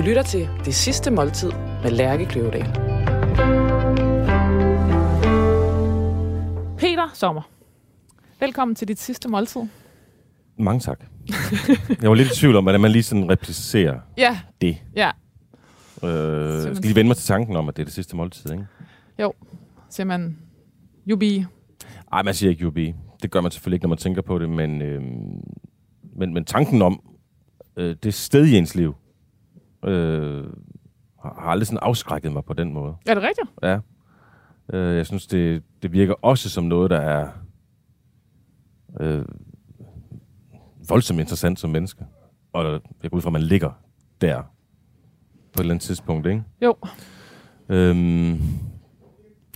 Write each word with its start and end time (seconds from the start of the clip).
Du 0.00 0.04
lytter 0.04 0.22
til 0.22 0.48
Det 0.64 0.74
Sidste 0.74 1.10
Måltid 1.10 1.50
med 1.82 1.90
Lærke 1.90 2.24
Kløvedal. 2.26 2.62
Peter 6.78 7.10
Sommer, 7.14 7.42
velkommen 8.40 8.74
til 8.74 8.88
dit 8.88 8.98
sidste 9.00 9.28
måltid. 9.28 9.60
Mange 10.58 10.80
tak. 10.80 11.00
Jeg 12.02 12.08
var 12.10 12.14
lidt 12.14 12.32
i 12.32 12.34
tvivl 12.34 12.56
om, 12.56 12.64
hvordan 12.64 12.80
man 12.80 12.90
lige 12.90 13.02
sådan 13.02 13.30
replicerer 13.30 14.00
Ja, 14.18 14.40
det. 14.60 14.76
ja. 14.96 15.10
Øh, 16.04 16.60
skal 16.62 16.76
lige 16.76 16.94
vende 16.96 17.08
mig 17.08 17.16
til 17.16 17.26
tanken 17.26 17.56
om, 17.56 17.68
at 17.68 17.76
det 17.76 17.82
er 17.82 17.86
det 17.86 17.94
sidste 17.94 18.16
måltid, 18.16 18.52
ikke? 18.52 18.66
Jo, 19.18 19.32
siger 19.90 20.06
man, 20.06 20.38
you 21.08 21.16
be. 21.18 21.46
Ej, 22.12 22.22
man 22.22 22.34
siger 22.34 22.50
ikke 22.50 22.66
UB. 22.66 22.78
Det 23.22 23.30
gør 23.30 23.40
man 23.40 23.50
selvfølgelig 23.50 23.76
ikke, 23.76 23.84
når 23.84 23.88
man 23.88 23.98
tænker 23.98 24.22
på 24.22 24.38
det, 24.38 24.50
men, 24.50 24.82
øh, 24.82 25.02
men, 26.16 26.34
men 26.34 26.44
tanken 26.44 26.82
om 26.82 27.00
øh, 27.76 27.96
det 28.02 28.14
sted 28.14 28.46
i 28.46 28.56
ens 28.56 28.74
liv 28.74 28.94
øh, 29.84 30.44
har 31.22 31.30
aldrig 31.50 31.66
sådan 31.66 31.78
afskrækket 31.82 32.32
mig 32.32 32.44
på 32.44 32.52
den 32.52 32.72
måde. 32.72 32.94
Er 33.06 33.14
det 33.14 33.22
rigtigt? 33.22 33.48
Ja. 33.62 33.78
Øh, 34.72 34.96
jeg 34.96 35.06
synes, 35.06 35.26
det, 35.26 35.62
det 35.82 35.92
virker 35.92 36.14
også 36.22 36.50
som 36.50 36.64
noget, 36.64 36.90
der 36.90 37.00
er 37.00 37.28
øh, 39.00 39.24
voldsomt 40.88 41.20
interessant 41.20 41.58
som 41.60 41.70
menneske. 41.70 42.04
Og 42.52 42.80
jeg 43.02 43.10
går 43.10 43.16
ud 43.16 43.22
fra, 43.22 43.28
at 43.28 43.32
man 43.32 43.42
ligger 43.42 43.70
der 44.20 44.42
på 45.52 45.56
et 45.56 45.60
eller 45.60 45.70
andet 45.74 45.82
tidspunkt, 45.82 46.26
ikke? 46.26 46.42
Jo. 46.62 46.74
Øhm, 47.68 48.30
jeg, 48.30 48.40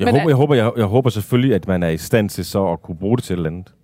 Men 0.01 0.07
håber, 0.09 0.21
er- 0.21 0.29
jeg, 0.29 0.37
håber, 0.37 0.55
jeg, 0.55 0.73
jeg 0.77 0.85
håber 0.87 1.11
selvfølgelig, 1.11 1.55
at 1.55 1.69
man 1.69 1.83
er 1.83 1.89
i 1.89 1.97
stand 1.97 2.29
til 2.29 2.45
så 2.45 2.67
at 2.73 2.83
kunne 2.83 2.97
bruge 2.99 3.17
det 3.17 3.25
til 3.25 3.33
et 3.35 3.37
eller 3.37 3.51
andet. 3.51 3.75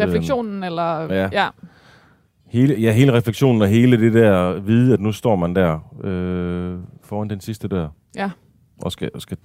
Refleksionen, 0.00 0.64
eller... 0.64 0.98
Øhm, 1.00 1.10
ja. 1.12 1.28
ja. 1.32 1.48
Hele, 2.48 2.74
ja, 2.74 2.92
hele 2.92 3.12
refleksionen 3.12 3.62
og 3.62 3.68
hele 3.68 4.00
det 4.00 4.14
der 4.14 4.60
vide, 4.60 4.92
at 4.92 5.00
nu 5.00 5.12
står 5.12 5.36
man 5.36 5.54
der 5.56 5.94
øh, 6.04 6.78
foran 7.02 7.30
den 7.30 7.40
sidste 7.40 7.68
dør. 7.68 7.88
Ja. 8.16 8.30
Og 8.82 8.92
skal, 8.92 9.10
og 9.14 9.22
skal, 9.22 9.36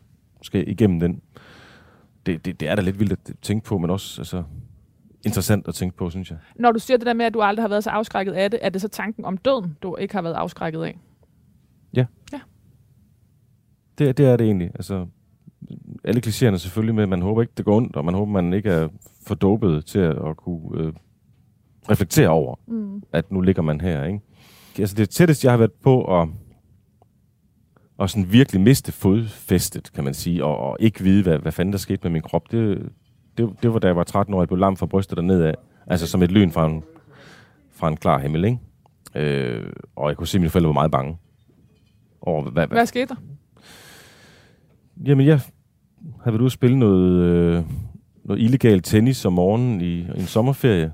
skal 0.42 0.70
igennem 0.70 1.00
den. 1.00 1.22
Det, 2.26 2.46
det, 2.46 2.60
det 2.60 2.70
er 2.70 2.76
da 2.76 2.82
lidt 2.82 3.00
vildt 3.00 3.12
at 3.12 3.36
tænke 3.42 3.66
på, 3.66 3.78
men 3.78 3.90
også 3.90 4.22
altså, 4.22 4.44
interessant 5.26 5.68
at 5.68 5.76
tænke 5.76 5.98
på, 5.98 6.10
synes 6.10 6.32
jeg. 6.32 6.38
Når 6.56 6.72
du 6.72 6.80
siger 6.80 6.98
det 6.98 7.06
der 7.06 7.14
med, 7.14 7.26
at 7.26 7.34
du 7.34 7.42
aldrig 7.42 7.64
har 7.64 7.70
været 7.70 7.84
så 7.84 7.90
afskrækket 7.90 8.34
af 8.34 8.52
det, 8.52 8.60
er 8.64 8.70
det 8.70 8.82
så 8.82 8.88
tanken 8.88 9.26
om 9.26 9.38
døden, 9.38 9.78
du 9.84 9.96
ikke 9.96 10.14
har 10.14 10.22
været 10.22 10.34
afskrækket 10.34 10.84
af? 10.84 10.98
Det, 13.98 14.18
det 14.18 14.26
er 14.26 14.38
det 14.38 14.46
egentlig. 14.46 14.72
Altså, 14.76 15.08
alle 16.04 16.22
klichéerne 16.28 16.58
selvfølgelig 16.58 16.96
med, 16.96 17.04
at 17.04 17.10
man 17.10 17.22
håber 17.22 17.42
ikke, 17.42 17.54
det 17.58 17.66
går 17.66 17.78
ondt, 17.78 17.96
og 17.96 18.06
man 18.06 18.14
håber, 18.14 18.32
man 18.32 18.54
ikke 18.54 18.70
er 18.70 18.88
for 19.28 19.36
dopet 19.36 19.86
til 19.86 20.00
at, 20.00 20.28
at 20.28 20.38
kunne 20.38 20.82
øh, 20.82 20.94
reflektere 21.90 22.30
over, 22.30 22.56
Mm. 22.68 23.02
at 23.14 23.32
nu 23.32 23.42
ligger 23.42 23.62
man 23.62 23.82
her. 23.82 24.04
Ikke? 24.04 24.20
Altså 24.80 24.96
det 24.96 25.10
tætteste, 25.10 25.46
jeg 25.46 25.52
har 25.52 25.58
været 25.58 25.72
på 25.72 26.22
at, 26.22 26.28
at 28.00 28.10
sådan 28.10 28.32
virkelig 28.32 28.62
miste 28.62 28.92
fodfæstet, 28.92 29.92
kan 29.94 30.04
man 30.04 30.14
sige, 30.14 30.46
og, 30.46 30.58
og 30.58 30.78
ikke 30.80 31.04
vide, 31.04 31.24
hvad, 31.24 31.40
hvad 31.40 31.52
fanden 31.52 31.72
der 31.74 31.78
skete 31.80 32.00
med 32.04 32.12
min 32.12 32.22
krop, 32.22 32.52
det, 32.52 32.90
det, 33.38 33.50
det 33.64 33.74
var 33.74 33.80
da 33.80 33.88
jeg 33.88 33.96
var 33.96 34.04
13 34.04 34.34
år, 34.34 34.42
jeg 34.42 34.48
blev 34.48 34.60
lam 34.60 34.78
fra 34.78 34.86
brystet 34.86 35.18
og 35.18 35.24
nedad. 35.24 35.54
Altså 35.88 36.08
som 36.08 36.24
et 36.24 36.32
lyn 36.32 36.52
fra 36.52 36.66
en, 36.66 36.84
fra 37.72 37.88
en 37.88 37.98
klar 37.98 38.20
himmel, 38.20 38.46
ikke? 38.46 38.60
Øh, 39.16 39.72
og 39.96 40.10
jeg 40.10 40.18
kunne 40.18 40.28
se, 40.28 40.38
at 40.38 40.42
mine 40.42 40.50
forældre 40.50 40.68
var 40.68 40.74
meget 40.74 40.92
bange 40.92 41.18
over, 42.22 42.42
hvad, 42.44 42.52
hvad, 42.52 42.68
Hvad 42.68 42.86
skete 42.86 43.06
der? 43.06 43.16
Jamen, 45.06 45.26
jeg 45.26 45.40
havde 46.24 46.34
været 46.34 46.40
ude 46.42 46.46
at 46.46 46.52
spille 46.52 46.80
noget, 46.80 47.12
øh, 47.24 47.64
noget 48.26 48.42
illegal 48.42 48.82
tennis 48.82 49.26
om 49.26 49.34
morgenen 49.34 49.82
i, 49.82 50.00
i 50.00 50.08
en 50.16 50.26
sommerferie. 50.26 50.92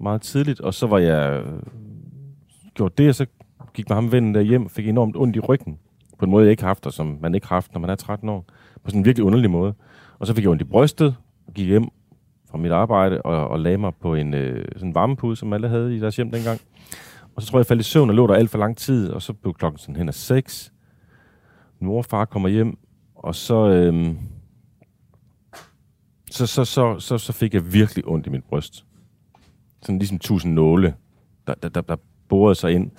Meget 0.00 0.22
tidligt. 0.22 0.60
Og 0.60 0.74
så 0.74 0.86
var 0.86 0.98
jeg 0.98 1.42
øh, 1.42 1.62
gjort 2.74 2.98
det, 2.98 3.08
og 3.08 3.14
så 3.14 3.26
gik 3.74 3.88
med 3.88 3.94
ham 3.94 4.12
vennen 4.12 4.34
der 4.34 4.40
hjem 4.40 4.68
fik 4.68 4.88
enormt 4.88 5.16
ondt 5.16 5.36
i 5.36 5.40
ryggen. 5.40 5.78
På 6.18 6.24
en 6.24 6.30
måde, 6.30 6.44
jeg 6.44 6.50
ikke 6.50 6.62
har 6.62 6.68
haft, 6.68 6.86
og 6.86 6.92
som 6.92 7.18
man 7.20 7.34
ikke 7.34 7.46
har 7.46 7.56
haft, 7.56 7.72
når 7.72 7.80
man 7.80 7.90
er 7.90 7.94
13 7.94 8.28
år. 8.28 8.44
På 8.84 8.90
sådan 8.90 9.00
en 9.00 9.04
virkelig 9.04 9.24
underlig 9.24 9.50
måde. 9.50 9.74
Og 10.18 10.26
så 10.26 10.34
fik 10.34 10.44
jeg 10.44 10.50
ondt 10.50 10.62
i 10.62 10.64
brystet, 10.64 11.16
og 11.46 11.54
gik 11.54 11.66
hjem 11.66 11.88
fra 12.50 12.58
mit 12.58 12.72
arbejde 12.72 13.22
og, 13.22 13.48
og 13.48 13.60
lagde 13.60 13.78
mig 13.78 13.92
på 14.00 14.14
en 14.14 14.34
øh, 14.34 14.64
sådan 14.76 14.94
varmepude, 14.94 15.36
som 15.36 15.52
alle 15.52 15.68
havde 15.68 15.96
i 15.96 16.00
deres 16.00 16.16
hjem 16.16 16.30
dengang. 16.30 16.60
Og 17.36 17.42
så 17.42 17.48
tror 17.48 17.58
jeg, 17.58 17.60
jeg 17.60 17.66
faldt 17.66 17.80
i 17.80 17.84
søvn 17.84 18.08
og 18.10 18.16
lå 18.16 18.26
der 18.26 18.34
alt 18.34 18.50
for 18.50 18.58
lang 18.58 18.76
tid, 18.76 19.10
og 19.10 19.22
så 19.22 19.32
blev 19.32 19.54
klokken 19.54 19.78
sådan 19.78 19.96
hen 19.96 20.08
af 20.08 20.14
seks. 20.14 20.72
Min 21.80 21.88
mor 21.88 21.98
og 21.98 22.04
far 22.04 22.24
kommer 22.24 22.48
hjem, 22.48 22.78
og 23.14 23.34
så, 23.34 23.68
øh, 23.68 24.14
så, 26.30 26.46
så, 26.46 26.64
så, 26.64 26.98
så, 26.98 27.18
så 27.18 27.32
fik 27.32 27.54
jeg 27.54 27.72
virkelig 27.72 28.08
ondt 28.08 28.26
i 28.26 28.30
mit 28.30 28.44
bryst. 28.44 28.84
Sådan 29.82 29.98
ligesom 29.98 30.18
tusind 30.18 30.52
nåle, 30.54 30.94
der, 31.46 31.54
der, 31.54 31.68
der, 31.68 31.80
der 31.80 31.96
borede 32.28 32.54
sig 32.54 32.72
ind. 32.72 32.90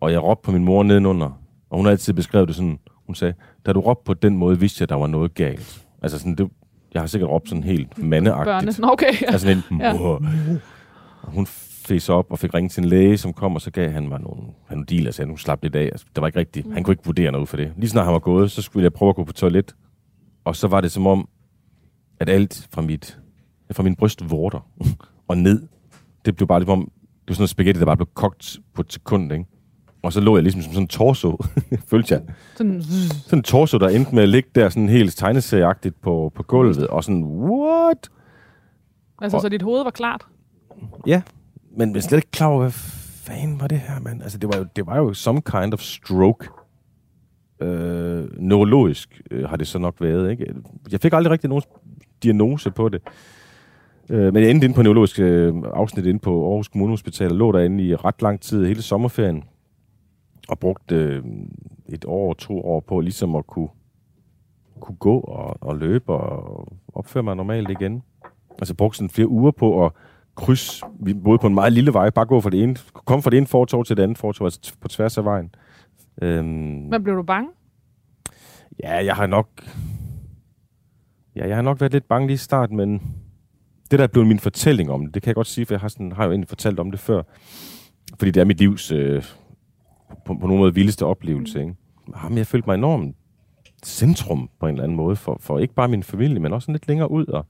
Og 0.00 0.12
jeg 0.12 0.22
råbte 0.22 0.46
på 0.46 0.52
min 0.52 0.64
mor 0.64 0.82
nedenunder. 0.82 1.40
Og 1.70 1.76
hun 1.76 1.86
har 1.86 1.90
altid 1.90 2.12
beskrevet 2.12 2.48
det 2.48 2.56
sådan, 2.56 2.78
hun 3.06 3.14
sagde, 3.14 3.34
da 3.66 3.72
du 3.72 3.80
råbte 3.80 4.02
på 4.04 4.14
den 4.14 4.36
måde, 4.36 4.60
vidste 4.60 4.82
jeg, 4.82 4.84
at 4.84 4.88
der 4.88 4.94
var 4.94 5.06
noget 5.06 5.34
galt. 5.34 5.86
Altså 6.02 6.18
sådan, 6.18 6.34
det, 6.34 6.50
jeg 6.94 7.02
har 7.02 7.06
sikkert 7.06 7.30
råbt 7.30 7.48
sådan 7.48 7.64
helt 7.64 7.98
mandeagtigt. 7.98 8.80
Børne. 8.80 8.92
Okay. 8.92 9.12
Ja. 9.22 9.26
Altså 9.26 9.46
sådan 9.48 9.62
en 9.70 9.80
Ja. 9.80 9.92
Og 11.22 11.32
hun 11.32 11.46
fes 11.90 12.08
op 12.08 12.32
og 12.32 12.38
fik 12.38 12.54
ringet 12.54 12.72
til 12.72 12.82
en 12.82 12.88
læge, 12.88 13.16
som 13.18 13.32
kom, 13.32 13.54
og 13.54 13.60
så 13.60 13.70
gav 13.70 13.90
han 13.90 14.08
mig 14.08 14.20
nogle 14.20 14.42
panodiler, 14.68 15.10
og 15.10 15.14
sagde, 15.14 15.30
nu 15.30 15.36
slap 15.36 15.62
lidt 15.62 15.74
af. 15.76 15.84
Altså, 15.84 16.06
det 16.14 16.20
var 16.20 16.26
ikke 16.26 16.38
rigtigt. 16.38 16.66
Mm. 16.66 16.72
Han 16.72 16.82
kunne 16.84 16.92
ikke 16.92 17.04
vurdere 17.04 17.32
noget 17.32 17.48
for 17.48 17.56
det. 17.56 17.72
Lige 17.76 17.90
snart 17.90 18.04
han 18.04 18.12
var 18.12 18.18
gået, 18.18 18.50
så 18.50 18.62
skulle 18.62 18.84
jeg 18.84 18.92
prøve 18.92 19.08
at 19.08 19.16
gå 19.16 19.24
på 19.24 19.32
toilet. 19.32 19.74
Og 20.44 20.56
så 20.56 20.68
var 20.68 20.80
det 20.80 20.92
som 20.92 21.06
om, 21.06 21.28
at 22.20 22.28
alt 22.28 22.68
fra, 22.70 22.82
mit, 22.82 23.18
fra 23.72 23.82
min 23.82 23.96
brystvorter 23.96 24.66
og 25.28 25.38
ned, 25.38 25.62
det 26.24 26.36
blev 26.36 26.48
bare 26.48 26.60
ligesom 26.60 26.78
om, 26.78 26.84
det 26.84 27.28
var 27.28 27.34
sådan 27.34 27.40
noget 27.42 27.50
spaghetti, 27.50 27.78
der 27.80 27.86
bare 27.86 27.96
blev 27.96 28.08
kogt 28.14 28.56
på 28.74 28.82
et 28.82 28.92
sekund, 28.92 29.32
ikke? 29.32 29.44
Og 30.02 30.12
så 30.12 30.20
lå 30.20 30.36
jeg 30.36 30.42
ligesom 30.42 30.62
som 30.62 30.72
sådan 30.72 30.84
en 30.84 30.88
torso, 30.88 31.36
følte 31.90 32.14
jeg. 32.14 32.22
Sådan, 32.56 32.82
Sådan 32.82 33.38
en 33.38 33.42
torso, 33.42 33.78
der 33.78 33.88
endte 33.88 34.14
med 34.14 34.22
at 34.22 34.28
ligge 34.28 34.48
der 34.54 34.68
sådan 34.68 34.88
helt 34.88 35.16
tegneserieagtigt 35.16 36.00
på, 36.02 36.32
på 36.34 36.42
gulvet, 36.42 36.86
og 36.86 37.04
sådan, 37.04 37.24
what? 37.24 38.08
altså, 39.22 39.36
Og- 39.36 39.40
så 39.42 39.48
dit 39.48 39.62
hoved 39.62 39.82
var 39.84 39.90
klart. 39.90 40.26
Ja, 41.06 41.22
men 41.76 41.90
jeg 41.90 41.96
er 41.96 42.00
slet 42.02 42.18
ikke 42.18 42.30
klar 42.30 42.46
over, 42.46 42.60
hvad 42.60 42.70
fanden 42.72 43.60
var 43.60 43.66
det 43.66 43.78
her, 43.80 44.00
mand? 44.00 44.22
Altså, 44.22 44.38
det 44.38 44.48
var 44.52 44.58
jo, 44.58 44.66
det 44.76 44.86
var 44.86 44.96
jo 44.96 45.14
some 45.14 45.40
kind 45.42 45.72
of 45.74 45.80
stroke. 45.80 46.48
Øh, 47.62 48.28
neurologisk 48.38 49.20
øh, 49.30 49.48
har 49.48 49.56
det 49.56 49.66
så 49.66 49.78
nok 49.78 49.94
været, 50.00 50.30
ikke? 50.30 50.54
Jeg 50.92 51.00
fik 51.00 51.12
aldrig 51.12 51.30
rigtig 51.32 51.48
nogen 51.48 51.62
diagnose 52.22 52.70
på 52.70 52.88
det. 52.88 53.02
Øh, 54.10 54.34
men 54.34 54.42
jeg 54.42 54.50
endte 54.50 54.64
inde 54.64 54.74
på 54.74 54.82
neurologisk 54.82 55.20
øh, 55.20 55.54
afsnit 55.74 56.06
inde 56.06 56.20
på 56.20 56.48
Aarhus 56.48 56.68
Kommune 56.68 56.92
Hospital, 56.92 57.30
og 57.30 57.36
lå 57.36 57.52
derinde 57.52 57.84
i 57.84 57.94
ret 57.94 58.22
lang 58.22 58.40
tid, 58.40 58.66
hele 58.66 58.82
sommerferien, 58.82 59.44
og 60.48 60.58
brugte 60.58 60.94
øh, 60.94 61.24
et 61.88 62.04
år, 62.08 62.34
to 62.34 62.60
år 62.64 62.80
på 62.80 63.00
ligesom 63.00 63.34
at 63.34 63.46
kunne, 63.46 63.68
kunne 64.80 64.96
gå 64.96 65.20
og, 65.20 65.56
og 65.60 65.76
løbe 65.76 66.12
og 66.12 66.68
opføre 66.92 67.22
mig 67.22 67.36
normalt 67.36 67.70
igen. 67.70 68.02
Altså 68.58 68.74
brugte 68.74 68.96
sådan 68.96 69.10
flere 69.10 69.28
uger 69.28 69.50
på 69.50 69.86
at 69.86 69.92
kryds, 70.34 70.82
vi 71.00 71.14
boede 71.14 71.38
på 71.38 71.46
en 71.46 71.54
meget 71.54 71.72
lille 71.72 71.92
vej, 71.92 72.10
bare 72.10 72.26
gå 72.26 72.40
fra 72.40 72.50
det 72.50 72.62
ene, 72.62 72.76
komme 72.92 73.22
fra 73.22 73.30
det 73.30 73.36
ene 73.36 73.46
fortov 73.46 73.84
til 73.84 73.96
det 73.96 74.02
andet 74.02 74.18
fortov, 74.18 74.46
altså 74.46 74.74
på 74.80 74.88
tværs 74.88 75.18
af 75.18 75.24
vejen. 75.24 75.54
Øhm, 76.22 76.44
Men 76.90 77.02
blev 77.02 77.16
du 77.16 77.22
bange? 77.22 77.50
ja, 78.82 79.04
jeg 79.04 79.14
har 79.14 79.26
nok, 79.26 79.48
ja, 81.36 81.48
jeg 81.48 81.56
har 81.56 81.62
nok 81.62 81.80
været 81.80 81.92
lidt 81.92 82.08
bange 82.08 82.26
lige 82.26 82.34
i 82.34 82.38
starten, 82.38 82.76
men 82.76 83.02
det 83.90 83.98
der 83.98 84.02
er 84.02 84.08
blevet 84.08 84.28
min 84.28 84.38
fortælling 84.38 84.90
om 84.90 85.06
det, 85.06 85.14
det 85.14 85.22
kan 85.22 85.28
jeg 85.28 85.34
godt 85.34 85.46
sige, 85.46 85.66
for 85.66 85.74
jeg 85.74 85.80
har, 85.80 85.88
sådan, 85.88 86.12
har 86.12 86.24
jo 86.24 86.30
egentlig 86.30 86.48
fortalt 86.48 86.80
om 86.80 86.90
det 86.90 87.00
før, 87.00 87.22
fordi 88.18 88.30
det 88.30 88.40
er 88.40 88.44
mit 88.44 88.58
livs 88.58 88.92
øh, 88.92 89.24
på, 90.24 90.34
på 90.34 90.46
nogen 90.46 90.58
måde 90.58 90.74
vildeste 90.74 91.06
oplevelse. 91.06 91.60
Ikke? 91.60 91.74
Jamen, 92.22 92.38
jeg 92.38 92.46
følte 92.46 92.66
mig 92.66 92.74
enormt 92.74 93.16
centrum 93.84 94.50
på 94.60 94.66
en 94.66 94.74
eller 94.74 94.84
anden 94.84 94.96
måde, 94.96 95.16
for, 95.16 95.38
for 95.40 95.58
ikke 95.58 95.74
bare 95.74 95.88
min 95.88 96.02
familie, 96.02 96.40
men 96.40 96.52
også 96.52 96.66
sådan 96.66 96.72
lidt 96.72 96.88
længere 96.88 97.10
ud, 97.10 97.26
og 97.26 97.46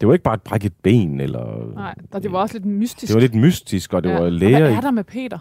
det 0.00 0.08
var 0.08 0.14
ikke 0.14 0.22
bare 0.22 0.34
et 0.34 0.42
brækket 0.42 0.72
ben, 0.82 1.20
eller... 1.20 1.74
Nej, 1.74 1.94
og 2.12 2.22
det 2.22 2.32
var 2.32 2.38
også 2.38 2.54
lidt 2.54 2.66
mystisk. 2.66 3.08
Det 3.08 3.14
var 3.14 3.20
lidt 3.20 3.34
mystisk, 3.34 3.92
og 3.92 4.04
det 4.04 4.08
ja. 4.08 4.14
var 4.14 4.24
Og 4.24 4.32
læger 4.32 4.58
Hvad 4.58 4.70
i 4.70 4.74
er 4.74 4.80
der 4.80 4.90
med 4.90 5.04
Peter? 5.04 5.38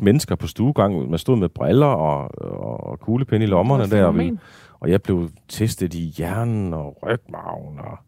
7-8 0.00 0.04
mennesker 0.04 0.34
på 0.34 0.46
stuegang. 0.46 1.10
Man 1.10 1.18
stod 1.18 1.36
med 1.36 1.48
briller 1.48 1.86
og, 1.86 2.30
og, 2.38 2.86
og 2.86 3.00
kuglepen 3.00 3.42
i 3.42 3.46
lommerne 3.46 3.86
Hvad 3.86 3.98
der. 3.98 4.04
er 4.04 4.08
Og, 4.08 4.38
og 4.80 4.90
jeg 4.90 5.02
blev 5.02 5.30
testet 5.48 5.94
i 5.94 6.12
hjernen 6.16 6.74
og 6.74 6.98
rygmarven. 7.02 7.78
Og... 7.78 7.98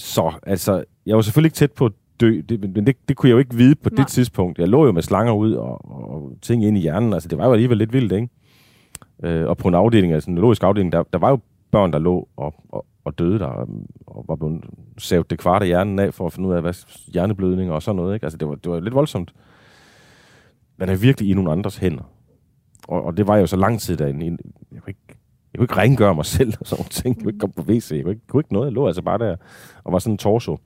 Så, 0.00 0.32
altså, 0.42 0.84
jeg 1.06 1.16
var 1.16 1.22
selvfølgelig 1.22 1.46
ikke 1.46 1.56
tæt 1.56 1.72
på 1.72 1.86
at 1.86 1.92
dø, 2.20 2.40
det, 2.48 2.60
men 2.60 2.86
det, 2.86 2.96
det 3.08 3.16
kunne 3.16 3.28
jeg 3.28 3.34
jo 3.34 3.38
ikke 3.38 3.54
vide 3.54 3.74
på 3.74 3.88
Nej. 3.90 3.96
det 3.96 4.12
tidspunkt. 4.12 4.58
Jeg 4.58 4.68
lå 4.68 4.86
jo 4.86 4.92
med 4.92 5.02
slanger 5.02 5.32
ud 5.32 5.52
og, 5.52 6.04
og 6.04 6.32
ting 6.42 6.64
ind 6.64 6.78
i 6.78 6.80
hjernen. 6.80 7.12
Altså, 7.12 7.28
det 7.28 7.38
var 7.38 7.46
jo 7.46 7.52
alligevel 7.52 7.78
lidt 7.78 7.92
vildt, 7.92 8.12
ikke? 8.12 8.28
Øh, 9.22 9.48
og 9.48 9.56
på 9.56 9.68
en 9.68 9.74
afdeling, 9.74 10.12
altså 10.12 10.30
en 10.30 10.34
neurologisk 10.34 10.62
afdeling, 10.62 10.92
der, 10.92 11.02
der 11.12 11.18
var 11.18 11.30
jo 11.30 11.38
børn, 11.70 11.92
der 11.92 11.98
lå 11.98 12.28
og, 12.36 12.54
og, 12.68 12.86
og 13.04 13.18
døde 13.18 13.38
der, 13.38 13.46
og, 13.46 13.68
og 14.06 14.24
var 14.28 14.36
blevet 14.36 14.64
savet 14.98 15.30
det 15.30 15.38
kvart 15.38 15.62
af 15.62 15.68
hjernen 15.68 15.98
af, 15.98 16.14
for 16.14 16.26
at 16.26 16.32
finde 16.32 16.48
ud 16.48 16.54
af, 16.54 16.62
hvad 16.62 16.74
hjerneblødning 17.12 17.70
og 17.70 17.82
sådan 17.82 17.96
noget, 17.96 18.14
ikke? 18.14 18.26
Altså, 18.26 18.36
det 18.36 18.48
var, 18.48 18.54
det 18.54 18.72
var 18.72 18.80
lidt 18.80 18.94
voldsomt. 18.94 19.34
Man 20.76 20.88
er 20.88 20.96
virkelig 20.96 21.30
i 21.30 21.34
nogle 21.34 21.52
andres 21.52 21.76
hænder. 21.76 22.02
Og, 22.88 23.04
og 23.04 23.16
det 23.16 23.26
var 23.26 23.34
jeg 23.34 23.40
jo 23.40 23.46
så 23.46 23.56
lang 23.56 23.80
tid 23.80 23.96
derinde. 23.96 24.38
Jeg 24.72 24.82
kunne 24.82 24.90
ikke, 24.90 25.09
kunne 25.60 25.64
ikke 25.64 25.76
rengøre 25.76 26.14
mig 26.14 26.26
selv 26.26 26.52
og 26.60 26.66
sådan 26.66 26.84
ting. 26.84 27.16
Jeg 27.16 27.22
kunne 27.24 27.30
ikke 27.30 27.38
komme 27.40 27.52
på 27.56 27.62
WC. 27.62 27.90
Jeg 27.92 28.02
kunne 28.04 28.12
ikke, 28.12 28.26
kunne 28.26 28.40
ikke 28.40 28.52
noget. 28.52 28.66
Jeg 28.66 28.72
lå 28.72 28.86
altså 28.86 29.02
bare 29.02 29.18
der 29.18 29.36
og 29.84 29.92
var 29.92 29.98
sådan 29.98 30.14
en 30.14 30.18
torso, 30.18 30.58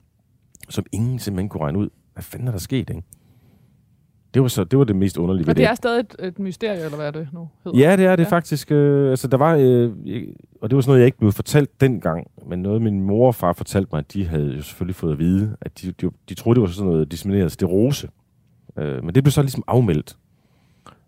som 0.69 0.85
ingen 0.91 1.19
simpelthen 1.19 1.49
kunne 1.49 1.63
regne 1.63 1.79
ud. 1.79 1.89
Hvad 2.13 2.23
fanden 2.23 2.47
er 2.47 2.51
der 2.51 2.59
sket, 2.59 2.89
ikke? 2.89 3.01
Det 4.33 4.41
var, 4.41 4.47
så, 4.47 4.63
det 4.63 4.79
var 4.79 4.85
det 4.85 4.95
mest 4.95 5.17
underlige 5.17 5.45
ved 5.47 5.53
Og 5.53 5.57
det 5.57 5.65
er 5.65 5.73
stadig 5.75 5.99
et, 5.99 6.15
et 6.27 6.39
mysterie, 6.39 6.79
eller 6.85 6.95
hvad 6.95 7.07
er 7.07 7.11
det 7.11 7.27
nu 7.33 7.49
hedder? 7.63 7.79
Ja, 7.79 7.95
det 7.97 8.05
er 8.05 8.15
det 8.15 8.23
Ja. 8.23 8.29
faktisk. 8.29 8.71
Øh, 8.71 9.09
altså, 9.09 9.27
der 9.27 9.37
var, 9.37 9.55
øh, 9.55 9.91
og 10.61 10.69
det 10.69 10.75
var 10.75 10.81
sådan 10.81 10.89
noget, 10.89 10.99
jeg 10.99 11.05
ikke 11.05 11.17
blev 11.17 11.31
fortalt 11.31 11.81
dengang, 11.81 12.27
men 12.47 12.59
noget 12.61 12.81
min 12.81 13.01
mor 13.01 13.27
og 13.27 13.35
far 13.35 13.53
fortalte 13.53 13.89
mig, 13.93 13.99
at 13.99 14.13
de 14.13 14.25
havde 14.25 14.55
jo 14.55 14.61
selvfølgelig 14.61 14.95
fået 14.95 15.11
at 15.11 15.19
vide, 15.19 15.55
at 15.61 15.81
de, 15.81 15.91
de, 15.91 16.09
de 16.29 16.33
troede, 16.33 16.55
det 16.55 16.61
var 16.61 16.67
sådan 16.73 16.91
noget 16.91 17.11
dissemineret 17.11 17.51
sterose. 17.51 18.09
Øh, 18.77 19.03
men 19.03 19.15
det 19.15 19.23
blev 19.23 19.31
så 19.31 19.41
ligesom 19.41 19.63
afmeldt. 19.67 20.17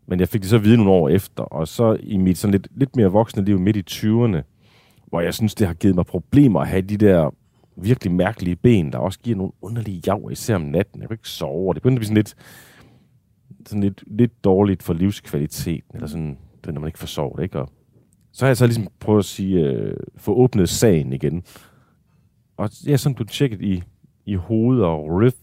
Men 0.07 0.19
jeg 0.19 0.29
fik 0.29 0.41
det 0.41 0.49
så 0.49 0.55
at 0.55 0.63
vide 0.63 0.77
nogle 0.77 0.91
år 0.91 1.09
efter, 1.09 1.43
og 1.43 1.67
så 1.67 1.97
i 1.99 2.17
mit 2.17 2.37
sådan 2.37 2.51
lidt, 2.51 2.67
lidt 2.75 2.95
mere 2.95 3.07
voksne 3.07 3.45
liv 3.45 3.59
midt 3.59 3.75
i 3.75 3.83
20'erne, 3.89 4.41
hvor 5.05 5.21
jeg 5.21 5.33
synes, 5.33 5.55
det 5.55 5.67
har 5.67 5.73
givet 5.73 5.95
mig 5.95 6.05
problemer 6.05 6.59
at 6.59 6.67
have 6.67 6.81
de 6.81 6.97
der 6.97 7.33
virkelig 7.75 8.13
mærkelige 8.13 8.55
ben, 8.55 8.91
der 8.91 8.97
også 8.97 9.19
giver 9.19 9.37
nogle 9.37 9.51
underlige 9.61 10.01
jav, 10.07 10.29
især 10.31 10.55
om 10.55 10.61
natten. 10.61 11.01
Jeg 11.01 11.09
kan 11.09 11.15
ikke 11.15 11.29
sove, 11.29 11.69
og 11.69 11.75
det 11.75 11.83
begyndte 11.83 11.95
at 11.95 11.99
blive 11.99 12.07
sådan 12.07 12.15
lidt, 12.15 12.35
sådan 13.65 13.83
lidt, 13.83 14.03
lidt 14.07 14.43
dårligt 14.43 14.83
for 14.83 14.93
livskvaliteten, 14.93 15.91
eller 15.93 16.07
sådan, 16.07 16.37
det, 16.65 16.73
når 16.73 16.81
man 16.81 16.87
ikke 16.87 16.99
får 16.99 17.07
sovet, 17.07 17.43
ikke? 17.43 17.59
Og 17.59 17.69
så 18.31 18.45
har 18.45 18.49
jeg 18.49 18.57
så 18.57 18.65
ligesom 18.65 18.87
prøvet 18.99 19.19
at 19.19 19.25
sige, 19.25 19.59
øh, 19.59 19.97
få 20.17 20.33
åbnet 20.35 20.69
sagen 20.69 21.13
igen. 21.13 21.43
Og 22.57 22.69
jeg 22.85 22.93
er 22.93 22.97
sådan 22.97 23.15
blevet 23.15 23.29
tjekket 23.29 23.61
i, 23.61 23.83
i 24.25 24.35
hoved 24.35 24.81
og 24.81 25.11
ryth, 25.11 25.37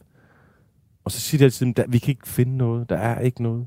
og 1.04 1.10
så 1.10 1.20
siger 1.20 1.38
de 1.38 1.44
altid, 1.44 1.78
at 1.78 1.92
vi 1.92 1.98
kan 1.98 2.10
ikke 2.10 2.28
finde 2.28 2.56
noget, 2.56 2.88
der 2.88 2.96
er 2.96 3.20
ikke 3.20 3.42
noget. 3.42 3.66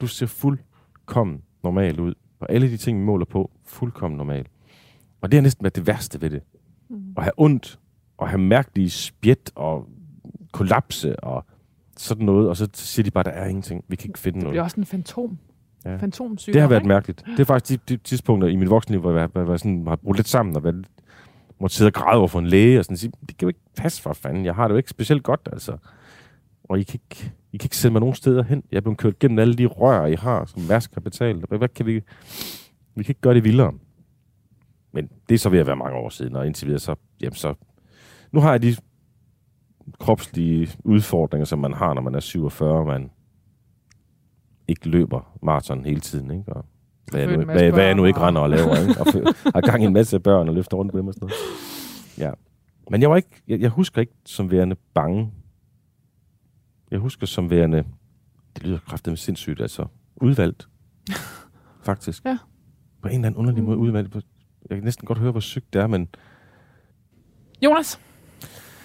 Du 0.00 0.06
ser 0.06 0.26
fuldkommen 0.26 1.42
normal 1.64 2.00
ud. 2.00 2.14
Og 2.40 2.52
alle 2.52 2.70
de 2.70 2.76
ting, 2.76 2.98
vi 2.98 3.04
måler 3.04 3.24
på, 3.24 3.50
fuldkommen 3.64 4.18
normal. 4.18 4.46
Og 5.20 5.32
det 5.32 5.36
har 5.38 5.42
næsten 5.42 5.64
været 5.64 5.76
det 5.76 5.86
værste 5.86 6.20
ved 6.20 6.30
det. 6.30 6.42
Mm. 6.90 7.14
At 7.16 7.22
have 7.22 7.32
ondt, 7.36 7.78
og 8.18 8.28
have 8.28 8.38
mærkelige 8.40 8.90
spjæt, 8.90 9.52
og 9.54 9.88
kollapse, 10.52 11.20
og 11.24 11.44
sådan 11.96 12.26
noget. 12.26 12.48
Og 12.48 12.56
så 12.56 12.68
siger 12.74 13.04
de 13.04 13.10
bare, 13.10 13.24
der 13.24 13.30
er 13.30 13.46
ingenting. 13.46 13.84
Vi 13.88 13.96
kan 13.96 14.10
ikke 14.10 14.18
finde 14.18 14.36
Det 14.36 14.42
noget. 14.42 14.52
bliver 14.52 14.62
også 14.62 14.80
en 14.80 14.86
fantom. 14.86 15.38
Ja. 15.84 15.96
Fantomsygdom, 15.96 16.52
Det 16.52 16.60
har 16.62 16.68
været 16.68 16.80
ikke? 16.80 16.88
mærkeligt. 16.88 17.24
Det 17.26 17.40
er 17.40 17.44
faktisk 17.44 17.88
de, 17.88 17.96
de 17.96 18.02
tidspunkter 18.02 18.48
i 18.48 18.56
mit 18.56 18.70
voksenliv, 18.70 19.00
hvor 19.00 19.18
jeg, 19.18 19.26
hvor 19.26 19.50
jeg 19.50 19.58
sådan, 19.60 19.86
har 19.86 19.96
brugt 19.96 20.18
lidt 20.18 20.28
sammen 20.28 20.56
og 20.56 20.64
været, 20.64 20.86
måtte 21.60 21.76
sidde 21.76 21.88
og 21.88 21.92
græde 21.92 22.18
over 22.18 22.28
for 22.28 22.38
en 22.38 22.46
læge 22.46 22.78
og 22.78 22.84
sådan 22.84 22.96
sige, 22.96 23.12
det 23.20 23.36
kan 23.36 23.46
jo 23.46 23.48
ikke 23.48 23.60
passe 23.76 24.02
for 24.02 24.12
fanden. 24.12 24.44
Jeg 24.44 24.54
har 24.54 24.68
det 24.68 24.72
jo 24.72 24.76
ikke 24.76 24.90
specielt 24.90 25.22
godt, 25.22 25.48
altså. 25.52 25.76
Og 26.64 26.78
I 26.78 26.82
kan 26.82 27.00
ikke, 27.10 27.32
I 27.52 27.56
kan 27.56 27.66
ikke 27.66 27.76
sende 27.76 27.92
mig 27.92 28.00
nogen 28.00 28.14
steder 28.14 28.42
hen. 28.42 28.62
Jeg 28.70 28.76
er 28.76 28.80
blevet 28.80 28.98
kørt 28.98 29.18
gennem 29.18 29.38
alle 29.38 29.54
de 29.54 29.66
rør, 29.66 30.06
I 30.06 30.14
har, 30.14 30.44
som 30.44 30.62
Mærsk 30.62 30.94
har 30.94 31.00
betalt. 31.00 31.44
Hvad, 31.48 31.68
kan 31.68 31.86
vi... 31.86 31.92
Vi 32.94 33.02
kan 33.04 33.10
ikke 33.10 33.20
gøre 33.20 33.34
det 33.34 33.44
vildere. 33.44 33.72
Men 34.92 35.08
det 35.28 35.34
er 35.34 35.38
så 35.38 35.48
ved 35.48 35.58
at 35.58 35.66
være 35.66 35.76
mange 35.76 35.96
år 35.98 36.08
siden, 36.08 36.36
og 36.36 36.46
indtil 36.46 36.66
videre 36.66 36.80
så... 36.80 36.94
Jamen 37.20 37.34
så 37.34 37.54
nu 38.32 38.40
har 38.40 38.50
jeg 38.50 38.62
de 38.62 38.76
kropslige 39.98 40.68
udfordringer, 40.84 41.44
som 41.44 41.58
man 41.58 41.72
har, 41.72 41.94
når 41.94 42.02
man 42.02 42.14
er 42.14 42.20
47, 42.20 42.70
og 42.78 42.86
man 42.86 43.10
ikke 44.68 44.88
løber 44.88 45.38
maraton 45.42 45.84
hele 45.84 46.00
tiden, 46.00 46.30
ikke? 46.30 46.52
Og 46.52 46.64
hvad, 47.10 47.20
jeg 47.20 47.36
nu, 47.36 47.44
hvad, 47.44 47.70
hvad 47.72 47.84
jeg 47.84 47.94
nu 47.94 48.04
ikke 48.04 48.20
render 48.20 48.40
og 48.40 48.50
laver, 48.50 48.76
ikke? 48.88 49.00
Og 49.00 49.06
fø- 49.06 49.50
har 49.54 49.60
gang 49.60 49.82
i 49.82 49.86
en 49.86 49.92
masse 49.92 50.20
børn 50.20 50.48
og 50.48 50.54
løfter 50.54 50.76
rundt 50.76 50.92
på 50.92 50.98
dem 50.98 51.06
og 51.08 51.14
sådan 51.14 51.28
noget. 51.28 51.34
Ja. 52.18 52.30
Men 52.90 53.00
jeg 53.00 53.10
var 53.10 53.16
ikke, 53.16 53.42
jeg, 53.48 53.60
jeg 53.60 53.70
husker 53.70 54.00
ikke 54.00 54.12
som 54.26 54.50
værende 54.50 54.76
bange. 54.94 55.30
Jeg 56.90 56.98
husker 56.98 57.26
som 57.26 57.50
værende, 57.50 57.84
det 58.56 58.62
lyder 58.62 58.78
kraftigt 58.88 59.18
sindssygt, 59.18 59.60
altså 59.60 59.86
udvalgt. 60.16 60.68
Faktisk. 61.82 62.24
Ja. 62.24 62.38
På 63.02 63.08
en 63.08 63.14
eller 63.14 63.26
anden 63.26 63.38
underlig 63.38 63.62
måde 63.64 63.76
udvalgt. 63.78 64.14
Jeg 64.14 64.22
kan 64.76 64.84
næsten 64.84 65.06
godt 65.06 65.18
høre, 65.18 65.30
hvor 65.30 65.40
sygt 65.40 65.72
det 65.72 65.82
er, 65.82 65.86
men 65.86 66.08
Jonas, 67.62 68.00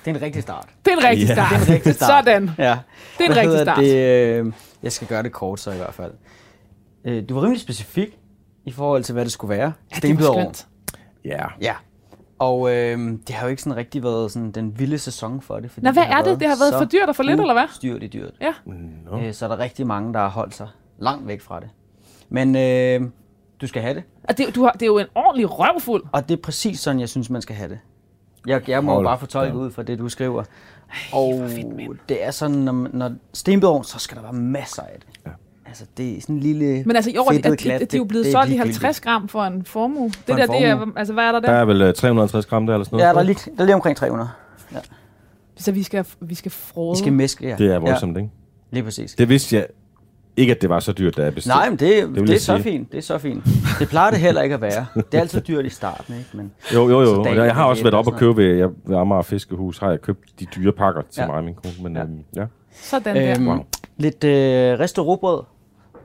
Det 0.06 0.12
er 0.12 0.16
en 0.16 0.22
rigtig 0.22 0.42
start. 0.44 0.70
det 0.86 0.94
er 0.94 0.98
en 0.98 1.04
rigtig 1.04 1.28
Ja, 1.28 1.34
start. 1.34 1.50
det 1.52 1.58
er 1.62 1.66
en 1.68 1.74
rigtig 1.74 1.94
start. 1.96 2.26
Sådan. 2.26 2.50
Ja. 2.58 2.80
Det 3.18 3.26
er 3.26 3.26
en 3.26 3.34
Hvad 3.34 3.44
rigtig 3.44 3.60
start. 3.62 3.78
Det, 3.78 4.46
øh, 4.46 4.54
jeg 4.84 4.92
skal 4.92 5.08
gøre 5.08 5.24
det 5.24 5.32
kort 5.32 5.60
så 5.60 5.72
i 5.72 5.78
hvert 5.78 5.94
fald. 5.94 6.14
Øh, 7.06 7.30
du 7.30 7.34
var 7.34 7.42
rimelig 7.44 7.62
specifik 7.62 8.20
i 8.66 8.72
forhold 8.72 9.04
til, 9.04 9.14
hvad 9.14 9.24
det 9.26 9.32
skulle 9.32 9.50
være. 9.58 9.66
Ja, 9.66 9.72
det 9.90 9.94
er 9.94 9.98
Stenbiderår. 9.98 10.42
skønt. 10.42 10.68
ja. 11.26 11.46
Ja. 11.62 11.74
Og 12.40 12.72
øh, 12.72 12.98
det 13.28 13.30
har 13.30 13.46
jo 13.46 13.50
ikke 13.50 13.62
sådan 13.62 13.78
rigtig 13.78 14.04
været 14.04 14.32
sådan 14.32 14.52
den 14.52 14.80
vilde 14.80 14.98
sæson 14.98 15.42
for 15.42 15.60
det. 15.60 15.72
Fordi 15.72 15.86
Nå, 15.86 15.92
hvad 15.92 16.04
er 16.04 16.22
det? 16.22 16.40
Det 16.40 16.48
har 16.48 16.56
været 16.56 16.74
så 16.74 16.78
for 16.78 16.86
dyrt 16.86 17.10
og 17.10 17.16
for 17.16 17.24
lidt, 17.24 17.40
eller 17.40 17.54
hvad? 17.54 17.68
Styrligt 17.74 18.14
dyrt. 18.14 18.34
Nå. 19.12 19.20
Øh, 19.20 19.34
så 19.34 19.46
er 19.46 19.50
der 19.50 19.60
rigtig 19.60 19.88
mange, 19.88 20.14
der 20.14 20.20
har 20.20 20.30
holdt 20.30 20.56
sig 20.56 20.68
langt 21.00 21.28
væk 21.28 21.42
fra 21.42 21.60
det. 21.60 21.70
Men 22.30 22.56
øh, 22.56 23.12
du 23.62 23.68
skal 23.68 23.82
have 23.82 23.94
det. 23.94 24.04
Og 24.24 24.38
det, 24.38 24.56
du 24.56 24.64
har, 24.64 24.72
det 24.72 24.82
er 24.82 24.86
jo 24.86 24.98
en 24.98 25.08
ordentlig 25.16 25.60
røvfuld. 25.60 26.04
Og 26.12 26.30
det 26.30 26.38
er 26.38 26.42
præcis 26.42 26.80
sådan, 26.80 27.00
jeg 27.00 27.10
synes, 27.10 27.30
man 27.30 27.42
skal 27.42 27.56
have 27.56 27.70
det. 27.70 27.80
Jeg, 28.48 28.70
jeg 28.70 28.84
må 28.84 28.94
Hold 28.94 29.06
bare 29.06 29.20
fortolke 29.20 29.52
da. 29.52 29.58
ud 29.58 29.72
fra 29.72 29.84
det, 29.84 30.00
du 30.00 30.10
skriver. 30.10 30.44
Og 31.14 31.50
det 32.10 32.24
er 32.26 32.32
sådan, 32.32 32.58
når, 32.58 32.88
når 32.94 33.12
stenbedovn, 33.34 33.84
så 33.84 34.00
skal 34.00 34.18
der 34.18 34.24
være 34.24 34.34
masser 34.34 34.84
af 34.84 35.00
det. 35.00 35.20
Ja. 35.26 35.32
Altså, 35.68 35.86
det 35.98 36.18
er 36.18 36.22
sådan 36.22 36.36
en 36.36 36.42
lille 36.42 36.84
Men 36.86 36.96
altså 36.96 37.12
i 37.12 37.18
år, 37.18 37.32
at, 37.32 37.58
klat, 37.58 37.80
de, 37.82 37.86
de 37.86 37.96
er 37.96 37.98
jo 37.98 38.04
det- 38.04 38.08
blevet 38.08 38.26
det 38.26 38.32
solgt 38.32 38.48
i 38.48 38.52
ligegyldigt. 38.52 38.78
50 38.84 39.02
gram 39.02 39.28
for 39.28 39.44
en 39.44 39.66
formue. 39.66 40.08
Det 40.10 40.16
en 40.30 40.38
der, 40.38 40.46
det 40.46 40.66
er, 40.66 40.78
formue. 40.78 40.94
altså 41.00 41.14
hvad 41.14 41.24
er 41.24 41.32
der 41.32 41.40
Der 41.40 41.48
der? 41.48 41.54
er 41.54 41.66
vel 41.66 41.82
øh, 41.82 41.94
350 41.94 42.46
gram 42.46 42.66
der, 42.66 42.74
eller 42.74 42.86
sådan 42.86 42.96
noget? 42.98 43.08
Ja, 43.08 43.14
der 43.14 43.20
er 43.20 43.24
lige, 43.24 43.38
der 43.58 43.62
er 43.62 43.66
lige 43.66 43.76
omkring 43.76 43.98
300. 43.98 44.30
Så 45.58 45.72
vi 45.72 45.84
skal, 45.84 46.06
vi 46.22 46.36
skal 46.36 46.52
frode. 46.52 46.98
Vi 46.98 47.00
skal 47.04 47.14
mæske, 47.14 47.48
ja. 47.50 47.56
Det 47.58 47.74
er 47.74 47.80
voldsomt, 47.80 48.16
ja. 48.18 48.22
ikke? 48.22 48.32
Ja, 48.72 48.76
lige 48.76 48.84
præcis. 48.84 49.16
Det 49.16 49.30
vidste 49.30 49.56
jeg 49.56 49.68
ikke, 50.38 50.56
at 50.56 50.62
det 50.62 50.70
var 50.70 50.80
så 50.80 50.92
dyrt, 50.92 51.18
da 51.18 51.24
jeg 51.24 51.34
bestilte. 51.34 51.58
Nej, 51.58 51.70
men 51.70 51.80
det, 51.80 52.08
det, 52.16 52.28
det 52.28 52.36
er 52.36 52.40
så 52.40 52.58
fint. 52.62 52.92
Det 52.92 52.98
er 52.98 53.02
så 53.02 53.18
fint. 53.18 53.44
Det 53.80 53.90
plejer 53.90 54.12
det 54.12 54.20
heller 54.20 54.42
ikke 54.42 54.56
at 54.56 54.62
være. 54.62 54.86
Det 54.96 55.04
er 55.14 55.20
altid 55.20 55.42
dyrt 55.42 55.66
i 55.66 55.70
starten, 55.70 56.14
ikke? 56.18 56.30
Men 56.34 56.52
Jo, 56.74 56.90
jo, 56.90 57.02
jo. 57.02 57.26
Jeg, 57.26 57.36
jeg 57.38 57.56
har 57.56 57.66
også 57.66 57.84
været 57.84 57.96
op 57.96 58.08
og 58.08 58.14
købe 58.18 58.38
ved, 58.38 58.56
jeg, 58.56 58.70
ved 58.86 58.98
Amager 58.98 59.22
Fiskehus, 59.22 59.78
har 59.78 59.90
jeg 59.90 60.02
købt 60.02 60.40
de 60.40 60.46
dyre 60.56 60.72
pakker 60.72 61.02
til 61.12 61.22
Ja. 61.22 61.28
mig 61.28 61.36
og 61.36 61.44
min 61.44 61.54
kone. 61.54 61.74
Men 61.84 61.96
Ja. 61.96 62.02
øhm, 62.04 62.20
ja. 62.36 62.46
Sådan 62.82 63.16
der. 63.16 63.36
øhm, 63.36 63.48
Wow. 63.48 63.58
lidt 63.98 64.24
øh, 64.24 64.80
ristet 64.80 65.02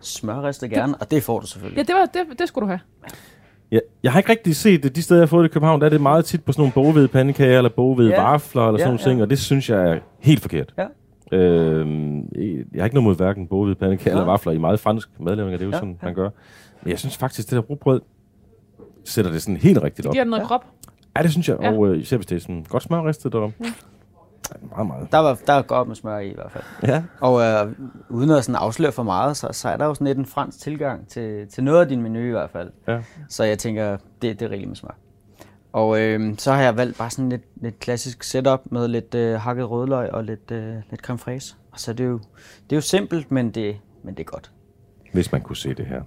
råbrød. 0.01 0.05
Smørristet 0.05 0.71
gerne, 0.71 0.95
og 1.01 1.11
det 1.11 1.23
får 1.23 1.41
du 1.41 1.47
selvfølgelig. 1.47 1.77
Ja, 1.79 1.83
det, 1.83 1.95
var, 1.95 2.07
det, 2.29 2.39
det 2.39 2.49
skulle 2.49 2.63
du 2.63 2.69
have. 2.69 2.81
Ja, 3.73 3.79
jeg 4.03 4.13
har 4.13 4.19
ikke 4.21 4.31
rigtig 4.31 4.57
set 4.57 4.83
det. 4.83 4.97
De 4.97 5.03
steder, 5.03 5.21
jeg 5.21 5.23
har 5.23 5.27
fået 5.29 5.43
det 5.45 5.49
i 5.51 5.53
København, 5.53 5.81
der 5.81 5.87
er 5.87 5.91
det 5.91 6.01
meget 6.01 6.25
tit 6.25 6.45
på 6.45 6.53
sådan 6.53 6.61
nogle 6.61 6.73
boghvede 6.73 7.09
pandekager, 7.09 7.57
eller 7.57 7.71
boghvede 7.71 8.09
Ja. 8.09 8.23
vafler, 8.23 8.63
eller 8.63 8.73
Ja, 8.79 8.85
sådan 8.85 8.89
nogle 8.89 9.01
ja. 9.05 9.09
ting, 9.11 9.23
og 9.23 9.31
det 9.31 9.39
synes 9.39 9.71
jeg 9.71 9.91
er 9.91 9.99
helt 10.21 10.41
forkert. 10.41 10.75
Ja. 10.79 10.87
Øhm, 11.39 12.19
jeg 12.19 12.65
har 12.79 12.85
ikke 12.85 12.95
noget 12.97 13.05
mod 13.05 13.17
hverken 13.17 13.47
boghvede 13.47 13.75
pandekager 13.75 14.11
eller 14.11 14.23
Ja. 14.25 14.31
vafler 14.31 14.53
i 14.53 14.59
meget 14.59 14.81
fransk 14.81 15.09
madlavning, 15.21 15.53
det 15.59 15.65
er 15.65 15.67
jo 15.67 15.73
Ja, 15.73 15.77
sådan, 15.79 15.99
ja. 16.03 16.07
man 16.07 16.15
gør. 16.15 16.31
Men 16.83 16.91
jeg 16.91 16.99
synes 16.99 17.17
faktisk, 17.17 17.49
det 17.51 17.57
der 17.57 17.63
rugbrød 17.63 18.01
sætter 19.05 19.31
det 19.31 19.43
sådan 19.43 19.57
helt 19.57 19.83
rigtigt 19.83 19.97
Det 19.97 20.07
op. 20.07 20.13
giver 20.13 20.25
den 20.25 20.31
noget 20.31 20.43
Ja. 20.43 20.47
krop. 20.47 20.65
Ja, 21.17 21.23
det 21.23 21.31
synes 21.31 21.49
jeg. 21.49 21.57
Ja. 21.63 21.73
Og 21.73 21.89
øh, 21.89 22.01
især 22.01 22.17
hvis 22.17 22.27
det 22.27 22.37
er 22.37 22.41
sådan 22.41 22.67
godt 22.69 22.83
smørristet 22.83 23.35
og 23.35 23.53
ja. 23.65 23.67
Meget, 24.63 24.87
meget. 24.87 25.13
Der, 25.13 25.19
var, 25.19 25.39
der 25.47 25.53
er 25.53 25.63
godt 25.63 25.89
med 25.89 25.97
smør 25.97 26.19
i 26.19 26.31
i 26.31 26.35
hvert 26.35 26.53
fald. 26.53 26.65
Ja. 26.83 27.03
Og 27.21 27.43
øh, 27.43 27.73
uden 28.09 28.31
at 28.31 28.45
sådan 28.45 28.61
afsløre 28.63 28.93
for 28.93 29.03
meget, 29.03 29.37
så, 29.37 29.49
så 29.53 29.69
er 29.69 29.77
der 29.77 29.85
jo 29.87 29.95
sådan 29.95 30.07
lidt 30.07 30.19
en 30.19 30.27
fransk 30.27 30.61
tilgang 30.61 31.09
til, 31.09 31.49
til 31.49 31.65
noget 31.65 31.81
af 31.81 31.89
din 31.89 32.03
menu 32.03 32.19
i 32.21 32.31
hvert 32.31 32.51
fald. 32.51 32.71
Ja. 32.89 33.03
Så 33.29 33.45
jeg 33.45 33.59
tænker, 33.59 33.97
det, 34.23 34.41
det 34.41 34.43
er 34.43 34.51
rigeligt 34.51 34.69
med 34.69 34.77
smør. 34.77 34.97
Og 35.73 36.01
øh, 36.01 36.35
så 36.39 36.53
har 36.53 36.63
jeg 36.63 36.77
valgt 36.77 36.99
bare 36.99 37.11
sådan 37.11 37.29
lidt, 37.29 37.43
lidt 37.63 37.79
klassisk 37.79 38.23
setup 38.23 38.61
med 38.71 38.89
lidt 38.89 39.15
øh, 39.15 39.41
hakket 39.41 39.71
rødløg 39.71 40.11
og 40.11 40.25
lidt, 40.25 40.51
øh, 40.51 40.75
lidt 40.91 41.01
creme 41.01 41.19
fraise. 41.19 41.55
Og 41.73 41.81
så 41.81 41.91
er 41.91 41.95
det 41.95 42.05
jo, 42.05 42.19
det 42.65 42.73
er 42.73 42.77
jo 42.77 42.81
simpelt, 42.81 43.31
men 43.31 43.51
det, 43.51 43.77
men 44.05 44.15
det 44.15 44.21
er 44.21 44.25
godt. 44.25 44.51
Hvis 45.13 45.33
man 45.33 45.41
kunne 45.41 45.57
se 45.57 45.75
det 45.75 45.87
her. 45.87 46.03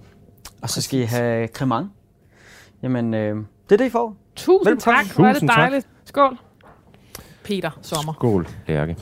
Og 0.62 0.70
så 0.70 0.82
skal 0.82 1.00
I 1.00 1.02
have 1.02 1.48
cremant. 1.48 1.90
Jamen, 2.82 3.14
øh, 3.14 3.36
det 3.36 3.72
er 3.72 3.76
det, 3.76 3.84
I 3.84 3.90
får. 3.90 4.16
Tusind 4.36 4.70
Velbekomme. 4.70 4.98
tak. 4.98 5.16
Hvor 5.16 5.26
er 5.26 5.32
det 5.32 5.48
dejligt. 5.48 5.88
Skål. 6.04 6.38
Peter 7.44 7.70
Sommer. 7.82 8.12
Skål, 8.12 8.46
Lærke. 8.68 8.96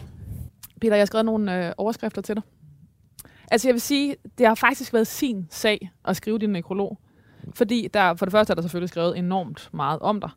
Peter, 0.81 0.95
jeg 0.95 1.01
har 1.01 1.07
skrevet 1.07 1.25
nogle 1.25 1.67
øh, 1.67 1.73
overskrifter 1.79 2.23
til 2.23 2.35
dig. 2.35 2.43
Altså 3.51 3.69
jeg 3.69 3.73
vil 3.75 3.81
sige, 3.81 4.17
det 4.39 4.47
har 4.47 4.55
faktisk 4.55 4.93
været 4.93 5.07
sin 5.07 5.47
sag 5.51 5.91
at 6.05 6.17
skrive 6.17 6.39
din 6.39 6.51
nekrolog. 6.51 6.99
Fordi 7.55 7.89
der, 7.95 8.15
for 8.15 8.27
det 8.27 8.33
første 8.33 8.51
er 8.51 8.55
der 8.55 8.63
selvfølgelig 8.63 8.89
skrevet 8.89 9.19
enormt 9.19 9.71
meget 9.73 9.99
om 10.01 10.21
dig. 10.21 10.31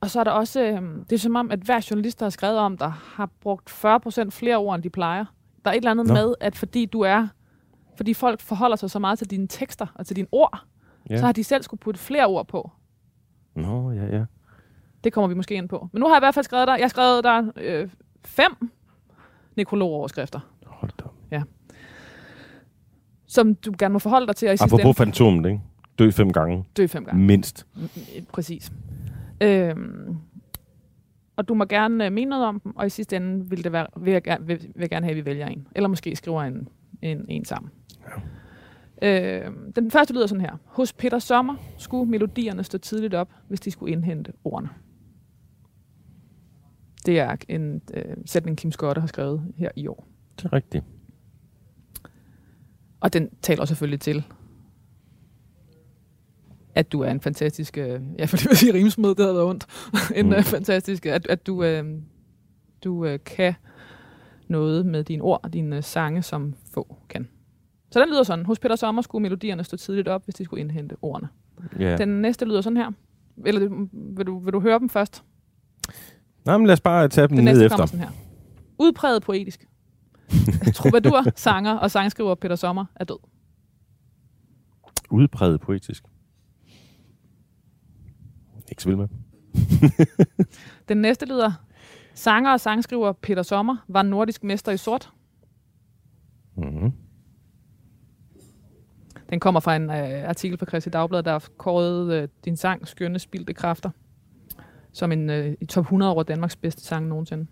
Og 0.00 0.10
så 0.10 0.20
er 0.20 0.24
der 0.24 0.30
også, 0.30 0.62
øh, 0.62 0.82
det 1.10 1.12
er 1.12 1.18
som 1.18 1.36
om, 1.36 1.50
at 1.50 1.58
hver 1.60 1.86
journalist, 1.90 2.18
der 2.18 2.24
har 2.24 2.30
skrevet 2.30 2.58
om 2.58 2.76
dig, 2.76 2.92
har 3.14 3.30
brugt 3.40 3.70
40% 3.70 4.30
flere 4.30 4.56
ord, 4.56 4.74
end 4.74 4.82
de 4.82 4.90
plejer. 4.90 5.24
Der 5.64 5.70
er 5.70 5.74
et 5.74 5.76
eller 5.76 5.90
andet 5.90 6.06
Nå. 6.06 6.14
med, 6.14 6.34
at 6.40 6.56
fordi 6.56 6.86
du 6.86 7.00
er, 7.00 7.28
fordi 7.96 8.14
folk 8.14 8.40
forholder 8.40 8.76
sig 8.76 8.90
så 8.90 8.98
meget 8.98 9.18
til 9.18 9.30
dine 9.30 9.46
tekster 9.46 9.86
og 9.94 10.06
til 10.06 10.16
dine 10.16 10.28
ord, 10.32 10.58
Ja. 11.10 11.16
så 11.18 11.24
har 11.24 11.32
de 11.32 11.44
selv 11.44 11.62
skulle 11.62 11.80
putte 11.80 12.00
flere 12.00 12.26
ord 12.26 12.46
på. 12.48 12.70
Nå, 13.54 13.90
ja, 13.92 14.16
ja. 14.16 14.24
Det 15.04 15.12
kommer 15.12 15.28
vi 15.28 15.34
måske 15.34 15.54
ind 15.54 15.68
på. 15.68 15.88
Men 15.92 16.00
nu 16.00 16.06
har 16.06 16.14
jeg 16.14 16.20
i 16.20 16.24
hvert 16.24 16.34
fald 16.34 16.44
skrevet 16.44 16.68
dig, 16.68 16.76
jeg 16.78 16.84
har 16.84 16.88
skrevet 16.88 17.24
dig 17.24 17.52
øh, 17.56 17.88
fem 18.24 18.52
nekrologoverskrifter, 19.56 20.40
Hold 20.66 20.90
da. 20.98 21.04
op. 21.04 21.42
som 23.26 23.54
du 23.54 23.72
gerne 23.78 23.92
må 23.92 23.98
forholde 23.98 24.26
dig 24.26 24.36
til, 24.36 24.48
og 24.48 24.54
i 24.54 24.56
sidste 24.56 24.64
Apropos 24.74 24.84
ende 24.84 24.94
fantomet, 24.94 25.46
ikke? 25.50 25.60
Dø 25.98 26.10
fem 26.10 26.32
gange. 26.32 26.64
dø 26.76 26.86
fem 26.86 27.04
gange. 27.04 27.22
Mindst. 27.24 27.66
Mm, 27.76 27.88
Præcis. 28.32 28.72
Øhm, 29.40 30.16
og 31.36 31.48
du 31.48 31.54
må 31.54 31.64
gerne 31.64 32.06
øh, 32.06 32.12
mene 32.12 32.28
noget 32.30 32.44
om 32.46 32.60
dem, 32.60 32.76
og 32.76 32.86
i 32.86 32.90
sidste 32.90 33.16
ende 33.16 33.50
vil, 33.50 33.64
det 33.64 33.72
være, 33.72 33.86
vil, 33.96 34.12
jeg, 34.12 34.22
gerne- 34.22 34.46
vil, 34.46 34.60
vil 34.62 34.72
jeg 34.80 34.90
gerne 34.90 35.06
have, 35.06 35.10
at 35.10 35.16
vi 35.16 35.24
vælger 35.30 35.46
en. 35.46 35.66
Eller 35.76 35.88
måske 35.88 36.16
skriver 36.16 36.42
en, 36.42 36.68
en, 37.02 37.24
en 37.28 37.44
sammen. 37.44 37.70
Ja. 39.02 39.46
Øhm, 39.46 39.72
den 39.72 39.90
første 39.90 40.14
lyder 40.14 40.26
sådan 40.26 40.40
her. 40.40 40.56
Hos 40.66 40.92
Peter 40.92 41.18
Sommer 41.18 41.54
skulle 41.78 42.10
melodierne 42.10 42.64
stå 42.64 42.78
tidligt 42.78 43.14
op, 43.14 43.28
hvis 43.48 43.60
de 43.60 43.70
skulle 43.70 43.92
indhente 43.92 44.32
ordene. 44.44 44.68
Det 47.06 47.18
er 47.18 47.36
en 47.48 47.82
øh, 47.94 48.16
sætning, 48.26 48.58
Kim 48.58 48.72
Skotte 48.72 49.00
har 49.00 49.08
skrevet 49.08 49.42
her 49.56 49.70
i 49.76 49.86
år. 49.86 50.06
Det 50.36 50.44
er 50.44 50.52
rigtigt. 50.52 50.84
Og 53.00 53.12
den 53.12 53.28
taler 53.42 53.64
selvfølgelig 53.64 54.00
til, 54.00 54.24
at 56.74 56.92
du 56.92 57.00
er 57.00 57.10
en 57.10 57.20
fantastisk, 57.20 57.78
øh, 57.78 58.00
jeg 58.18 58.28
får 58.28 58.36
lige 58.36 58.48
vil 58.48 58.56
sige 58.56 58.72
rimsmed, 58.74 59.08
det 59.08 59.18
havde 59.18 59.34
været 59.34 59.46
ondt, 59.46 59.66
en 60.16 60.26
Mm. 60.26 60.32
mm. 60.36 60.42
fantastisk, 60.42 61.06
at, 61.06 61.26
at 61.26 61.46
du, 61.46 61.64
øh, 61.64 61.84
du 62.84 63.04
øh, 63.04 63.18
kan 63.26 63.54
noget 64.48 64.86
med 64.86 65.04
dine 65.04 65.22
ord 65.22 65.40
og 65.42 65.52
dine 65.52 65.82
sange, 65.82 66.22
som 66.22 66.54
få 66.74 66.96
kan. 67.08 67.28
Så 67.90 68.00
den 68.00 68.08
lyder 68.08 68.22
sådan. 68.22 68.46
Hos 68.46 68.58
Peter 68.58 68.76
Sommer 68.76 69.02
skulle 69.02 69.22
melodierne 69.22 69.64
stå 69.64 69.76
tidligt 69.76 70.08
op, 70.08 70.24
hvis 70.24 70.34
de 70.34 70.44
skulle 70.44 70.60
indhente 70.60 70.96
ordene. 71.02 71.28
Ja. 71.78 71.90
Ja. 71.90 71.96
Den 71.96 72.08
næste 72.08 72.44
lyder 72.44 72.60
sådan 72.60 72.76
her. 72.76 72.90
Eller 73.46 73.60
det- 73.60 73.88
vil 74.16 74.26
du, 74.26 74.38
vil 74.38 74.52
du 74.52 74.60
høre 74.60 74.78
dem 74.78 74.88
først? 74.88 75.24
Nej, 76.50 76.58
men 76.58 76.66
lad 76.66 76.72
os 76.72 76.80
bare 76.80 77.08
tage 77.08 77.28
dem 77.28 77.36
Den 77.36 77.44
ned 77.44 77.52
næste 77.52 77.64
efter. 77.64 77.86
sådan 77.86 78.00
her. 78.00 78.10
Udpræget 78.78 79.22
poetisk. 79.22 79.66
Troubadour, 80.74 81.24
sanger 81.36 81.72
og 81.72 81.90
sangskriver 81.90 82.34
Peter 82.34 82.56
Sommer 82.56 82.84
er 82.96 83.04
død. 83.04 83.18
Udpræget 85.10 85.60
poetisk. 85.60 86.04
Ikke 88.70 88.82
så 88.82 88.88
vild 88.88 88.96
med. 88.98 89.08
Den 90.88 90.96
næste 90.96 91.26
lyder, 91.26 91.52
sanger 92.14 92.52
og 92.52 92.60
sangskriver 92.60 93.12
Peter 93.12 93.42
Sommer 93.42 93.76
var 93.88 94.02
nordisk 94.02 94.44
mester 94.44 94.72
i 94.72 94.76
sort. 94.76 95.10
Mm-hmm. 96.56 96.92
Den 99.30 99.40
kommer 99.40 99.60
fra 99.60 99.76
en 99.76 99.90
øh, 99.90 100.28
artikel 100.28 100.58
fra 100.58 100.66
Christi 100.66 100.90
Dagblad, 100.90 101.22
der 101.22 101.32
har 101.32 101.48
kåret 101.56 102.12
øh, 102.12 102.28
din 102.44 102.56
sang 102.56 102.88
Skønne 102.88 103.18
Spildte 103.18 103.54
Kræfter 103.54 103.90
som 104.92 105.12
en 105.12 105.30
øh, 105.30 105.54
i 105.60 105.66
top 105.66 105.84
100 105.84 106.12
over 106.12 106.22
Danmarks 106.22 106.56
bedste 106.56 106.82
sang 106.82 107.08
nogensinde. 107.08 107.46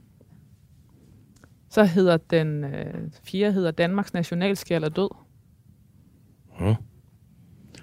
Så 1.68 1.84
hedder 1.84 2.16
den 2.16 2.64
øh, 2.64 2.94
fjerde 3.24 3.52
hedder 3.52 3.70
Danmarks 3.70 4.14
nationalskjald 4.14 4.84
er 4.84 4.88
død. 4.88 5.08
Mm. 6.60 6.74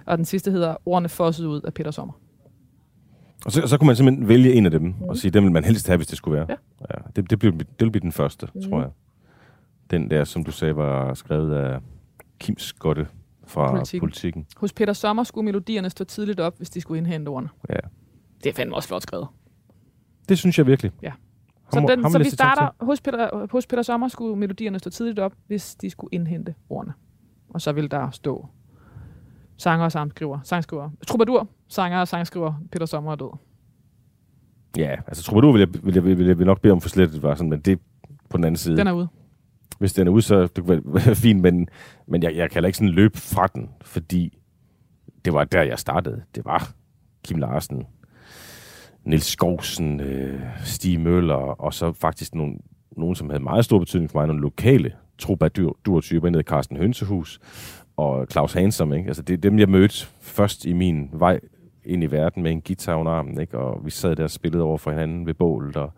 Og 0.05 0.17
den 0.17 0.25
sidste 0.25 0.51
hedder 0.51 0.75
Ordene 0.85 1.09
fosset 1.09 1.45
ud 1.45 1.61
af 1.61 1.73
Peter 1.73 1.91
Sommer. 1.91 2.13
Og 3.45 3.51
så, 3.51 3.67
så 3.67 3.77
kunne 3.77 3.87
man 3.87 3.95
simpelthen 3.95 4.27
vælge 4.27 4.53
en 4.53 4.65
af 4.65 4.71
dem, 4.71 4.81
mm. 4.81 5.01
og 5.01 5.17
sige, 5.17 5.31
den 5.31 5.43
vil 5.43 5.51
man 5.51 5.63
helst 5.63 5.87
have, 5.87 5.97
hvis 5.97 6.07
det 6.07 6.17
skulle 6.17 6.37
være. 6.37 6.45
Ja. 6.49 6.85
ja 6.95 7.01
det, 7.15 7.29
det, 7.29 7.39
blev, 7.39 7.51
det 7.53 7.67
vil 7.79 7.91
blive 7.91 8.01
den 8.01 8.11
første, 8.11 8.47
mm. 8.53 8.61
Tror 8.61 8.81
jeg. 8.81 8.89
Den 9.91 10.09
der, 10.09 10.23
som 10.23 10.43
du 10.43 10.51
sagde, 10.51 10.75
var 10.75 11.13
skrevet 11.13 11.55
af 11.55 11.79
Kim 12.39 12.57
Skotte 12.57 13.07
fra 13.47 13.71
Politikken. 13.71 13.99
Politikken. 13.99 14.43
Politikken. 14.43 14.45
Hos 14.57 14.73
Peter 14.73 14.93
Sommer 14.93 15.23
skulle 15.23 15.45
melodierne 15.45 15.89
stå 15.89 16.03
tidligt 16.03 16.39
op, 16.39 16.57
hvis 16.57 16.69
de 16.69 16.81
skulle 16.81 16.97
indhente 16.97 17.29
ordene. 17.29 17.49
Ja. 17.69 17.79
Det 18.43 18.49
er 18.49 18.53
fandme 18.53 18.75
også 18.75 18.87
flot 18.87 19.01
skrevet. 19.01 19.27
Det 20.29 20.37
synes 20.37 20.57
jeg 20.57 20.67
virkelig. 20.67 20.91
Ja. 21.01 21.11
Ham, 21.73 21.87
Så, 21.87 21.95
den, 21.95 22.01
ham 22.03 22.11
så 22.11 22.17
vi 22.17 22.29
starter 22.29 22.85
hos 22.85 23.01
Peter, 23.01 23.47
hos 23.51 23.67
Peter 23.67 23.83
Sommer 23.83 24.07
skulle 24.07 24.35
melodierne 24.35 24.79
stå 24.79 24.89
tidligt 24.89 25.19
op, 25.19 25.33
hvis 25.47 25.75
de 25.75 25.89
skulle 25.89 26.09
indhente 26.11 26.55
ordene. 26.69 26.93
Og 27.49 27.61
så 27.61 27.71
vil 27.71 27.91
der 27.91 28.09
stå 28.11 28.47
sanger 29.57 29.85
og 29.85 29.91
sangskriver, 29.91 30.39
sangskriver, 30.43 30.89
troubadour, 31.07 31.47
sanger 31.67 31.99
og 31.99 32.07
sangskriver, 32.07 32.53
Peter 32.71 32.85
Sommer 32.85 33.11
er 33.11 33.15
død. 33.15 33.37
Ja, 34.77 34.95
altså 35.07 35.23
Troubadour 35.23 35.51
vil 35.51 35.59
jeg, 35.59 35.83
vil 35.83 35.93
jeg, 35.93 36.03
vil 36.03 36.27
jeg, 36.27 36.37
vil 36.39 36.47
nok 36.47 36.61
bede 36.61 36.71
om 36.71 36.81
for 36.81 36.89
slet, 36.89 37.23
var 37.23 37.35
sådan, 37.35 37.49
men 37.49 37.59
det 37.59 37.79
på 38.29 38.37
den 38.37 38.43
anden 38.43 38.57
side. 38.57 38.77
Den 38.77 38.87
er 38.87 38.91
ude. 38.91 39.07
Hvis 39.79 39.93
den 39.93 40.07
er 40.07 40.11
ude, 40.11 40.21
så 40.21 40.41
det 40.41 40.63
kunne 40.65 40.81
være 40.85 41.15
fint, 41.15 41.41
men, 41.41 41.67
men 42.07 42.23
jeg, 42.23 42.35
jeg 42.35 42.49
kan 42.49 42.53
heller 42.53 42.67
ikke 42.67 42.77
sådan 42.77 42.93
løbe 42.93 43.17
fra 43.17 43.47
den, 43.47 43.69
fordi 43.81 44.37
det 45.25 45.33
var 45.33 45.43
der, 45.43 45.61
jeg 45.63 45.79
startede. 45.79 46.23
Det 46.35 46.45
var 46.45 46.71
Kim 47.23 47.37
Larsen, 47.37 47.87
Niels 49.05 49.25
Skovsen, 49.25 49.99
øh, 49.99 50.39
Stig 50.63 50.99
Møller, 50.99 51.35
og 51.35 51.73
så 51.73 51.93
faktisk 51.93 52.35
nogle, 52.35 52.55
nogen, 52.97 53.15
som 53.15 53.29
havde 53.29 53.43
meget 53.43 53.65
stor 53.65 53.79
betydning 53.79 54.11
for 54.11 54.19
mig, 54.19 54.27
nogle 54.27 54.41
lokale 54.41 54.93
troubadour-typer, 55.17 56.39
i 56.39 56.43
Carsten 56.43 56.77
Hønsehus 56.77 57.39
og 57.97 58.27
Claus 58.31 58.53
Hansom. 58.53 58.93
Ikke? 58.93 59.07
Altså, 59.07 59.21
det 59.21 59.33
er 59.33 59.37
dem, 59.37 59.59
jeg 59.59 59.69
mødte 59.69 60.07
først 60.21 60.65
i 60.65 60.73
min 60.73 61.09
vej 61.13 61.39
ind 61.85 62.03
i 62.03 62.05
verden 62.05 62.43
med 62.43 62.51
en 62.51 62.61
guitar 62.61 62.95
under 62.95 63.11
armen, 63.11 63.39
ikke? 63.41 63.57
og 63.57 63.85
vi 63.85 63.91
sad 63.91 64.15
der 64.15 64.23
og 64.23 64.31
spillede 64.31 64.63
over 64.63 64.77
for 64.77 64.91
hinanden 64.91 65.25
ved 65.25 65.33
bålet, 65.33 65.75
og 65.77 65.91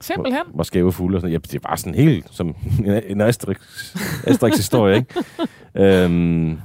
Simpelthen. 0.00 0.42
var 0.54 0.62
skæve 0.62 0.92
fulde 0.92 1.16
og 1.16 1.20
sådan 1.20 1.32
Ja, 1.32 1.38
det 1.38 1.64
var 1.64 1.76
sådan 1.76 1.94
helt 1.94 2.26
som 2.30 2.54
en, 2.84 3.02
en 3.06 3.20
Asterix, 3.20 3.56
Asterix 4.26 4.56
historie, 4.56 4.96
ikke? 4.96 5.14
øhm, 6.04 6.58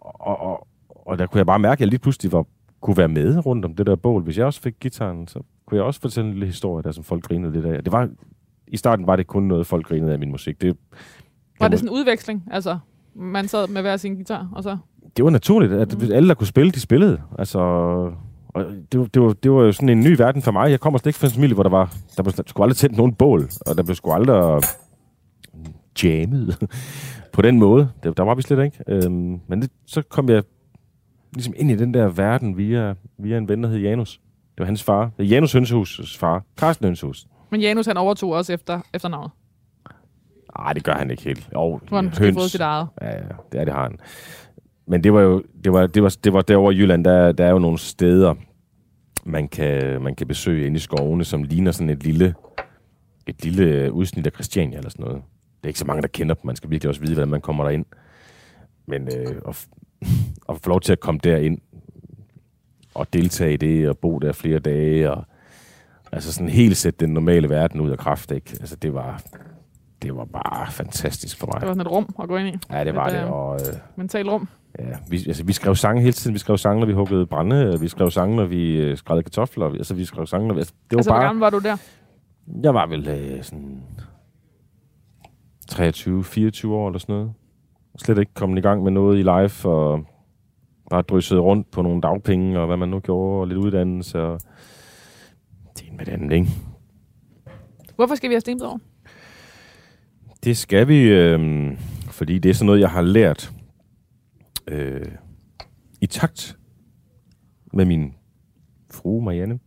og, 0.00 0.40
og, 0.40 0.66
og, 1.06 1.18
der 1.18 1.26
kunne 1.26 1.38
jeg 1.38 1.46
bare 1.46 1.58
mærke, 1.58 1.72
at 1.72 1.80
jeg 1.80 1.88
lige 1.88 1.98
pludselig 1.98 2.32
var, 2.32 2.44
kunne 2.80 2.96
være 2.96 3.08
med 3.08 3.46
rundt 3.46 3.64
om 3.64 3.74
det 3.74 3.86
der 3.86 3.96
bål. 3.96 4.22
Hvis 4.22 4.38
jeg 4.38 4.46
også 4.46 4.60
fik 4.60 4.74
gitaren, 4.80 5.28
så 5.28 5.40
kunne 5.66 5.78
jeg 5.78 5.84
også 5.84 6.00
fortælle 6.00 6.28
en 6.28 6.34
lille 6.34 6.46
historie, 6.46 6.82
der 6.82 6.92
som 6.92 7.04
folk 7.04 7.24
grinede 7.24 7.52
lidt 7.52 7.66
af. 7.66 7.84
Det 7.84 7.92
var, 7.92 8.08
I 8.68 8.76
starten 8.76 9.06
var 9.06 9.16
det 9.16 9.26
kun 9.26 9.42
noget, 9.42 9.66
folk 9.66 9.86
grinede 9.86 10.12
af 10.12 10.18
min 10.18 10.30
musik. 10.30 10.60
Det, 10.60 10.76
Var 11.60 11.68
det 11.68 11.78
sådan 11.78 11.94
en 11.94 11.98
udveksling? 11.98 12.44
Altså, 12.50 12.78
man 13.14 13.48
sad 13.48 13.68
med 13.68 13.82
hver 13.82 13.96
sin 13.96 14.14
guitar, 14.14 14.48
og 14.52 14.62
så... 14.62 14.76
det 15.16 15.24
var 15.24 15.30
naturligt, 15.30 15.72
at 15.72 15.98
mm. 15.98 16.12
alle, 16.12 16.28
der 16.28 16.34
kunne 16.34 16.46
spille, 16.46 16.72
de 16.72 16.80
spillede. 16.80 17.20
Altså, 17.38 17.58
og 18.48 18.64
det, 18.92 19.00
var, 19.00 19.06
det, 19.06 19.22
var, 19.22 19.32
det 19.32 19.52
var 19.52 19.62
jo 19.62 19.72
sådan 19.72 19.88
en 19.88 20.00
ny 20.00 20.16
verden 20.16 20.42
for 20.42 20.52
mig. 20.52 20.70
Jeg 20.70 20.80
kommer 20.80 20.98
slet 20.98 21.06
ikke 21.06 21.18
fra 21.18 21.26
en 21.26 21.32
familie, 21.32 21.54
hvor 21.54 21.62
der 21.62 21.70
var, 21.70 21.94
der, 22.16 22.22
blev, 22.22 22.32
der 22.32 22.42
skulle 22.46 22.64
aldrig 22.64 22.76
tændt 22.76 22.96
nogen 22.96 23.14
bål, 23.14 23.48
og 23.66 23.76
der 23.76 23.82
blev 23.82 23.94
sgu 23.94 24.12
aldrig 24.12 24.62
jammet 26.04 26.56
på 27.34 27.42
den 27.42 27.58
måde. 27.58 27.88
Der, 28.02 28.12
der 28.12 28.22
var 28.22 28.34
vi 28.34 28.42
slet 28.42 28.64
ikke. 28.64 28.78
Øhm, 28.88 29.40
men 29.48 29.62
det, 29.62 29.70
så 29.86 30.02
kom 30.02 30.28
jeg 30.28 30.42
ligesom 31.38 31.54
ind 31.56 31.70
i 31.70 31.76
den 31.76 31.94
der 31.94 32.08
verden 32.08 32.56
via, 32.56 32.94
via 33.18 33.38
en 33.38 33.48
ven, 33.48 33.62
der 33.62 33.68
hed 33.68 33.78
Janus. 33.78 34.20
Det 34.50 34.58
var 34.58 34.64
hans 34.64 34.82
far. 34.82 35.10
Det 35.18 35.24
er 35.24 35.28
Janus 35.28 35.54
Hønsehus' 35.54 36.18
far. 36.18 36.42
Carsten 36.56 36.84
Hønsehus. 36.86 37.26
Men 37.50 37.60
Janus, 37.60 37.86
han 37.86 37.96
overtog 37.96 38.30
også 38.32 38.52
efter, 38.52 38.80
efter 38.94 39.08
navnet. 39.08 39.30
Nej, 40.58 40.72
det 40.72 40.84
gør 40.84 40.92
han 40.92 41.10
ikke 41.10 41.22
helt. 41.22 41.48
Jo, 41.54 41.80
Nu 41.90 41.96
har 41.96 42.02
han 42.02 42.34
fået 42.34 42.50
sit 42.50 42.60
eget. 42.60 42.88
Ja, 43.00 43.16
ja, 43.16 43.22
det 43.52 43.60
er 43.60 43.64
det 43.64 43.74
har 43.74 43.82
han. 43.82 43.98
Men 44.86 45.04
det 45.04 45.12
var 45.12 45.20
jo 45.20 45.42
det 45.64 45.72
var, 45.72 45.86
det 45.86 46.02
var, 46.02 46.16
det 46.24 46.32
var 46.32 46.42
derovre 46.42 46.74
i 46.74 46.76
Jylland, 46.78 47.04
der, 47.04 47.32
der 47.32 47.44
er 47.46 47.50
jo 47.50 47.58
nogle 47.58 47.78
steder, 47.78 48.34
man 49.24 49.48
kan, 49.48 50.02
man 50.02 50.14
kan 50.14 50.26
besøge 50.26 50.66
inde 50.66 50.76
i 50.76 50.80
skovene, 50.80 51.24
som 51.24 51.42
ligner 51.42 51.72
sådan 51.72 51.90
et 51.90 52.02
lille, 52.02 52.34
et 53.26 53.44
lille 53.44 53.92
udsnit 53.92 54.26
af 54.26 54.32
Christiania 54.32 54.76
eller 54.78 54.90
sådan 54.90 55.04
noget. 55.04 55.22
Det 55.56 55.64
er 55.64 55.68
ikke 55.68 55.78
så 55.78 55.86
mange, 55.86 56.02
der 56.02 56.08
kender 56.08 56.34
dem. 56.34 56.46
Man 56.46 56.56
skal 56.56 56.70
virkelig 56.70 56.88
også 56.88 57.00
vide, 57.00 57.14
hvordan 57.14 57.28
man 57.28 57.40
kommer 57.40 57.64
derind. 57.64 57.84
Men 58.86 59.02
øh, 59.02 59.42
at, 59.48 59.66
at 60.48 60.56
få 60.62 60.68
lov 60.70 60.80
til 60.80 60.92
at 60.92 61.00
komme 61.00 61.20
derind 61.24 61.58
og 62.94 63.12
deltage 63.12 63.52
i 63.52 63.56
det, 63.56 63.88
og 63.88 63.98
bo 63.98 64.18
der 64.18 64.32
flere 64.32 64.58
dage, 64.58 65.10
og 65.12 65.24
altså 66.12 66.32
sådan 66.32 66.48
helt 66.48 66.76
sætte 66.76 67.06
den 67.06 67.14
normale 67.14 67.48
verden 67.50 67.80
ud 67.80 67.90
af 67.90 67.98
kraft, 67.98 68.30
ikke? 68.32 68.56
Altså 68.60 68.76
det 68.76 68.94
var, 68.94 69.22
det 70.02 70.16
var 70.16 70.24
bare 70.24 70.72
fantastisk 70.72 71.38
for 71.38 71.46
mig. 71.46 71.60
Det 71.60 71.68
var 71.68 71.74
sådan 71.74 71.86
et 71.86 71.90
rum 71.92 72.14
at 72.22 72.28
gå 72.28 72.36
ind 72.36 72.48
i. 72.48 72.58
Ja, 72.72 72.84
det 72.84 72.94
var 72.94 73.06
Et, 73.06 73.12
det, 73.12 73.22
øh, 73.24 73.32
og 73.32 73.54
øh, 73.54 73.74
Mental 73.96 74.30
rum. 74.30 74.48
ja, 74.78 74.84
vi, 75.08 75.16
altså, 75.26 75.44
vi 75.44 75.52
skrev 75.52 75.74
sange 75.74 76.00
hele 76.02 76.12
tiden. 76.12 76.34
Vi 76.34 76.38
skrev 76.38 76.58
sange, 76.58 76.80
når 76.80 76.86
vi 76.86 76.92
huggede 76.92 77.26
brænde. 77.26 77.80
Vi 77.80 77.88
skrev 77.88 78.10
sange, 78.10 78.36
når 78.36 78.44
vi 78.44 78.76
øh, 78.76 78.96
skrædede 78.96 79.22
kartofler. 79.22 79.66
Altså, 79.66 79.94
vi 79.94 80.04
skrev 80.04 80.26
sange, 80.26 80.48
når 80.48 80.54
vi... 80.54 80.60
Altså, 80.60 80.74
det 80.90 80.96
var 80.96 80.98
Altså, 80.98 81.10
hvor 81.10 81.18
bare... 81.18 81.26
gammel 81.26 81.40
var 81.40 81.50
du 81.50 81.58
der? 81.58 81.76
Jeg 82.62 82.74
var 82.74 82.86
vel 82.86 83.08
øh, 83.08 83.42
sådan 83.42 83.82
23-24 85.72 86.68
år 86.68 86.88
eller 86.88 86.98
sådan 86.98 87.14
noget. 87.14 87.32
Slet 87.98 88.18
ikke 88.18 88.34
kommet 88.34 88.58
i 88.58 88.60
gang 88.60 88.82
med 88.82 88.92
noget 88.92 89.18
i 89.18 89.22
live, 89.22 89.72
og 89.72 90.04
bare 90.90 91.02
drysset 91.02 91.40
rundt 91.40 91.70
på 91.70 91.82
nogle 91.82 92.00
dagpenge, 92.00 92.60
og 92.60 92.66
hvad 92.66 92.76
man 92.76 92.88
nu 92.88 93.00
gjorde, 93.00 93.40
og 93.40 93.48
lidt 93.48 93.58
uddannelse, 93.58 94.20
og 94.20 94.40
det 95.78 95.88
er 95.88 95.92
med 95.96 96.06
det 96.06 96.12
andet, 96.12 96.32
ikke? 96.32 96.48
Hvorfor 97.96 98.14
skal 98.14 98.30
vi 98.30 98.34
have 98.34 98.40
stemt 98.40 98.62
over? 98.62 98.78
Det 100.44 100.56
skal 100.56 100.88
vi, 100.88 101.02
øh, 101.02 101.70
fordi 102.10 102.38
det 102.38 102.48
er 102.50 102.54
sådan 102.54 102.66
noget, 102.66 102.80
jeg 102.80 102.90
har 102.90 103.02
lært 103.02 103.52
øh, 104.68 105.06
i 106.00 106.06
takt 106.06 106.58
med 107.72 107.84
min 107.84 108.14
frue 108.90 109.24
Marianne, 109.24 109.58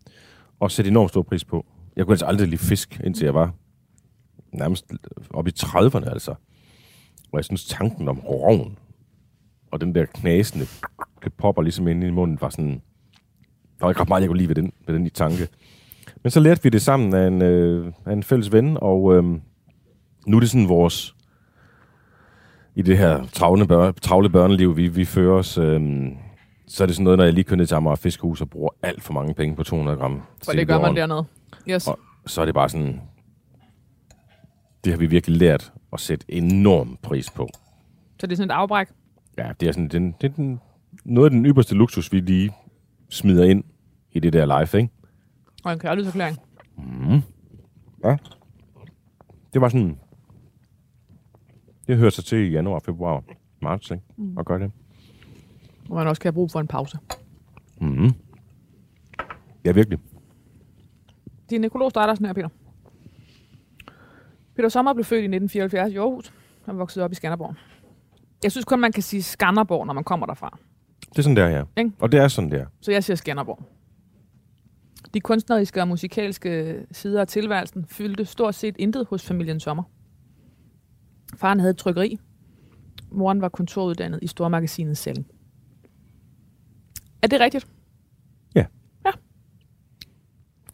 og 0.60 0.72
sætte 0.72 0.92
enormt 0.92 1.10
stor 1.10 1.22
pris 1.22 1.46
på. 1.46 1.66
Jeg 1.96 2.06
kunne 2.06 2.14
altså 2.14 2.26
aldrig 2.26 2.48
lide 2.48 2.62
fisk, 2.62 3.02
indtil 3.04 3.26
jeg 3.26 3.34
var 3.34 3.54
nærmest 4.54 4.94
oppe 5.30 5.52
i 5.52 5.54
30'erne, 5.58 6.10
altså. 6.10 6.36
Og 7.32 7.38
jeg 7.38 7.46
synes, 7.46 7.66
tanken 7.66 8.08
om 8.08 8.20
roven 8.20 8.78
og 9.72 9.82
den 9.82 9.96
der 9.96 10.06
knasende, 10.06 10.66
popper 11.38 11.62
ligesom 11.62 11.88
ind 11.88 12.04
i 12.04 12.10
munden, 12.10 12.38
var 12.42 12.50
sådan... 12.50 12.82
Der 13.80 13.86
var 13.86 13.90
ikke 13.90 14.02
ret 14.02 14.10
meget, 14.10 14.22
jeg 14.22 14.30
kunne 14.30 14.38
lide 14.38 14.48
ved 14.48 14.56
den, 14.56 14.74
ved 14.88 14.96
den 14.96 15.06
i 15.06 15.10
tanke. 15.10 15.48
Men 16.24 16.32
så 16.32 16.40
lærte 16.40 16.64
vi 16.64 16.70
det 16.70 16.82
sammen 16.82 17.14
af 17.14 17.28
en, 17.28 17.42
øh, 17.42 17.94
af 18.06 18.14
en 18.14 18.24
fælles 18.24 18.52
ven, 18.52 18.78
og 18.82 19.16
øh, 19.16 19.24
nu 20.28 20.38
er 20.38 20.40
det 20.40 20.50
sådan 20.50 20.70
vores... 20.70 21.16
I 22.76 22.82
det 22.82 22.98
her 22.98 23.26
travle, 23.26 23.68
bør, 23.68 23.92
travle 23.92 24.30
børneliv, 24.30 24.78
vi, 24.78 24.88
vi 24.88 25.06
fører 25.06 25.38
os... 25.38 25.58
Øh, 25.58 25.82
så 26.68 26.84
er 26.84 26.86
det 26.86 26.96
sådan 26.96 27.04
noget, 27.04 27.18
når 27.18 27.24
jeg 27.26 27.34
lige 27.34 27.44
kører 27.44 27.58
ned 27.58 27.68
til 27.68 27.76
Amager 27.76 27.96
Fiskehus 27.96 28.42
og 28.42 28.50
bruger 28.50 28.70
alt 28.82 29.04
for 29.04 29.14
mange 29.14 29.34
penge 29.34 29.56
på 29.56 29.64
200 29.64 29.98
gram. 29.98 30.22
For 30.46 30.52
det 30.52 30.68
gør 30.68 30.80
man 30.80 30.96
dernede. 30.96 31.26
Yes. 31.70 31.88
Og 31.88 32.00
så 32.26 32.42
er 32.42 32.46
det 32.46 32.54
bare 32.54 32.70
sådan... 32.70 33.02
Det 34.84 34.94
har 34.94 34.98
vi 35.00 35.06
virkelig 35.06 35.38
lært 35.38 35.74
at 35.94 36.00
sætte 36.00 36.26
enorm 36.30 36.98
pris 37.02 37.30
på. 37.30 37.50
Så 38.20 38.28
det 38.28 38.32
er 38.32 38.36
sådan 38.36 38.52
et 38.52 38.54
afbræk. 38.56 38.88
Ja, 39.38 39.52
det 39.60 39.68
er 39.68 39.72
sådan 39.72 39.88
den, 39.88 40.16
det 40.22 40.32
er 40.32 40.36
den, 40.36 40.60
noget 41.06 41.26
af 41.26 41.32
den 41.32 41.46
ypperste 41.46 41.76
luksus, 41.76 42.12
vi 42.12 42.20
lige 42.20 42.52
smider 43.10 43.44
ind 43.44 43.64
i 44.12 44.20
det 44.20 44.34
der 44.34 44.46
live, 44.46 44.82
ikke? 44.82 44.94
Og 45.64 45.74
en 45.74 45.80
kærlighedserklæring. 45.80 46.38
Mm. 46.78 47.22
Ja. 48.04 48.18
Det 49.54 49.62
var 49.62 49.70
sådan... 49.70 50.00
Det 51.88 51.98
hørte 51.98 52.16
sig 52.16 52.26
til 52.26 52.38
i 52.38 52.52
januar 52.52 52.76
og 52.76 52.82
februar. 52.82 53.24
marts, 53.62 53.92
ikke? 53.92 54.04
Mm. 54.18 54.38
Og 54.38 54.46
gøre 54.46 54.60
det. 54.60 54.72
Hvor 55.88 55.96
man 55.96 56.08
også 56.08 56.22
kan 56.22 56.28
have 56.28 56.34
brug 56.34 56.52
for 56.52 56.60
en 56.60 56.68
pause. 56.68 56.98
Mm. 57.82 58.10
Ja, 59.66 59.72
virkelig. 59.72 60.00
Din 61.50 61.62
nekrolog 61.62 61.90
starter 61.90 62.16
sådan 62.16 62.28
her, 62.28 62.34
Peter. 62.34 62.50
Peter 64.62 64.70
Sommer 64.70 64.94
blev 64.94 65.06
født 65.06 65.22
i 65.22 65.26
1974 65.26 65.94
i 65.94 65.98
Aarhus. 65.98 66.34
Han 66.66 66.78
voksede 66.78 67.06
op 67.06 67.12
i 67.12 67.16
Skanderborg. 67.16 67.56
Jeg 68.44 68.52
synes 68.52 68.66
kun, 68.66 68.80
man 68.80 68.92
kan 68.92 69.04
sige 69.04 69.24
Skanderborg, 69.24 69.86
når 69.86 69.94
man 69.94 70.04
kommer 70.04 70.26
derfra. 70.26 70.58
Det 71.10 71.18
er 71.18 71.22
sådan 71.22 71.36
der, 71.36 71.48
ja. 71.48 71.64
Ikke? 71.78 71.92
Og 72.00 72.12
det 72.12 72.20
er 72.20 72.28
sådan 72.28 72.52
der. 72.52 72.66
Så 72.82 72.92
jeg 72.92 73.04
siger 73.04 73.18
Skanderborg. 73.18 73.64
De 75.14 75.20
kunstneriske 75.20 75.82
og 75.82 75.88
musikalske 75.88 76.80
sider 76.92 77.22
af 77.22 77.28
tilværelsen 77.28 77.86
fyldte 77.86 78.26
stort 78.26 78.56
set 78.56 78.76
intet 78.80 79.08
hos 79.10 79.26
familien 79.26 79.60
Sommer. 79.60 79.84
Faren 81.36 81.60
havde 81.60 81.72
et 81.72 81.78
trykkeri. 81.78 82.20
Moren 83.12 83.42
var 83.42 83.50
kontoruddannet 83.50 84.20
i 84.22 84.28
stormagasinet 84.28 84.98
Selling. 84.98 85.28
Er 87.22 87.28
det 87.28 87.40
rigtigt? 87.40 87.68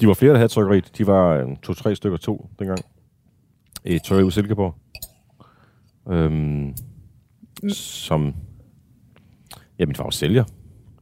De 0.01 0.07
var 0.07 0.13
flere, 0.13 0.31
der 0.31 0.37
havde 0.37 0.51
trykkeriet. 0.51 0.97
De 0.97 1.07
var 1.07 1.27
øh, 1.33 1.57
to-tre 1.63 1.95
stykker 1.95 2.17
to 2.17 2.49
dengang. 2.59 2.79
I 3.85 3.99
ude 4.11 4.27
i 4.27 4.31
Silkeborg. 4.31 4.75
Øhm, 6.09 6.73
som... 7.69 8.35
Ja, 9.79 9.85
min 9.85 9.95
far 9.95 10.03
var 10.03 10.09
sælger. 10.09 10.43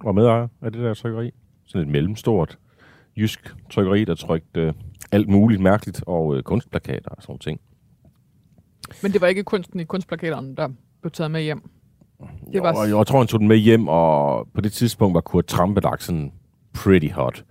Var 0.03 0.11
medejer 0.11 0.47
af 0.61 0.71
det 0.71 0.81
der 0.81 0.93
trykkeri. 0.93 1.31
Sådan 1.65 1.87
et 1.87 1.91
mellemstort 1.91 2.57
jysk 3.17 3.55
trykkeri, 3.71 4.05
der 4.05 4.15
trykte 4.15 4.61
øh, 4.61 4.73
alt 5.11 5.29
muligt 5.29 5.61
mærkeligt 5.61 6.03
og 6.07 6.35
øh, 6.37 6.43
kunstplakater 6.43 7.09
og 7.09 7.23
sådan 7.23 7.39
ting. 7.39 7.59
Men 9.03 9.13
det 9.13 9.21
var 9.21 9.27
ikke 9.27 9.43
kunsten 9.43 9.79
i 9.79 9.83
kunstplakaterne, 9.83 10.55
der 10.55 10.69
blev 11.01 11.11
taget 11.11 11.31
med 11.31 11.41
hjem. 11.41 11.61
Det 12.19 12.55
Jo, 12.55 12.61
var 12.61 12.73
og 12.73 12.97
jeg 12.97 13.07
tror, 13.07 13.17
han 13.17 13.27
tog 13.27 13.39
den 13.39 13.47
med 13.47 13.57
hjem, 13.57 13.87
og 13.87 14.47
på 14.53 14.61
det 14.61 14.71
tidspunkt 14.73 15.13
var 15.13 15.21
Kurt 15.21 15.45
Trampedach 15.45 16.05
sådan 16.05 16.31
pretty 16.73 17.09
hot. 17.11 17.45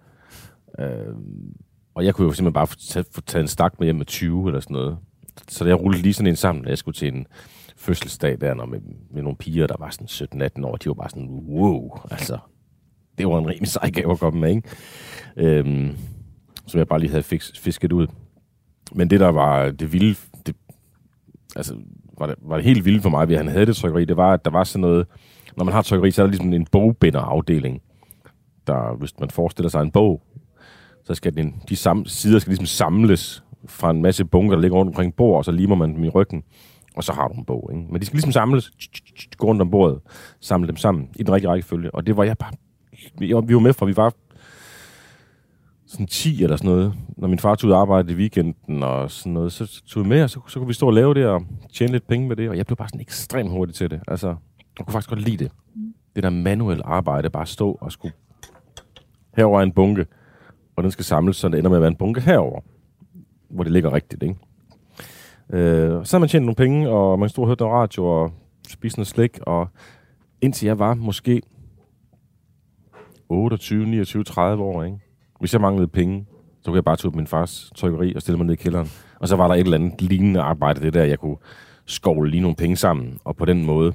Øhm, 0.78 1.56
og 1.94 2.04
jeg 2.04 2.14
kunne 2.14 2.26
jo 2.26 2.32
simpelthen 2.32 2.52
bare 2.52 2.66
få 2.66 2.76
taget, 2.90 3.06
få 3.12 3.20
taget 3.20 3.42
en 3.42 3.48
stak 3.48 3.78
med 3.78 3.86
hjem 3.86 3.96
med 3.96 4.06
20 4.06 4.46
eller 4.46 4.60
sådan 4.60 4.74
noget. 4.74 4.98
Så 5.48 5.64
jeg 5.64 5.80
rullede 5.80 6.02
lige 6.02 6.14
sådan 6.14 6.26
en 6.26 6.36
sammen, 6.36 6.64
da 6.64 6.70
jeg 6.70 6.78
skulle 6.78 6.94
til 6.94 7.14
en 7.14 7.26
fødselsdag 7.76 8.40
der, 8.40 8.54
når 8.54 8.66
med, 8.66 8.80
med 9.10 9.22
nogle 9.22 9.36
piger, 9.36 9.66
der 9.66 9.76
var 9.78 9.90
sådan 9.90 10.48
17-18 10.58 10.66
år. 10.66 10.76
De 10.76 10.88
var 10.88 10.94
bare 10.94 11.10
sådan, 11.10 11.28
wow, 11.28 11.90
altså. 12.10 12.38
Det 13.18 13.26
var 13.26 13.38
en 13.38 13.46
rimelig 13.46 13.68
sej 13.68 13.90
gave 13.90 14.12
at 14.12 14.18
komme 14.18 14.40
med, 14.40 14.50
ikke? 14.50 14.68
Øhm, 15.36 15.96
som 16.66 16.78
jeg 16.78 16.88
bare 16.88 17.00
lige 17.00 17.10
havde 17.10 17.22
fix, 17.22 17.58
fisket 17.58 17.92
ud. 17.92 18.06
Men 18.92 19.10
det, 19.10 19.20
der 19.20 19.28
var 19.28 19.70
det 19.70 19.92
vilde, 19.92 20.16
det, 20.46 20.56
altså, 21.56 21.76
var 22.18 22.26
det, 22.26 22.34
var 22.42 22.56
det 22.56 22.64
helt 22.64 22.84
vildt 22.84 23.02
for 23.02 23.10
mig, 23.10 23.30
at 23.30 23.36
han 23.36 23.48
havde 23.48 23.66
det 23.66 23.76
trykkeri, 23.76 24.04
det 24.04 24.16
var, 24.16 24.32
at 24.32 24.44
der 24.44 24.50
var 24.50 24.64
sådan 24.64 24.80
noget, 24.80 25.06
når 25.56 25.64
man 25.64 25.74
har 25.74 25.82
trykkeri, 25.82 26.10
så 26.10 26.22
er 26.22 26.26
der 26.26 26.30
ligesom 26.30 26.52
en 26.52 26.66
bogbinderafdeling. 26.72 27.82
Der, 28.66 28.96
hvis 28.96 29.20
man 29.20 29.30
forestiller 29.30 29.70
sig 29.70 29.82
en 29.82 29.90
bog, 29.90 30.22
så 31.04 31.14
skal 31.14 31.36
den, 31.36 31.54
de 31.68 31.76
samme, 31.76 32.06
sider 32.06 32.38
skal 32.38 32.50
ligesom 32.50 32.66
samles 32.66 33.43
fra 33.66 33.90
en 33.90 34.02
masse 34.02 34.25
bunker, 34.25 34.56
der 34.56 34.62
ligger 34.62 34.78
rundt 34.78 34.88
omkring 34.88 35.14
bord, 35.14 35.37
og 35.37 35.44
så 35.44 35.52
limer 35.52 35.75
man 35.75 35.94
dem 35.94 36.04
i 36.04 36.09
ryggen, 36.09 36.42
og 36.97 37.04
så 37.04 37.12
har 37.12 37.28
du 37.28 37.35
en 37.35 37.44
bog. 37.44 37.71
Ikke? 37.73 37.87
Men 37.90 38.00
de 38.00 38.06
skal 38.06 38.16
ligesom 38.16 38.33
samles, 38.33 38.71
gå 39.37 39.47
rundt 39.47 39.62
om 39.62 39.71
bordet, 39.71 40.00
samle 40.40 40.68
dem 40.68 40.76
sammen 40.76 41.09
i 41.16 41.23
den 41.23 41.35
rigtige 41.35 41.50
rækkefølge. 41.50 41.94
Og 41.94 42.06
det 42.06 42.16
var 42.16 42.25
jeg 42.25 42.38
bare... 42.38 42.52
Vi 43.18 43.35
var, 43.35 43.40
vi 43.40 43.54
var 43.54 43.61
med 43.61 43.73
fra, 43.73 43.87
vi 43.87 43.97
var 43.97 44.12
sådan 45.87 46.06
10 46.06 46.42
eller 46.42 46.56
sådan 46.56 46.71
noget. 46.71 46.94
Når 47.16 47.28
min 47.28 47.38
far 47.38 47.54
tog 47.54 47.68
ud 47.68 47.73
og 47.73 47.80
arbejde 47.80 48.12
i 48.12 48.16
weekenden 48.16 48.83
og 48.83 49.11
sådan 49.11 49.33
noget, 49.33 49.52
så 49.52 49.83
tog 49.87 50.04
vi 50.04 50.09
med, 50.09 50.23
og 50.23 50.30
så, 50.30 50.40
så 50.49 50.59
kunne 50.59 50.68
vi 50.68 50.75
stå 50.75 50.87
og 50.87 50.92
lave 50.92 51.14
det 51.14 51.26
og 51.26 51.42
tjene 51.73 51.92
lidt 51.92 52.06
penge 52.06 52.28
med 52.28 52.37
det. 52.37 52.49
Og 52.49 52.56
jeg 52.56 52.66
blev 52.66 52.76
bare 52.76 52.88
sådan 52.88 53.00
ekstremt 53.00 53.50
hurtig 53.50 53.75
til 53.75 53.90
det. 53.90 54.00
Altså, 54.09 54.28
jeg 54.78 54.87
kunne 54.87 54.92
faktisk 54.92 55.09
godt 55.09 55.23
lide 55.23 55.44
det. 55.44 55.52
Det 56.14 56.23
der 56.23 56.30
manuelle 56.30 56.87
arbejde, 56.87 57.30
bare 57.30 57.47
stå 57.47 57.78
og 57.80 57.92
skulle 57.92 58.14
herover 59.37 59.59
er 59.59 59.62
en 59.62 59.72
bunke, 59.72 60.07
og 60.77 60.83
den 60.83 60.90
skal 60.90 61.05
samles, 61.05 61.37
så 61.37 61.48
det 61.48 61.59
ender 61.59 61.70
med 61.70 61.77
at 61.77 61.83
være 61.83 61.90
en 61.90 61.96
bunke 61.96 62.20
herover, 62.20 62.61
hvor 63.54 63.64
det 63.64 63.72
ligger 63.72 63.92
rigtigt, 63.92 64.22
ikke? 64.22 64.36
Øh, 65.50 66.06
så 66.06 66.16
har 66.16 66.18
man 66.18 66.28
tjent 66.28 66.44
nogle 66.46 66.56
penge, 66.56 66.88
og 66.88 67.18
man 67.18 67.28
stod 67.28 67.44
og 67.44 67.48
hørte 67.48 67.62
noget 67.62 67.74
radio, 67.74 68.06
og 68.06 68.32
spiste 68.68 68.98
noget 68.98 69.08
slik, 69.08 69.38
og 69.42 69.68
indtil 70.40 70.66
jeg 70.66 70.78
var 70.78 70.94
måske 70.94 71.42
28, 73.28 73.86
29, 73.86 74.24
30 74.24 74.62
år, 74.62 74.82
ikke? 74.82 74.98
Hvis 75.40 75.52
jeg 75.52 75.60
manglede 75.60 75.88
penge, 75.88 76.26
så 76.60 76.70
kunne 76.70 76.76
jeg 76.76 76.84
bare 76.84 76.96
tage 76.96 77.10
ud 77.10 77.16
min 77.16 77.26
fars 77.26 77.72
trykkeri 77.76 78.14
og 78.14 78.22
stille 78.22 78.36
mig 78.36 78.46
ned 78.46 78.54
i 78.54 78.56
kælderen. 78.56 78.88
Og 79.20 79.28
så 79.28 79.36
var 79.36 79.48
der 79.48 79.54
et 79.54 79.60
eller 79.60 79.78
andet 79.78 80.02
lignende 80.02 80.40
arbejde, 80.40 80.80
det 80.80 80.94
der, 80.94 81.04
jeg 81.04 81.18
kunne 81.18 81.36
skovle 81.86 82.30
lige 82.30 82.40
nogle 82.40 82.56
penge 82.56 82.76
sammen, 82.76 83.18
og 83.24 83.36
på 83.36 83.44
den 83.44 83.64
måde 83.64 83.94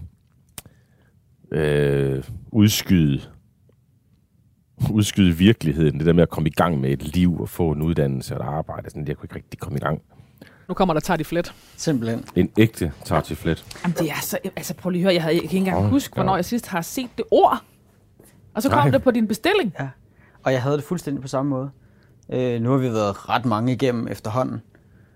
øh, 1.51 2.23
udskyde 2.51 3.21
udskyde 4.91 5.37
virkeligheden, 5.37 5.97
det 5.97 6.05
der 6.05 6.13
med 6.13 6.23
at 6.23 6.29
komme 6.29 6.49
i 6.49 6.51
gang 6.53 6.79
med 6.79 6.89
et 6.91 7.03
liv 7.03 7.41
og 7.41 7.49
få 7.49 7.71
en 7.71 7.81
uddannelse 7.81 8.37
og 8.37 8.45
et 8.45 8.49
arbejde, 8.49 8.89
sådan, 8.89 9.07
jeg 9.07 9.17
kunne 9.17 9.25
ikke 9.25 9.35
rigtig 9.35 9.59
komme 9.59 9.77
i 9.77 9.81
gang. 9.81 10.01
Nu 10.67 10.73
kommer 10.73 10.93
der 10.93 11.01
tager 11.01 11.17
de 11.17 11.23
flet. 11.23 11.53
Simpelthen. 11.77 12.25
En 12.35 12.49
ægte 12.57 12.91
tartiflet. 13.05 13.65
Jamen, 13.83 13.95
det 13.99 14.09
er 14.09 14.21
så... 14.21 14.37
Altså, 14.55 14.73
prøv 14.73 14.89
lige 14.89 15.01
at 15.01 15.03
høre. 15.03 15.13
Jeg, 15.13 15.23
havde, 15.23 15.33
jeg 15.35 15.41
kan 15.41 15.45
ikke 15.47 15.57
engang 15.57 15.77
Hold 15.77 15.89
huske, 15.89 16.13
hvornår 16.13 16.31
op. 16.31 16.37
jeg 16.37 16.45
sidst 16.45 16.67
har 16.67 16.81
set 16.81 17.09
det 17.17 17.25
ord. 17.31 17.63
Og 18.53 18.61
så 18.61 18.69
kom 18.69 18.77
Nej. 18.77 18.89
det 18.89 19.03
på 19.03 19.11
din 19.11 19.27
bestilling. 19.27 19.73
Ja. 19.79 19.87
Og 20.43 20.51
jeg 20.53 20.61
havde 20.61 20.75
det 20.77 20.83
fuldstændig 20.83 21.21
på 21.21 21.27
samme 21.27 21.49
måde. 21.49 21.69
Øh, 22.33 22.61
nu 22.61 22.71
har 22.71 22.77
vi 22.77 22.87
været 22.93 23.29
ret 23.29 23.45
mange 23.45 23.73
igennem 23.73 24.07
efterhånden. 24.07 24.61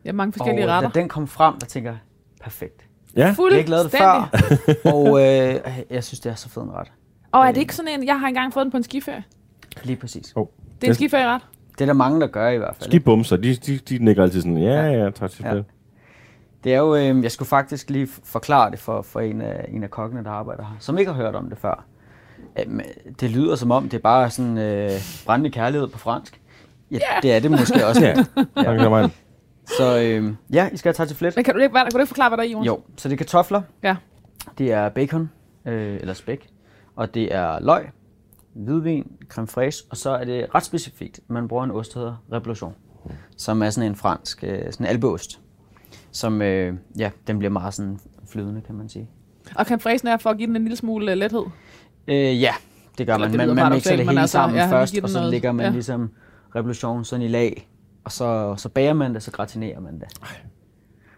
Ja, 0.06 0.12
mange 0.12 0.34
forskellige 0.34 0.65
og 0.65 0.69
retter. 0.71 0.89
da 0.89 0.99
den 0.99 1.10
kom 1.10 1.28
frem, 1.28 1.60
der 1.60 1.65
tænker 1.65 1.89
jeg, 1.89 1.99
perfekt. 2.41 2.82
Ja, 3.15 3.21
Jeg 3.26 3.36
har 3.36 3.49
ikke 3.58 3.69
lavet 3.69 3.91
det 3.91 3.99
før, 3.99 4.30
og 4.91 5.08
øh, 5.21 5.60
jeg 5.89 6.04
synes, 6.04 6.19
det 6.19 6.32
er 6.32 6.36
så 6.36 6.49
fed 6.49 6.62
en 6.62 6.71
ret. 6.71 6.91
Og 7.32 7.45
er 7.47 7.52
det 7.52 7.62
ikke 7.62 7.76
sådan 7.76 7.99
en... 7.99 8.08
Jeg 8.08 8.19
har 8.19 8.28
engang 8.28 8.54
fået 8.54 8.63
den 8.63 8.71
på 8.71 8.78
en 8.78 8.84
skiferie. 8.84 9.23
Lige 9.84 9.96
præcis. 9.96 10.34
oh. 10.36 10.48
Det 10.82 10.88
er 10.88 10.92
en 10.92 10.96
skiferieret. 10.96 11.42
Det 11.72 11.82
er 11.82 11.86
der 11.86 11.94
mange, 11.94 12.22
der 12.22 12.28
gør 12.28 12.50
i 12.50 12.58
hvert 12.58 12.76
fald. 12.76 12.90
Skibumser, 12.90 13.38
de, 13.38 13.56
de, 13.56 13.78
de 13.78 13.98
nikker 14.06 14.24
altid 14.24 14.42
sådan, 14.42 14.58
ja, 14.58 14.86
ja, 14.88 15.10
tartiflet. 15.10 15.56
Ja. 15.56 15.62
Det 16.64 16.74
er 16.74 16.78
jo, 16.78 16.96
øh, 16.96 17.24
jeg 17.24 17.32
skulle 17.32 17.50
faktisk 17.50 17.90
lige 17.90 18.08
forklare 18.24 18.72
det 18.72 18.80
for, 18.80 19.02
for 19.02 19.20
en, 19.20 19.42
af, 19.42 19.66
en 19.70 19.84
af 19.84 19.92
kokkene, 19.92 20.24
der 20.24 20.30
arbejder 20.30 20.64
her, 20.64 20.76
som 20.80 20.98
ikke 20.98 21.12
har 21.12 21.22
hørt 21.24 21.36
om 21.36 21.50
det 21.50 21.58
før. 21.58 21.86
Øhm, 22.60 22.82
det 23.20 23.32
lyder 23.32 23.56
som 23.56 23.72
om, 23.72 23.84
det 23.90 23.98
er 23.98 24.02
bare 24.02 24.30
sådan 24.30 24.58
øh, 24.58 24.92
brændende 25.26 25.50
kærlighed 25.52 25.88
på 25.88 25.98
fransk. 26.00 26.42
Ja, 26.92 26.96
Ja. 26.98 27.20
det 27.22 27.34
er 27.34 27.40
det 27.40 27.52
måske 27.52 27.86
også. 27.88 28.06
Ja, 28.06 28.14
tak 28.64 28.80
have. 28.80 29.10
Så 29.78 30.00
øh, 30.02 30.34
ja, 30.54 30.70
I 30.74 30.78
skal 30.78 30.96
have 30.98 31.08
til 31.08 31.18
flet. 31.18 31.36
Men 31.36 31.46
kan 31.46 31.54
du 31.56 31.60
ikke, 31.60 31.72
hvad, 31.72 31.82
kan 31.82 31.92
du 31.92 31.98
ikke 31.98 32.08
forklare, 32.08 32.30
hvad 32.30 32.38
der 32.38 32.44
er 32.44 32.48
i, 32.48 32.52
Jonas? 32.52 32.68
Jo, 32.68 32.80
så 32.98 33.10
det 33.10 33.14
er 33.14 33.18
kartofler, 33.18 33.62
Ja. 33.84 33.96
det 34.58 34.72
er 34.72 34.90
bacon, 34.90 35.30
øh, 35.66 35.98
eller 36.02 36.14
spæk, 36.14 36.48
og 36.96 37.14
det 37.14 37.36
er 37.36 37.60
løg, 37.62 37.90
hvidvin, 38.56 39.12
creme 39.30 39.48
fraiche, 39.48 39.86
og 39.89 39.98
så 39.98 40.10
er 40.10 40.24
det 40.24 40.48
ret 40.56 40.63
specifikt. 40.63 41.20
Man 41.28 41.48
bruger 41.48 41.63
en 41.63 41.72
ost, 41.72 41.94
der 41.94 42.00
hedder 42.00 42.16
Revolution, 42.32 42.74
som 43.38 43.62
er 43.63 43.70
sådan 43.70 43.89
en 43.89 43.96
fransk, 43.96 44.44
øh, 44.44 44.60
sådan 44.72 44.86
en 44.86 44.89
albeost, 44.89 45.39
som, 46.12 46.42
øh, 46.42 46.74
ja, 46.98 47.10
den 47.28 47.38
bliver 47.39 47.52
meget 47.52 47.74
sådan 47.74 48.00
flydende, 48.32 48.62
kan 48.62 48.76
man 48.76 48.89
sige. 48.89 49.10
Og 49.56 49.66
creme 49.66 49.80
fraisen 49.80 50.08
er 50.08 50.18
for 50.18 50.30
at 50.30 50.38
give 50.38 50.48
den 50.48 50.56
en 50.56 50.63
lille 50.63 50.78
smule 50.78 51.12
øh, 51.12 51.18
lethed. 51.18 51.44
Øh, 52.08 52.42
ja, 52.42 52.54
det 52.98 53.08
gør 53.08 53.13
Eller 53.13 53.28
man. 53.30 53.39
det 53.39 53.48
man, 53.48 53.56
man 53.56 53.72
mixer 53.72 53.96
det 53.96 54.08
hele 54.08 54.22
altså, 54.22 54.32
sammen 54.32 54.58
ja, 54.58 54.72
først, 54.72 54.98
og 55.04 55.10
så 55.10 55.18
noget- 55.18 55.32
lægger 55.32 55.52
man 55.52 55.66
ja. 55.66 55.72
ligesom 55.72 56.10
revolution 56.56 57.06
sådan 57.06 57.26
i 57.26 57.28
lag, 57.28 57.70
og 58.04 58.12
så, 58.12 58.56
så 58.58 58.70
bager 58.70 58.94
man 58.94 59.13
det, 59.13 59.24
så 59.24 59.32
gratinerer 59.32 59.80
man 59.80 59.94
det. 60.00 60.08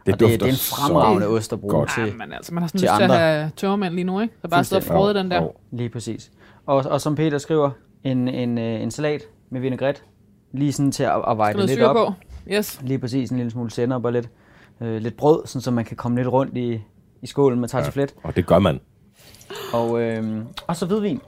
Det 0.06 0.13
og 0.13 0.19
det, 0.19 0.30
det 0.30 0.36
er 0.36 0.38
dufter 0.39 0.48
en 0.48 0.54
fremragende 0.56 1.28
ost 1.28 1.54
at 1.54 1.60
bruge 1.62 1.74
godt. 1.74 1.89
til. 1.95 2.04
Ja, 2.08 2.13
men 2.13 2.34
altså, 2.34 2.54
man 2.54 2.63
har 2.63 2.67
sådan 2.67 2.82
lyst 2.82 2.93
til 2.98 3.04
at 3.04 3.19
have 3.19 3.52
tørmænd 3.56 3.93
lige 3.93 4.04
nu, 4.06 4.19
ikke? 4.21 4.34
Der 4.41 4.48
bare 4.48 4.63
står 4.63 4.78
og 4.78 4.84
frode 4.84 5.13
den 5.13 5.32
der. 5.32 5.48
Lige 5.71 5.89
præcis. 5.89 6.32
Og, 6.65 6.84
og 6.89 7.01
som 7.01 7.15
Peter 7.15 7.38
skriver, 7.38 7.69
en, 8.04 8.28
en, 8.28 8.58
øh, 8.58 8.82
en 8.82 8.91
salat 8.91 9.21
med 9.49 9.62
vinaigrette, 9.62 10.01
lige 10.54 10.71
sådan 10.73 10.91
til 10.91 11.04
at, 11.04 11.21
at 11.28 11.38
veje 11.38 11.54
det 11.54 11.69
lidt 11.69 11.82
op. 11.82 11.95
på. 11.95 12.13
Yes. 12.51 12.80
Lige 12.84 12.99
præcis, 12.99 13.30
en 13.30 13.38
lille 13.38 13.51
smule 13.51 13.71
sennep 13.71 14.06
og 14.06 14.13
lidt, 14.13 14.30
øh, 14.82 15.01
lidt 15.01 15.17
brød, 15.17 15.45
sådan, 15.47 15.62
så 15.62 15.71
man 15.71 15.86
kan 15.86 15.97
komme 15.97 16.17
lidt 16.17 16.28
rundt 16.28 16.58
i, 16.58 16.82
i 17.21 17.28
skålen 17.28 17.60
med 17.60 17.69
tartiflet. 17.69 18.13
Og 18.23 18.36
det 18.36 18.45
gør 18.45 18.60
man. 18.60 18.80
Og, 19.73 20.01
øh, 20.01 20.43
og 20.67 20.75
så 20.75 20.86
hvidvin. 20.86 21.21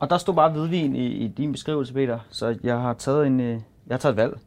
Og 0.00 0.10
der 0.10 0.18
stod 0.18 0.34
bare 0.34 0.50
hvidvin 0.52 0.96
i, 0.96 1.06
i 1.06 1.28
din 1.28 1.52
beskrivelse, 1.52 1.94
Peter. 1.94 2.18
Så 2.30 2.56
jeg 2.62 2.80
har 2.80 2.94
taget 2.94 3.26
en, 3.26 3.40
øh, 3.40 3.48
jeg 3.50 3.60
har 3.90 3.98
taget 3.98 4.12
et 4.12 4.16
valg. 4.16 4.38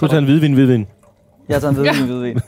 Du 0.00 0.06
tager 0.06 0.18
en 0.18 0.24
hvidvin, 0.24 0.52
hvidvin. 0.54 0.86
Jeg 1.48 1.54
har 1.56 1.60
taget 1.60 1.78
en 1.78 1.80
hvidvin, 1.80 2.08
Ja. 2.08 2.14
hvidvin. 2.14 2.40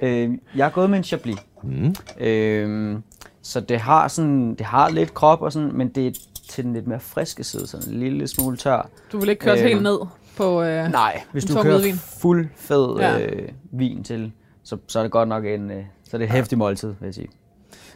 øh, 0.32 0.38
jeg 0.56 0.66
er 0.66 0.70
gået 0.70 0.90
med 0.90 0.98
en 0.98 1.04
Chablis. 1.04 1.36
Mm. 1.62 1.94
Øh, 2.20 2.98
så 3.42 3.60
det 3.60 3.80
har 3.80 4.08
sådan, 4.08 4.54
det 4.54 4.66
har 4.66 4.90
lidt 4.90 5.14
krop 5.14 5.42
og 5.42 5.52
sådan, 5.52 5.70
men 5.76 5.88
det 5.88 6.06
er 6.06 6.10
til 6.52 6.64
den 6.64 6.72
lidt 6.72 6.86
mere 6.86 7.00
friske 7.00 7.44
side, 7.44 7.66
sådan 7.66 7.88
en 7.92 8.00
lille 8.00 8.28
smule 8.28 8.56
tør. 8.56 8.88
Du 9.12 9.18
vil 9.18 9.28
ikke 9.28 9.40
køre 9.40 9.54
øh, 9.54 9.60
Øhm, 9.60 9.68
helt 9.68 9.82
ned 9.82 9.98
på... 10.36 10.62
Øh, 10.62 10.90
Nej, 10.90 11.22
hvis 11.32 11.44
En 11.44 11.56
du 11.56 11.62
kører 11.62 11.74
hvidvin. 11.78 11.94
fuld 11.96 12.48
fed 12.56 12.96
Ja. 12.98 13.20
øh, 13.26 13.48
vin 13.72 14.04
til, 14.04 14.32
så, 14.64 14.76
så 14.88 14.98
er 14.98 15.02
det 15.02 15.12
godt 15.12 15.28
nok 15.28 15.44
en, 15.44 15.70
øh, 15.70 15.84
så 16.04 16.16
er 16.16 16.18
det 16.18 16.24
et 16.24 16.30
hæftigt 16.30 16.58
måltid, 16.58 16.88
vil 16.88 17.06
jeg 17.06 17.14
sige. 17.14 17.28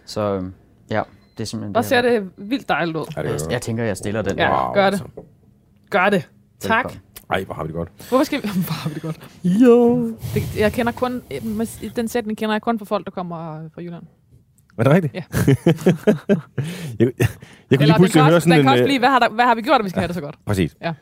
Så 0.07 0.21
øh, 0.21 0.45
ja, 0.91 1.03
det 1.39 1.43
er 1.43 1.47
simpelthen 1.47 1.75
der 1.75 1.81
det. 1.81 1.89
ser 1.89 2.03
her. 2.03 2.21
det 2.21 2.31
vildt 2.37 2.69
dejligt 2.69 2.97
ud. 2.97 3.05
Ja, 3.17 3.23
det 3.23 3.43
Jeg, 3.43 3.53
jeg 3.53 3.63
tænker, 3.63 3.85
jeg 3.85 3.97
stiller 3.97 4.23
den. 4.23 4.39
Ja. 4.39 4.65
Wow, 4.67 4.75
gør 4.75 4.91
det. 4.91 5.01
altså. 5.01 5.23
Gør 5.91 6.11
det. 6.11 6.29
Tak. 6.61 6.85
Velkommen. 6.85 7.01
Ej, 7.31 7.45
hvor 7.45 7.55
har 7.55 7.63
vi 7.63 7.67
det 7.67 7.75
godt. 7.75 7.89
Hvorfor 8.09 8.25
skal 8.25 8.43
vi... 8.43 8.49
Hvor 8.67 8.73
har 8.73 8.89
vi 8.89 8.95
det 8.95 9.03
godt. 9.03 9.19
Jo. 9.45 10.07
Det, 10.35 10.57
jeg 10.59 10.73
kender 10.73 10.93
kun... 10.93 11.23
Den 11.97 12.09
sætning 12.09 12.39
kender 12.39 12.55
jeg 12.55 12.63
kun 12.63 12.79
fra 12.79 12.85
folk, 12.85 13.05
der 13.05 13.11
kommer 13.11 13.69
fra 13.75 13.83
Jylland. 13.83 14.03
Var 14.77 14.85
det 14.85 14.93
rigtigt? 14.93 15.15
Ja. 15.15 15.23
jeg, 15.39 15.47
jeg, 16.99 17.09
jeg 17.09 17.09
kunne 17.09 17.09
lige 17.09 17.83
Eller 17.83 17.87
den 17.87 17.95
pludselig 17.95 18.25
høre 18.25 18.41
sådan 18.41 18.53
den 18.53 18.61
en... 18.61 18.65
kan 18.65 18.73
også 18.73 18.83
øh, 18.83 18.87
blive, 18.87 18.99
hvad 18.99 19.09
har, 19.09 19.19
der, 19.19 19.29
hvad 19.29 19.45
har 19.45 19.55
vi 19.55 19.63
gjort, 19.63 19.79
at 19.81 19.85
vi 19.85 19.91
skal 19.91 20.01
have 20.01 20.09
det 20.09 20.15
så 20.15 20.21
godt? 20.21 20.37
Præcis. 20.47 20.77
Ja. 20.83 20.93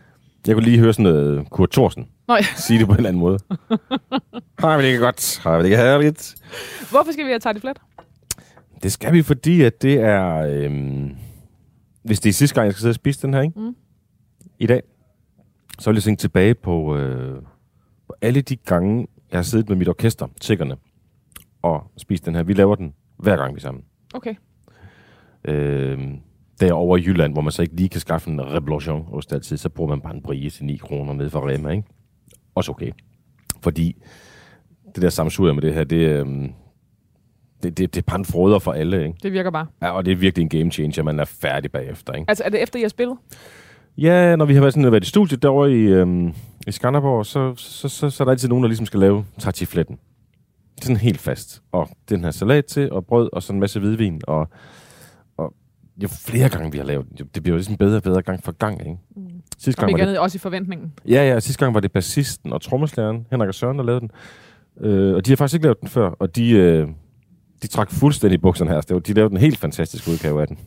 Jeg 0.47 0.55
kunne 0.55 0.65
lige 0.65 0.79
høre 0.79 0.93
sådan 0.93 1.13
noget 1.13 1.51
Kurt 1.51 1.71
Thorsen 1.71 2.09
Nå, 2.29 2.35
ja. 2.35 2.43
sige 2.57 2.79
det 2.79 2.87
på 2.87 2.93
en 2.93 2.97
eller 2.97 3.09
anden 3.09 3.21
måde. 3.21 3.39
Har 4.59 4.77
vi 4.77 4.83
det 4.83 4.89
ikke 4.89 5.01
godt? 5.01 5.41
Har 5.43 5.57
vi 5.57 5.59
det 5.59 5.65
ikke 5.65 5.77
herligt? 5.77 6.35
Hvorfor 6.91 7.13
skal 7.13 7.25
vi 7.25 7.31
have 7.31 7.39
tartiflet? 7.39 7.79
Det 8.83 8.93
skal 8.93 9.13
vi, 9.13 9.23
fordi 9.23 9.63
at 9.63 9.83
det 9.83 10.01
er... 10.01 10.35
Øhm, 10.37 11.17
hvis 12.03 12.21
det 12.21 12.29
er 12.29 12.33
sidste 12.33 12.55
gang, 12.55 12.65
jeg 12.65 12.73
skal 12.73 12.81
sidde 12.81 12.91
og 12.91 12.95
spise 12.95 13.23
den 13.23 13.35
her, 13.35 13.43
ikke? 13.43 13.61
Mm. 13.61 13.77
I 14.59 14.67
dag, 14.67 14.83
så 15.79 15.91
vil 15.91 15.97
jeg 15.97 16.03
tænke 16.03 16.21
tilbage 16.21 16.55
på, 16.55 16.97
øh, 16.97 17.43
på 18.07 18.15
alle 18.21 18.41
de 18.41 18.57
gange, 18.57 19.07
jeg 19.31 19.39
har 19.39 19.43
siddet 19.43 19.69
med 19.69 19.77
mit 19.77 19.89
orkester, 19.89 20.27
Tiggerne, 20.41 20.77
og 21.63 21.91
spist 21.97 22.27
den 22.27 22.35
her. 22.35 22.43
Vi 22.43 22.53
laver 22.53 22.75
den 22.75 22.95
hver 23.17 23.37
gang, 23.37 23.55
vi 23.55 23.59
er 23.59 23.61
sammen. 23.61 23.85
Okay. 24.15 24.35
Øh, 25.45 25.99
derovre 26.61 27.01
i 27.01 27.03
Jylland, 27.03 27.33
hvor 27.33 27.43
man 27.43 27.53
så 27.53 27.63
ikke 27.63 27.77
lige 27.77 27.89
kan 27.89 28.01
skaffe 28.01 28.31
en 28.31 28.41
revolution 28.43 29.05
hos 29.05 29.27
altid, 29.27 29.57
så 29.57 29.69
bruger 29.69 29.91
man 29.91 30.01
bare 30.01 30.15
en 30.15 30.23
brie 30.23 30.51
til 30.51 30.65
9 30.65 30.77
kroner 30.77 31.13
nede 31.13 31.31
fra 31.31 31.41
Rema, 31.41 31.71
ikke? 31.71 31.85
Også 32.55 32.71
okay. 32.71 32.91
Fordi 33.63 33.97
det 34.95 35.03
der 35.03 35.09
samsurium 35.09 35.57
med 35.57 35.63
det 35.63 35.75
her, 35.75 35.85
det, 35.85 35.97
øh, 35.97 36.27
det, 37.63 37.79
det, 37.79 37.95
det 37.95 37.97
er 37.97 38.03
pandfroder 38.07 38.59
for 38.59 38.73
alle, 38.73 39.07
ikke? 39.07 39.19
Det 39.23 39.33
virker 39.33 39.51
bare. 39.51 39.67
Ja, 39.83 39.91
og 39.91 40.05
det 40.05 40.13
er 40.13 40.17
virkelig 40.17 40.43
en 40.43 40.49
game 40.49 40.71
changer, 40.71 41.03
man 41.03 41.21
er 41.21 41.25
færdig 41.25 41.73
bagefter, 41.73 42.13
ikke? 42.13 42.31
Altså, 42.31 42.45
er 42.45 42.49
det 42.49 42.63
efter, 42.63 42.79
I 42.79 42.83
har 42.83 42.89
spillet? 42.89 43.19
Ja, 43.99 44.37
når 44.37 44.45
vi 44.45 44.55
har 44.55 44.61
været, 44.61 44.75
sådan, 44.75 44.93
været 44.93 45.05
i 45.05 45.09
studiet 45.09 45.43
derovre 45.43 45.73
i, 45.73 45.83
øhm, 45.83 46.35
i 46.67 46.73
Skanderborg, 46.73 47.27
så, 47.27 47.55
så, 47.57 47.89
så, 47.89 48.11
så 48.11 48.23
er 48.23 48.25
der 48.25 48.33
altid 48.33 48.49
nogen, 48.49 48.63
der 48.65 48.69
ligesom 48.69 48.87
skal 48.87 49.01
lave 49.01 49.25
tartifletten. 49.39 49.99
Det 50.85 50.91
er 50.91 50.95
sådan 50.95 51.05
helt 51.05 51.21
fast. 51.21 51.63
Og 51.73 51.89
den 52.09 52.25
her 52.25 52.31
salat 52.31 52.65
til, 52.67 52.93
og 52.93 53.07
brød, 53.07 53.29
og 53.33 53.43
sådan 53.43 53.57
en 53.57 53.61
masse 53.61 53.81
hvidvin. 53.81 54.21
Og, 54.27 54.49
og 55.37 55.55
jo 56.03 56.09
flere 56.09 56.49
gange 56.49 56.73
vi 56.73 56.79
har 56.79 56.85
lavet 56.85 57.09
den, 57.09 57.17
jo, 57.21 57.25
det 57.35 57.43
bliver 57.43 57.55
jo 57.55 57.57
ligesom 57.57 57.77
bedre 57.77 57.97
og 57.97 58.03
bedre 58.03 58.23
gang 58.23 58.45
for 58.45 58.53
gang, 58.53 58.81
ikke? 58.81 58.99
Mm. 59.17 59.23
Sidste 59.59 59.81
gang 59.81 59.93
var 59.93 59.99
ikke 59.99 60.11
det, 60.11 60.19
også 60.19 60.37
i 60.37 60.39
forventningen. 60.39 60.93
ja, 61.09 61.29
ja, 61.33 61.41
sidste 61.41 61.65
gang 61.65 61.75
var 61.75 61.81
det 61.81 61.93
bassisten 61.93 62.53
og 62.53 62.61
trommeslageren, 62.63 63.27
Henrik 63.31 63.49
og 63.49 63.55
Søren, 63.55 63.79
der 63.79 63.85
lavede 63.85 64.01
den. 64.01 64.11
Øh, 64.81 65.15
og 65.15 65.27
de 65.27 65.31
har 65.31 65.37
faktisk 65.37 65.55
ikke 65.55 65.65
lavet 65.67 65.81
den 65.81 65.89
før, 65.89 66.09
og 66.11 66.37
de, 66.37 66.51
øh, 66.51 66.89
de 67.63 67.67
trak 67.67 67.91
fuldstændig 67.91 68.41
bukserne 68.41 68.71
her. 68.71 68.81
Det 68.81 68.95
var- 68.95 69.01
De 69.01 69.13
lavede 69.13 69.33
en 69.33 69.41
helt 69.41 69.59
fantastisk 69.59 70.09
udgave 70.09 70.41
af 70.41 70.47
den. 70.49 70.59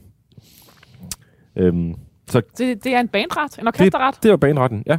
Øhm, 1.55 1.95
så 2.27 2.41
Det, 2.57 2.83
det 2.83 2.93
er 2.95 2.99
en 2.99 3.07
bandret, 3.07 3.59
en 3.59 3.67
orkesterret. 3.67 4.15
det 4.23 4.31
var 4.31 4.37
baneretten, 4.37 4.83
ja. 4.85 4.97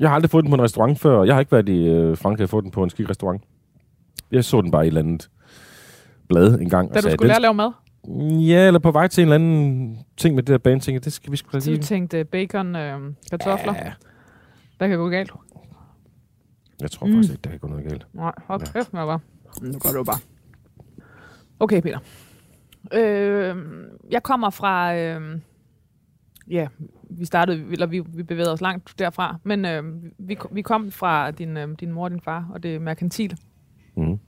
Jeg 0.00 0.08
har 0.08 0.14
aldrig 0.14 0.30
fået 0.30 0.44
den 0.44 0.50
på 0.50 0.54
en 0.54 0.62
restaurant 0.62 0.98
før. 1.00 1.22
Jeg 1.24 1.34
har 1.34 1.40
ikke 1.40 1.52
været 1.52 1.68
i 1.68 1.88
øh, 1.88 2.16
Frankrig 2.16 2.42
og 2.44 2.48
fået 2.50 2.64
den 2.64 2.70
på 2.70 2.82
en 2.82 2.90
skidt 2.90 3.10
restaurant. 3.10 3.42
Jeg 4.30 4.44
så 4.44 4.60
den 4.60 4.70
bare 4.70 4.84
i 4.84 4.86
et 4.86 4.90
eller 4.90 5.00
andet 5.00 5.30
blad 6.28 6.60
en 6.60 6.68
gang. 6.70 6.94
Da 6.94 7.00
du 7.00 7.10
skulle 7.10 7.26
lære 7.26 7.36
at 7.36 7.42
lave 7.42 7.54
mad. 7.54 7.64
lave... 8.08 8.40
Ja, 8.40 8.66
eller 8.66 8.80
på 8.80 8.90
vej 8.90 9.08
til 9.08 9.22
en 9.22 9.26
eller 9.32 9.34
anden 9.34 9.98
ting 10.16 10.34
med 10.34 10.42
det 10.42 10.52
der 10.52 10.58
bane, 10.58 10.80
tænkte 10.80 11.04
det 11.04 11.12
skal 11.12 11.32
vi 11.32 11.36
da 11.52 11.60
Så 11.60 11.70
du 11.70 11.74
lige... 11.74 11.82
tænkte 11.82 12.24
bacon, 12.24 12.76
øh, 12.76 13.00
kartofler. 13.30 13.74
Ja, 13.74 13.92
Hvad 14.78 14.88
kan 14.88 14.98
gå 14.98 15.08
galt? 15.08 15.32
jeg 16.80 16.90
tror 16.90 17.06
Mm. 17.06 17.12
faktisk 17.14 17.32
ikke, 17.32 17.42
der 17.42 17.50
kan 17.50 17.58
gå 17.58 17.68
noget 17.68 17.84
galt. 17.88 18.06
Nej, 18.12 18.32
hold 18.46 18.72
kæft 18.72 18.92
med 18.92 19.00
bare. 19.06 19.20
Nu 19.62 19.78
gør 19.78 19.90
du 19.98 20.04
bare. 20.04 20.18
Okay, 21.60 21.80
Peter. 21.82 21.98
Øh, 22.92 23.56
jeg 24.10 24.22
kommer 24.22 24.50
fra... 24.50 24.96
Øh, 24.96 25.40
ja, 26.50 26.68
vi 27.10 27.24
startede, 27.24 27.64
eller 27.72 27.86
vi, 27.86 28.00
vi 28.08 28.22
bevægede 28.22 28.52
os 28.52 28.60
langt 28.60 28.94
derfra, 28.98 29.36
men 29.44 29.64
øh, 29.64 29.84
vi, 30.18 30.38
vi 30.50 30.62
kom 30.62 30.90
fra 30.90 31.30
din, 31.30 31.56
øh, 31.56 31.68
din 31.80 31.92
mor 31.92 32.04
og 32.04 32.10
din 32.10 32.20
far, 32.20 32.48
og 32.54 32.62
det 32.62 32.74
er 32.74 32.78
merkantil. 32.80 33.38
Mm. 33.96 34.18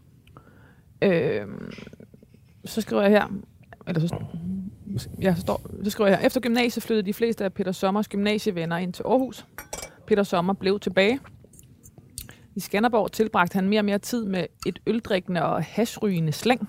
Øh, 1.03 1.47
så 2.65 2.81
skriver 2.81 3.03
jeg 3.03 3.11
her, 3.11 3.27
eller 3.87 4.01
så, 4.01 4.17
ja, 5.23 5.35
så, 5.35 5.41
står, 5.41 5.71
så 5.85 5.91
skriver 5.91 6.09
jeg 6.09 6.19
her, 6.19 6.27
efter 6.27 6.41
gymnasiet 6.41 6.83
flyttede 6.83 7.07
de 7.07 7.15
fleste 7.15 7.45
af 7.45 7.53
Peter 7.53 7.73
Sommers 7.73 8.09
gymnasievenner 8.09 8.77
ind 8.77 8.93
til 8.93 9.03
Aarhus. 9.03 9.47
Peter 10.07 10.23
Sommer 10.23 10.53
blev 10.53 10.81
tilbage. 10.81 11.21
I 12.55 12.61
Skanderborg 12.61 13.13
tilbragte 13.13 13.55
han 13.55 13.69
mere 13.69 13.81
og 13.81 13.85
mere 13.85 13.99
tid 13.99 14.25
med 14.25 14.47
et 14.67 14.79
øldrikkende 14.87 15.43
og 15.43 15.63
hasrygende 15.65 16.33
slæng. 16.33 16.69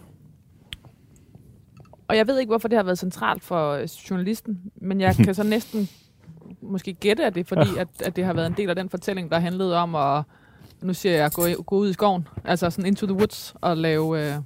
Og 2.08 2.18
jeg 2.18 2.28
ved 2.28 2.40
ikke, 2.40 2.50
hvorfor 2.50 2.68
det 2.68 2.78
har 2.78 2.84
været 2.84 3.00
centralt 3.00 3.44
for 3.44 3.72
øh, 3.72 3.88
journalisten, 4.10 4.62
men 4.76 5.02
jeg 5.02 5.16
kan 5.16 5.36
så 5.36 5.44
næsten 5.56 5.90
måske 6.62 6.94
gætte, 6.94 7.26
at 7.26 7.36
det 7.36 7.48
fordi, 7.48 7.78
at, 7.78 7.88
at 8.02 8.16
det 8.16 8.26
har 8.26 8.34
været 8.34 8.48
en 8.48 8.54
del 8.58 8.70
af 8.70 8.76
den 8.76 8.90
fortælling, 8.90 9.32
der 9.32 9.40
handlede 9.40 9.78
om 9.78 9.96
at, 9.96 10.24
nu 10.82 10.94
siger 10.94 11.16
jeg, 11.16 11.32
gå, 11.32 11.64
gå 11.66 11.76
ud 11.78 11.90
i 11.90 11.94
skoven, 11.94 12.28
altså 12.46 12.70
sådan 12.70 12.86
into 12.86 13.06
the 13.06 13.16
woods, 13.16 13.56
og, 13.62 13.78
lave, 13.78 14.34
øh, 14.34 14.38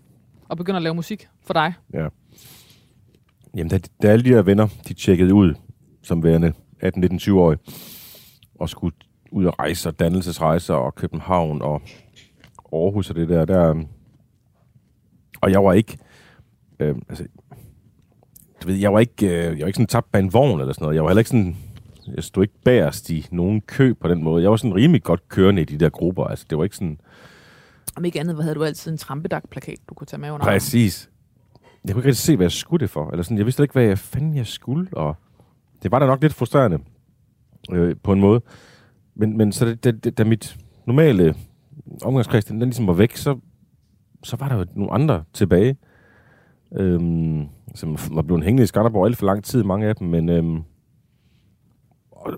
og 0.50 0.58
begynde 0.58 0.78
at 0.78 0.84
lave 0.84 0.96
musik 0.96 1.28
for 1.42 1.54
dig. 1.54 1.74
Ja. 1.94 2.08
Jamen, 3.56 3.70
da, 3.70 3.80
da 4.02 4.08
alle 4.08 4.26
de 4.26 4.30
her 4.30 4.42
venner, 4.42 4.68
de 4.88 4.94
tjekkede 4.94 5.34
ud 5.34 5.54
som 6.02 6.24
værende 6.24 6.54
18-19-20-årige, 6.84 7.60
og 8.56 8.70
skulle 8.70 8.96
ud 9.32 9.46
og 9.46 9.60
rejse 9.60 9.90
og 9.90 10.00
dannelsesrejser 10.00 10.74
og 10.74 10.96
København 10.96 11.62
og 11.62 11.82
Aarhus 12.74 13.10
og 13.10 13.16
det 13.16 13.30
der, 13.30 13.46
der 13.46 13.70
øhm, 13.70 13.88
og 15.42 15.52
jeg 15.52 15.64
var 15.64 15.74
ikke, 15.74 15.98
øh, 16.80 16.96
altså, 17.10 17.26
du 18.64 18.68
ved, 18.68 18.76
jeg 18.76 18.94
var 18.94 19.00
ikke, 19.00 19.26
øh, 19.26 19.58
jeg 19.58 19.60
var 19.60 19.68
ikke 19.68 19.78
sådan 19.78 19.88
tabt 19.88 20.12
bag 20.12 20.20
en 20.20 20.34
vogn 20.34 20.60
eller 20.60 20.74
sådan 20.74 20.84
noget. 20.84 20.96
Jeg 20.96 21.04
var 21.04 21.10
heller 21.10 21.20
ikke 21.20 21.30
sådan, 21.30 21.58
jeg 22.16 22.24
stod 22.24 22.44
ikke 22.44 22.62
bagerst 22.66 23.10
i 23.10 23.28
nogen 23.32 23.62
kø 23.62 23.94
på 23.94 24.08
den 24.08 24.24
måde. 24.24 24.44
Jeg 24.44 24.52
var 24.52 24.58
sådan 24.58 24.76
rimelig 24.76 25.04
godt 25.04 25.30
kørende 25.30 25.62
i 25.62 25.66
de 25.66 25.78
der 25.78 25.90
grupper. 25.90 26.24
Altså, 26.24 26.46
det 26.50 26.58
var 26.58 26.64
ikke 26.64 26.76
sådan, 26.76 27.00
Om 27.96 28.06
ikke 28.06 28.20
andet, 28.20 28.44
havde 28.44 28.56
du 28.56 28.64
altid 28.64 28.92
en 28.92 28.98
trampedak-plakat, 28.98 29.78
du 29.90 29.94
kunne 29.94 30.08
tage 30.08 30.20
med 30.20 30.32
under. 30.32 30.46
Præcis. 30.46 31.10
Jeg 31.86 31.94
kunne 31.94 32.00
ikke 32.00 32.08
rigtig 32.08 32.24
se, 32.24 32.36
hvad 32.36 32.46
jeg 32.46 32.52
skulle 32.52 32.82
det 32.82 32.90
for. 32.90 33.10
Eller 33.10 33.24
sådan, 33.24 33.38
jeg 33.38 33.46
vidste 33.46 33.64
ikke, 33.64 33.74
hvad 33.74 33.84
jeg 33.84 34.00
fanden 34.00 34.36
jeg 34.36 34.48
skulle. 34.48 34.88
Og 34.92 35.16
det 35.84 35.92
var 35.92 36.00
da 36.00 36.06
nok 36.06 36.22
lidt 36.22 36.34
frustrerende 36.34 36.80
øh, 37.72 37.96
på 38.04 38.14
en 38.14 38.20
måde. 38.20 38.42
Men, 39.16 39.38
men 39.38 39.52
så 39.52 39.76
da, 39.84 39.92
da, 39.92 40.10
da 40.10 40.24
mit 40.24 40.58
normale 40.86 41.36
omgangskreds, 42.02 42.46
den, 42.46 42.62
den 42.62 42.70
ligesom 42.70 42.88
var 42.88 42.94
væk, 42.94 43.16
så, 43.16 43.40
så 44.24 44.38
var 44.38 44.50
der 44.50 44.56
jo 44.56 44.66
nogle 44.76 44.92
andre 44.92 45.24
tilbage, 45.34 45.78
øhm, 46.76 47.46
som 47.76 47.98
var 48.12 48.22
blevet 48.22 48.44
hængende 48.44 48.64
i 48.64 48.68
Skanderborg 48.68 49.06
alt 49.06 49.18
for 49.18 49.26
lang 49.26 49.44
tid, 49.44 49.64
mange 49.64 49.88
af 49.88 49.96
dem, 49.96 50.08
men 50.08 50.30
øhm, 50.30 50.64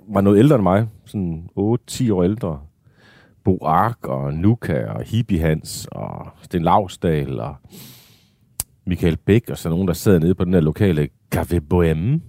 var 0.07 0.21
noget 0.21 0.39
ældre 0.39 0.55
end 0.55 0.63
mig, 0.63 0.87
sådan 1.05 1.49
8-10 1.59 2.13
år 2.13 2.23
ældre. 2.23 2.59
Bo 3.43 3.65
Ark 3.65 4.07
og 4.07 4.33
Nuka 4.33 4.85
og 4.85 5.03
Hippie 5.03 5.39
Hans 5.39 5.87
og 5.91 6.27
Sten 6.41 6.63
Lausdal 6.63 7.39
og 7.39 7.55
Michael 8.85 9.17
Bæk 9.17 9.49
og 9.49 9.57
sådan 9.57 9.73
nogen, 9.73 9.87
der 9.87 9.93
sad 9.93 10.19
nede 10.19 10.35
på 10.35 10.45
den 10.45 10.53
der 10.53 10.59
lokale 10.59 11.09
Café 11.35 11.59
Bohème. 11.73 12.19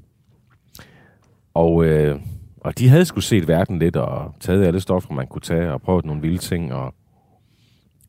Og, 1.54 1.84
øh, 1.84 2.20
og 2.60 2.78
de 2.78 2.88
havde 2.88 3.04
sgu 3.04 3.20
set 3.20 3.48
verden 3.48 3.78
lidt 3.78 3.96
og 3.96 4.34
taget 4.40 4.66
alle 4.66 4.80
stoffer, 4.80 5.14
man 5.14 5.26
kunne 5.26 5.42
tage 5.42 5.72
og 5.72 5.82
prøvet 5.82 6.04
nogle 6.04 6.22
vilde 6.22 6.38
ting 6.38 6.72
og 6.72 6.94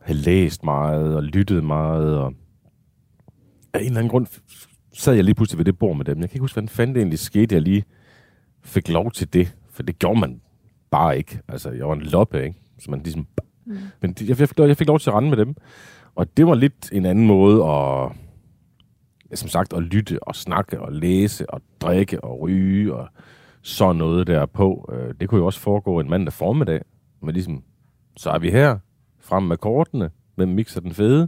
havde 0.01 0.19
læst 0.19 0.63
meget 0.63 1.15
og 1.15 1.23
lyttet 1.23 1.63
meget. 1.63 2.17
Og 2.17 2.33
af 3.73 3.79
en 3.79 3.85
eller 3.85 3.99
anden 3.99 4.11
grund 4.11 4.27
sad 4.93 5.13
jeg 5.13 5.23
lige 5.23 5.35
pludselig 5.35 5.57
ved 5.57 5.65
det 5.65 5.79
bord 5.79 5.97
med 5.97 6.05
dem. 6.05 6.21
Jeg 6.21 6.29
kan 6.29 6.35
ikke 6.35 6.43
huske, 6.43 6.55
hvordan 6.55 6.69
fanden 6.69 6.95
det 6.95 7.01
egentlig 7.01 7.19
skete, 7.19 7.55
jeg 7.55 7.61
lige 7.61 7.83
fik 8.67 8.89
lov 8.89 9.11
til 9.11 9.33
det. 9.33 9.55
For 9.69 9.83
det 9.83 9.99
gjorde 9.99 10.19
man 10.19 10.41
bare 10.91 11.17
ikke. 11.17 11.39
Altså, 11.47 11.71
jeg 11.71 11.87
var 11.87 11.93
en 11.93 12.01
loppe, 12.01 12.43
ikke? 12.43 12.59
Så 12.79 12.91
man 12.91 12.99
ligesom... 13.03 13.27
Mm. 13.65 13.77
Men 14.01 14.15
jeg, 14.27 14.37
fik, 14.37 14.59
jeg 14.59 14.77
fik 14.77 14.87
lov 14.87 14.99
til 14.99 15.09
at 15.09 15.15
rende 15.15 15.29
med 15.29 15.37
dem. 15.37 15.55
Og 16.15 16.37
det 16.37 16.47
var 16.47 16.55
lidt 16.55 16.89
en 16.91 17.05
anden 17.05 17.27
måde 17.27 17.65
at, 17.65 18.11
som 19.39 19.49
sagt, 19.49 19.73
at 19.73 19.83
lytte 19.83 20.23
og 20.23 20.35
snakke 20.35 20.81
og 20.81 20.91
læse 20.93 21.49
og 21.49 21.61
drikke 21.81 22.23
og 22.23 22.41
ryge 22.41 22.93
og 22.95 23.07
sådan 23.61 23.95
noget 23.95 24.27
der 24.27 24.45
på. 24.45 24.89
Øh, 24.93 25.13
Det 25.19 25.29
kunne 25.29 25.39
jo 25.39 25.45
også 25.45 25.59
foregå 25.59 25.99
en 25.99 26.09
mandag 26.09 26.33
formiddag. 26.33 26.81
Men 27.21 27.33
ligesom, 27.33 27.63
så 28.17 28.29
er 28.29 28.39
vi 28.39 28.51
her, 28.51 28.77
frem 29.19 29.43
med 29.43 29.57
kortene, 29.57 30.09
hvem 30.35 30.49
mixer 30.49 30.81
den 30.81 30.91
fede, 30.93 31.27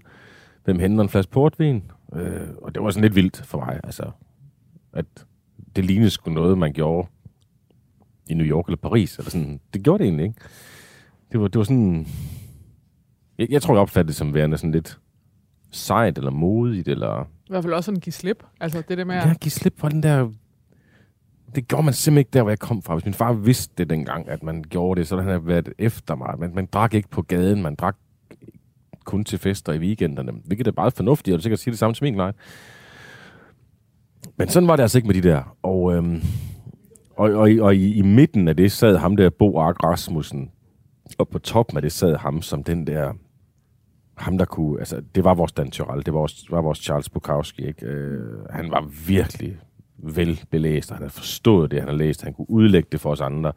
hvem 0.64 0.80
henter 0.80 1.04
en 1.04 1.10
flaske 1.10 1.32
portvin. 1.32 1.92
Øh, 2.16 2.48
Og 2.62 2.76
det 2.76 2.84
var 2.84 2.90
sådan 2.90 3.02
lidt 3.04 3.16
vildt 3.16 3.46
for 3.46 3.58
mig, 3.60 3.80
altså, 3.84 4.12
at 4.94 5.06
det 5.76 5.86
lignede 5.86 6.10
sgu 6.10 6.32
noget, 6.32 6.58
man 6.58 6.74
gjorde 6.74 7.08
i 8.30 8.34
New 8.34 8.46
York 8.46 8.66
eller 8.66 8.78
Paris. 8.78 9.18
Eller 9.18 9.32
sådan. 9.32 9.60
Det 9.74 9.84
gjorde 9.84 10.00
det 10.04 10.06
egentlig 10.06 10.26
ikke. 10.26 10.40
Det 11.32 11.40
var, 11.42 11.48
det 11.48 11.58
var 11.58 11.64
sådan... 11.64 12.08
Jeg, 13.38 13.48
jeg 13.52 13.62
tror, 13.62 13.74
jeg 13.74 13.82
opfattede 13.82 14.08
det 14.08 14.16
som 14.16 14.34
værende 14.34 14.58
sådan 14.58 14.72
lidt 14.72 15.00
sejt 15.72 16.18
eller 16.18 16.32
modigt, 16.32 16.88
eller... 16.88 17.24
I 17.24 17.50
hvert 17.50 17.64
fald 17.64 17.74
også 17.74 17.86
sådan 17.86 18.00
give 18.00 18.14
slip. 18.14 18.44
Altså 18.60 18.84
det 18.90 18.98
der 18.98 19.04
med, 19.06 19.16
Ja, 19.16 19.30
at 19.30 19.40
give 19.40 19.52
slip 19.52 19.74
på 19.78 19.90
den 19.90 20.04
der... 20.04 20.30
Det 21.56 21.68
gjorde 21.68 21.84
man 21.84 21.94
simpelthen 21.94 22.20
ikke 22.20 22.30
der, 22.34 22.42
hvor 22.42 22.52
jeg 22.52 22.60
kom 22.60 22.82
fra. 22.82 22.94
Hvis 22.96 23.06
min 23.06 23.14
far 23.14 23.34
vidste 23.34 23.74
det 23.78 23.90
dengang, 23.90 24.30
at 24.30 24.44
man 24.44 24.64
gjorde 24.64 25.00
det, 25.00 25.08
så 25.08 25.22
havde 25.22 25.34
han 25.34 25.48
været 25.48 25.70
efter 25.78 26.16
mig. 26.16 26.36
Man, 26.40 26.56
man 26.56 26.66
drak 26.66 26.94
ikke 26.94 27.10
på 27.10 27.22
gaden, 27.22 27.62
man 27.62 27.76
drak 27.76 27.98
kun 29.06 29.24
til 29.24 29.40
fester 29.40 29.74
i 29.74 29.80
weekenderne. 29.80 30.32
Hvilket 30.46 30.68
er 30.68 30.72
meget 30.76 30.94
fornuftigt, 30.94 31.34
og 31.34 31.38
du 31.38 31.42
sikkert 31.42 31.60
sige 31.60 31.72
det 31.72 31.80
samme 31.80 31.94
til 31.94 32.04
min 32.04 32.16
lejr. 32.16 32.32
Men 34.38 34.50
sådan 34.50 34.68
var 34.68 34.76
det 34.76 34.84
altså 34.84 34.98
ikke 34.98 35.08
med 35.08 35.16
de 35.16 35.22
der. 35.22 35.56
Og, 35.64 35.96
øhm, 35.96 36.22
og, 37.20 37.32
og, 37.34 37.52
i- 37.52 37.60
og 37.60 37.76
i, 37.76 37.94
i 37.94 38.02
midten 38.02 38.48
af 38.48 38.56
det 38.58 38.72
sad 38.72 38.98
ham 38.98 39.16
der 39.16 39.30
Bo 39.30 39.60
Ark 39.60 39.84
Rasmussen, 39.84 40.52
og 41.18 41.28
på 41.28 41.40
toppen 41.40 41.78
af 41.78 41.82
det 41.82 41.92
sad 41.92 42.16
ham 42.16 42.42
som 42.42 42.64
den 42.64 42.88
der 42.88 43.14
ham, 44.18 44.38
der 44.38 44.46
kunne... 44.46 44.80
Altså, 44.80 45.02
det 45.16 45.24
var 45.24 45.34
vores 45.34 45.52
Dan 45.52 45.72
Tyrell, 45.72 46.06
det 46.06 46.14
var 46.14 46.20
vores, 46.20 46.52
var 46.52 46.62
vores 46.62 46.78
Charles 46.80 47.10
Bukowski, 47.10 47.68
ikke? 47.68 47.86
Øh, 47.86 48.46
han 48.50 48.72
var 48.72 48.88
virkelig 49.08 49.58
velbelæst, 49.98 50.92
og 50.92 50.98
han 50.98 51.02
havde 51.04 51.14
forstået 51.14 51.72
det, 51.72 51.80
han 51.80 51.88
havde 51.88 51.98
læst. 51.98 52.24
Han 52.24 52.34
kunne 52.34 52.50
udlægge 52.50 52.88
det 52.92 53.00
for 53.00 53.12
os 53.12 53.22
andre. 53.22 53.52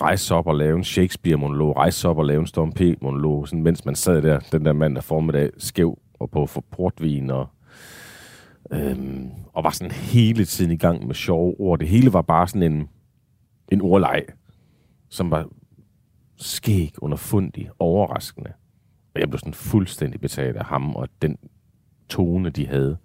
Rejse 0.00 0.34
op 0.34 0.46
og 0.46 0.56
lave 0.56 0.76
en 0.78 0.84
Shakespeare-monolog, 0.84 1.76
rejse 1.76 2.08
op 2.08 2.18
og 2.18 2.24
lave 2.26 2.40
en 2.40 2.46
Storm 2.46 2.72
P-monolog, 2.72 3.48
sådan, 3.48 3.62
mens 3.62 3.84
man 3.84 3.94
sad 3.94 4.22
der, 4.22 4.38
den 4.52 4.64
der 4.64 4.72
mand 4.72 4.94
der 4.94 5.00
formiddag, 5.00 5.50
skæv 5.58 5.98
og 6.20 6.30
på 6.30 6.46
for 6.46 6.64
portvin 6.70 7.30
og 7.30 7.46
øhm, 8.70 9.30
og 9.52 9.64
var 9.64 9.70
sådan 9.70 9.90
hele 9.90 10.44
tiden 10.44 10.70
i 10.70 10.76
gang 10.76 11.06
med 11.06 11.14
sjove 11.14 11.54
ord. 11.60 11.78
Det 11.78 11.88
hele 11.88 12.12
var 12.12 12.22
bare 12.22 12.48
sådan 12.48 12.72
en, 12.72 12.88
en 13.72 13.80
ordleg, 13.80 14.22
som 15.08 15.30
var 15.30 15.48
skæg, 16.36 16.92
underfundig, 17.02 17.70
overraskende. 17.78 18.52
Og 19.14 19.20
jeg 19.20 19.28
blev 19.28 19.38
sådan 19.38 19.54
fuldstændig 19.54 20.20
betaget 20.20 20.56
af 20.56 20.64
ham 20.64 20.96
og 20.96 21.08
den 21.22 21.36
tone, 22.08 22.50
de 22.50 22.66
havde. 22.66 22.96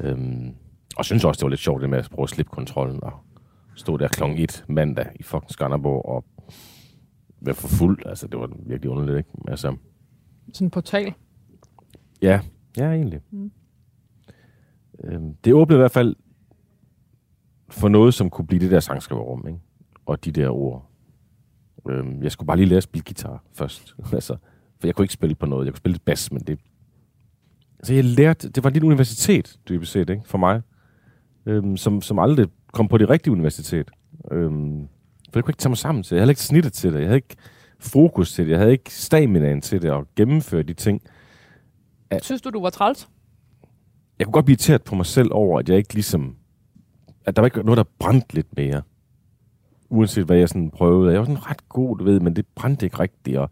Øhm, 0.00 0.54
og 0.96 1.04
synes 1.04 1.24
også, 1.24 1.38
det 1.38 1.42
var 1.44 1.48
lidt 1.50 1.60
sjovt 1.60 1.82
det 1.82 1.90
med 1.90 1.98
at 1.98 2.08
prøve 2.12 2.24
at 2.24 2.30
slippe 2.30 2.50
kontrollen 2.50 3.04
og 3.04 3.12
stå 3.74 3.96
der 3.96 4.08
kl. 4.08 4.22
1 4.22 4.64
mandag 4.68 5.06
i 5.16 5.22
fucking 5.22 5.50
Skanderborg 5.50 6.04
og 6.04 6.24
være 7.40 7.54
for 7.54 7.68
fuld. 7.68 8.06
Altså, 8.06 8.26
det 8.26 8.40
var 8.40 8.50
virkelig 8.66 8.90
underligt, 8.90 9.18
ikke? 9.18 9.30
Altså, 9.48 9.76
Sådan 10.52 10.66
en 10.66 10.70
portal. 10.70 11.14
ja, 12.22 12.40
ja, 12.76 12.84
egentlig. 12.92 13.20
Mm. 13.30 13.50
Øhm, 15.04 15.34
det 15.34 15.54
åbnede 15.54 15.76
i 15.76 15.80
hvert 15.80 15.90
fald 15.90 16.16
for 17.70 17.88
noget, 17.88 18.14
som 18.14 18.30
kunne 18.30 18.46
blive 18.46 18.60
det 18.60 18.70
der 18.70 18.80
sangskriverrum, 18.80 19.46
ikke? 19.48 19.60
Og 20.06 20.24
de 20.24 20.32
der 20.32 20.48
ord. 20.48 20.90
Øhm, 21.88 22.22
jeg 22.22 22.32
skulle 22.32 22.46
bare 22.46 22.56
lige 22.56 22.66
lære 22.66 22.76
at 22.76 22.82
spille 22.82 23.04
guitar 23.04 23.44
først. 23.54 23.94
altså, 24.12 24.36
for 24.80 24.86
jeg 24.86 24.94
kunne 24.94 25.04
ikke 25.04 25.14
spille 25.14 25.34
på 25.34 25.46
noget. 25.46 25.66
Jeg 25.66 25.72
kunne 25.72 25.78
spille 25.78 25.94
lidt 25.94 26.04
bas, 26.04 26.32
men 26.32 26.42
det... 26.42 26.58
Så 27.82 27.94
jeg 27.94 28.04
lærte... 28.04 28.48
Det 28.48 28.64
var 28.64 28.70
lidt 28.70 28.84
universitet, 28.84 29.58
dybest 29.68 29.92
set, 29.92 30.10
ikke? 30.10 30.22
For 30.24 30.38
mig. 30.38 30.62
Øhm, 31.46 31.76
som, 31.76 32.02
som 32.02 32.18
aldrig 32.18 32.46
kom 32.72 32.88
på 32.88 32.98
det 32.98 33.10
rigtige 33.10 33.32
universitet. 33.32 33.90
Øhm, 34.30 34.88
for 35.32 35.38
jeg 35.38 35.44
kunne 35.44 35.50
ikke 35.50 35.60
tage 35.60 35.70
mig 35.70 35.78
sammen 35.78 36.02
til 36.02 36.10
det. 36.10 36.16
Jeg 36.16 36.22
havde 36.22 36.30
ikke 36.30 36.42
snittet 36.42 36.72
til 36.72 36.92
det. 36.92 36.98
Jeg 36.98 37.06
havde 37.06 37.16
ikke 37.16 37.36
fokus 37.78 38.32
til 38.32 38.44
det. 38.44 38.50
Jeg 38.50 38.58
havde 38.58 38.72
ikke 38.72 38.94
staminaen 38.94 39.60
til 39.60 39.82
det 39.82 39.90
og 39.90 40.06
gennemføre 40.16 40.62
de 40.62 40.74
ting. 40.74 41.02
Synes 42.22 42.42
du, 42.42 42.50
du 42.50 42.60
var 42.62 42.70
træls? 42.70 43.08
Jeg 44.18 44.26
kunne 44.26 44.32
godt 44.32 44.44
blive 44.44 44.54
irriteret 44.54 44.82
på 44.82 44.94
mig 44.94 45.06
selv 45.06 45.28
over, 45.32 45.58
at 45.58 45.68
jeg 45.68 45.76
ikke 45.76 45.94
ligesom... 45.94 46.36
At 47.24 47.36
der 47.36 47.42
var 47.42 47.46
ikke 47.46 47.62
noget, 47.62 47.76
der 47.76 47.84
brændte 47.98 48.34
lidt 48.34 48.56
mere. 48.56 48.82
Uanset 49.88 50.24
hvad 50.24 50.36
jeg 50.36 50.48
sådan 50.48 50.70
prøvede. 50.70 51.12
Jeg 51.12 51.20
var 51.20 51.26
sådan 51.26 51.46
ret 51.46 51.68
god, 51.68 51.98
du 51.98 52.04
ved, 52.04 52.20
men 52.20 52.36
det 52.36 52.46
brændte 52.46 52.86
ikke 52.86 52.98
rigtigt. 52.98 53.38
Og 53.38 53.50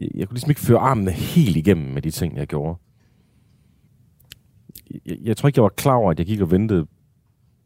jeg, 0.00 0.08
jeg 0.14 0.28
kunne 0.28 0.34
ligesom 0.34 0.50
ikke 0.50 0.60
føre 0.60 0.78
armene 0.78 1.10
helt 1.10 1.56
igennem 1.56 1.92
med 1.92 2.02
de 2.02 2.10
ting, 2.10 2.36
jeg 2.36 2.46
gjorde. 2.46 2.78
Jeg, 5.06 5.16
jeg 5.22 5.36
tror 5.36 5.46
ikke, 5.46 5.58
jeg 5.58 5.62
var 5.62 5.68
klar 5.68 5.94
over, 5.94 6.10
at 6.10 6.18
jeg 6.18 6.26
gik 6.26 6.40
og 6.40 6.50
ventede 6.50 6.86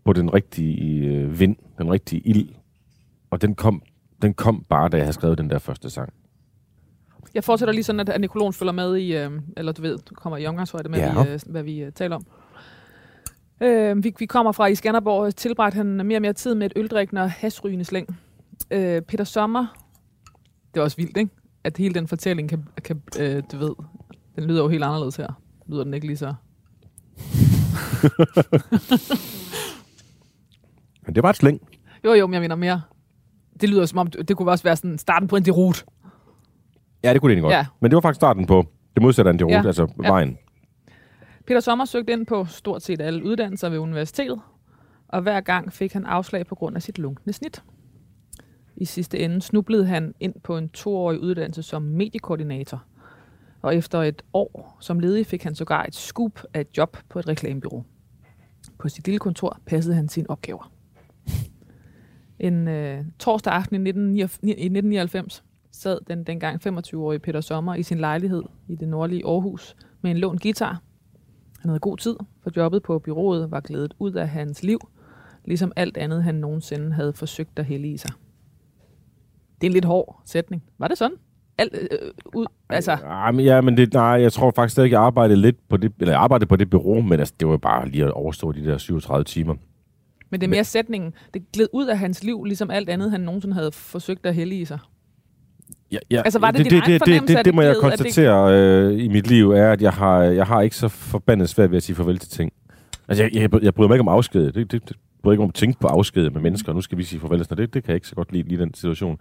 på 0.05 0.13
den 0.13 0.35
rigtige 0.35 1.07
øh, 1.07 1.41
vind, 1.41 1.57
den 1.79 1.91
rigtige 1.91 2.21
ild. 2.21 2.49
Og 3.31 3.43
den 3.43 3.55
kom, 3.55 3.83
den 4.23 4.35
kom 4.35 4.65
bare, 4.69 4.89
da 4.89 4.97
jeg 4.97 5.05
havde 5.07 5.15
skrevet 5.15 5.39
den 5.39 5.51
der 5.51 5.59
første 5.59 5.91
sang. 5.91 6.13
Jeg 7.35 7.45
fortsætter 7.45 7.73
lige 7.75 7.85
sådan, 7.85 8.09
at 8.09 8.21
Nikolon 8.21 8.53
følger 8.53 8.73
med 8.73 8.97
i, 8.97 9.17
øh, 9.17 9.31
eller 9.57 9.73
du 9.73 9.83
ved, 9.83 9.99
du 9.99 10.15
kommer 10.15 10.37
i 10.37 10.47
omgangshøjde 10.47 10.89
med, 10.89 10.99
Ja. 10.99 11.25
i, 11.25 11.29
øh, 11.33 11.41
hvad 11.47 11.63
vi 11.63 11.79
øh, 11.83 11.93
taler 11.93 12.17
om. 12.17 12.27
Øh, 13.61 14.05
vi, 14.05 14.15
vi 14.19 14.27
kommer 14.27 14.53
fra 14.53 14.67
i 14.67 14.75
Skanderborg, 14.75 15.37
tilbragte 15.37 15.77
han 15.77 15.87
mere 16.07 16.19
og 16.19 16.23
mere 16.23 16.33
tid 16.33 16.55
med 16.55 16.67
et 16.67 16.73
øldrikkende 16.77 17.23
og 17.23 17.31
hasrygende 17.31 17.85
slæng. 17.85 18.19
Øh, 18.71 19.03
Peter 19.03 19.25
Sommer, 19.25 19.67
det 20.75 20.81
er 20.81 20.85
også 20.85 20.97
vildt, 20.97 21.17
ikke? 21.17 21.31
At 21.65 21.77
hele 21.77 21.95
den 21.95 22.09
fortælling 22.09 22.49
kan, 22.49 22.65
kan 22.85 23.03
øh, 23.19 23.43
du 23.53 23.59
ved, 23.59 23.71
den 24.37 24.45
lyder 24.45 24.63
jo 24.63 24.69
helt 24.69 24.85
anderledes 24.85 25.17
her. 25.17 25.41
Lyder 25.69 25.85
den 25.85 25.95
ikke 25.95 26.07
lige 26.07 26.17
så? 26.17 26.35
Men 31.07 31.15
det 31.15 31.23
var 31.23 31.31
et 31.31 31.37
slæng. 31.37 31.61
Jo, 32.05 32.13
jo, 32.13 32.27
men 32.27 32.35
jeg 32.35 32.41
mener 32.41 32.55
mere. 32.55 32.83
Det 33.61 33.69
lyder 33.69 33.87
som 33.87 33.99
om, 33.99 34.07
det 34.07 34.37
kunne 34.37 34.51
også 34.51 34.65
være 34.65 34.77
sådan 34.77 34.99
starten 34.99 35.29
på 35.29 35.37
en 35.37 35.45
derut. 35.45 35.85
Ja, 37.05 37.13
det 37.13 37.21
kunne 37.21 37.31
det 37.31 37.35
egentlig 37.37 37.43
godt. 37.43 37.53
Ja. 37.53 37.67
Men 37.81 37.91
det 37.91 37.95
var 37.97 38.01
faktisk 38.01 38.17
starten 38.17 38.47
på 38.47 38.65
det 38.95 39.03
modsatte 39.03 39.31
af 39.31 39.35
Ja. 39.49 39.67
altså 39.67 39.89
Ja. 40.03 40.09
vejen. 40.09 40.39
Peter 41.47 41.61
Sommer 41.61 41.85
søgte 41.85 42.13
ind 42.13 42.27
på 42.27 42.45
stort 42.45 42.83
set 42.83 43.01
alle 43.01 43.25
uddannelser 43.25 43.69
ved 43.69 43.79
universitetet, 43.79 44.41
og 45.09 45.23
hver 45.23 45.41
gang 45.41 45.73
fik 45.73 45.93
han 45.93 46.07
afslag 46.07 46.47
på 46.47 46.55
grund 46.55 46.77
af 46.77 46.83
sit 46.83 46.99
lunkne 46.99 47.33
snit. 47.33 47.63
I 48.77 48.85
sidste 48.85 49.19
ende 49.19 49.43
snublede 49.43 49.87
han 49.87 50.15
ind 50.21 50.35
på 50.45 50.59
en 50.59 50.69
toårig 50.69 51.21
uddannelse 51.21 51.63
som 51.63 51.83
mediekoordinator, 51.83 52.85
og 53.63 53.77
efter 53.77 54.03
et 54.03 54.23
år 54.33 54.77
som 54.81 54.99
ledig 55.01 55.27
fik 55.27 55.43
han 55.43 55.55
sågar 55.55 55.85
et 55.85 55.95
scoop 55.95 56.41
af 56.55 56.61
et 56.61 56.77
job 56.79 56.97
på 57.09 57.19
et 57.19 57.29
reklamebureau. 57.29 57.85
På 58.79 58.89
sit 58.89 59.07
lille 59.07 59.19
kontor 59.19 59.59
passede 59.67 59.95
han 59.97 60.09
sine 60.09 60.31
opgaver. 60.31 60.73
En 62.39 62.69
øh, 62.69 63.05
torsdag 63.19 63.53
aften 63.53 63.87
i 63.87 63.91
1999 63.91 64.39
i 64.43 64.51
1999 64.51 65.45
sad 65.75 65.99
den 66.09 66.25
dengang 66.25 66.67
25-årige 66.67 67.19
Peter 67.19 67.41
Sommer 67.41 67.75
i 67.75 67.83
sin 67.83 67.99
lejlighed 67.99 68.43
i 68.69 68.75
det 68.75 68.89
nordlige 68.89 69.27
Aarhus 69.27 69.77
med 70.03 70.11
en 70.11 70.19
lånt 70.19 70.43
guitar 70.43 70.83
han 71.65 71.69
havde 71.69 71.81
god 71.81 71.97
tid, 71.97 72.17
for 72.43 72.51
jobbet 72.57 72.83
på 72.83 72.99
byrået 72.99 73.51
var 73.51 73.61
glædet 73.61 73.95
ud 73.99 74.13
af 74.13 74.29
hans 74.29 74.63
liv, 74.63 74.79
ligesom 75.45 75.73
alt 75.77 75.97
andet, 75.97 76.25
han 76.25 76.35
nogensinde 76.35 76.93
havde 76.93 77.13
forsøgt 77.13 77.59
at 77.59 77.65
hælde 77.65 77.89
i 77.89 77.97
sig. 77.97 78.11
Det 79.61 79.67
er 79.67 79.71
en 79.71 79.73
lidt 79.73 79.85
hård 79.85 80.21
sætning. 80.25 80.63
Var 80.79 80.89
det 80.89 80.99
sådan? 80.99 81.17
Alt, 81.59 81.75
øh, 81.75 82.11
ud, 82.35 82.47
altså, 82.69 82.93
Ja, 82.93 83.31
men, 83.31 83.45
ja, 83.45 83.61
men 83.61 83.77
det, 83.77 83.93
nej, 83.93 84.03
jeg 84.05 84.33
tror 84.33 84.53
faktisk 84.57 84.73
stadig, 84.73 84.91
jeg 84.91 85.01
arbejdede 85.01 85.41
lidt 85.41 85.69
på 85.69 85.77
det, 85.77 85.93
eller 86.01 86.17
arbejdede 86.17 86.49
på 86.49 86.57
det 86.57 86.71
bureau, 86.71 87.01
men 87.01 87.19
altså, 87.19 87.35
det 87.41 87.49
var 87.49 87.57
bare 87.57 87.89
lige 87.89 88.05
at 88.05 88.11
overstå 88.11 88.53
de 88.53 88.65
der 88.65 88.79
37 88.79 89.25
timer. 89.25 89.55
men 90.31 90.41
det 90.41 90.47
er 90.47 90.51
mere 90.51 90.65
sætningen. 90.65 91.15
Det 91.35 91.53
gled 91.53 91.69
ud 91.73 91.87
af 91.87 91.99
hans 91.99 92.25
liv, 92.25 92.45
ligesom 92.45 92.71
alt 92.71 92.89
andet, 92.89 93.11
han 93.11 93.21
nogensinde 93.21 93.55
havde 93.55 93.73
forsøgt 93.73 94.27
at 94.27 94.35
hælde 94.35 94.57
i 94.57 94.65
sig. 94.65 94.79
Ja, 95.95 96.17
ja, 96.17 96.23
Altså, 96.25 96.39
var 96.39 96.51
det 96.51 96.59
det, 96.59 96.71
din 96.73 96.81
det, 96.81 96.87
det, 97.07 97.07
det, 97.29 97.29
det, 97.37 97.45
det 97.45 97.55
må 97.55 97.61
jeg 97.63 97.71
at 97.71 97.75
det- 97.77 97.81
konstatere 97.83 98.55
øh, 98.55 99.05
i 99.05 99.09
mit 99.09 99.27
liv, 99.27 99.51
er, 99.51 99.73
at 99.73 99.83
jeg 99.83 99.93
har, 99.93 100.23
jeg 100.23 100.47
har 100.47 100.61
ikke 100.61 100.77
så 100.77 100.89
forbandet 100.89 101.49
svært 101.49 101.71
ved 101.71 101.77
at 101.77 101.83
sige 101.83 101.97
farvel 101.97 102.19
til 102.19 102.31
ting. 102.31 102.53
Altså, 103.09 103.23
jeg, 103.25 103.35
jeg, 103.35 103.63
jeg 103.63 103.75
bryder 103.75 103.89
mig 103.89 103.95
ikke 103.95 104.01
om 104.01 104.09
afsked. 104.09 104.53
Det, 104.53 104.73
det, 104.73 104.89
det 104.89 104.97
bryder 105.23 105.33
ikke 105.33 105.43
om 105.43 105.49
at 105.49 105.55
tænke 105.55 105.81
på 105.81 105.87
afsked 105.87 106.31
med 106.31 106.41
mennesker. 106.41 106.73
Nu 106.73 106.81
skal 106.81 106.99
vi 106.99 107.03
sige 107.05 107.21
farvel. 107.21 107.45
Så 107.45 107.55
det, 107.55 107.75
det 107.75 107.83
kan 107.85 107.89
jeg 107.91 107.95
ikke 107.97 108.09
så 108.09 108.15
godt 108.15 108.33
lide, 108.33 108.49
lige 108.49 108.61
den 108.61 108.75
situation. 108.75 109.19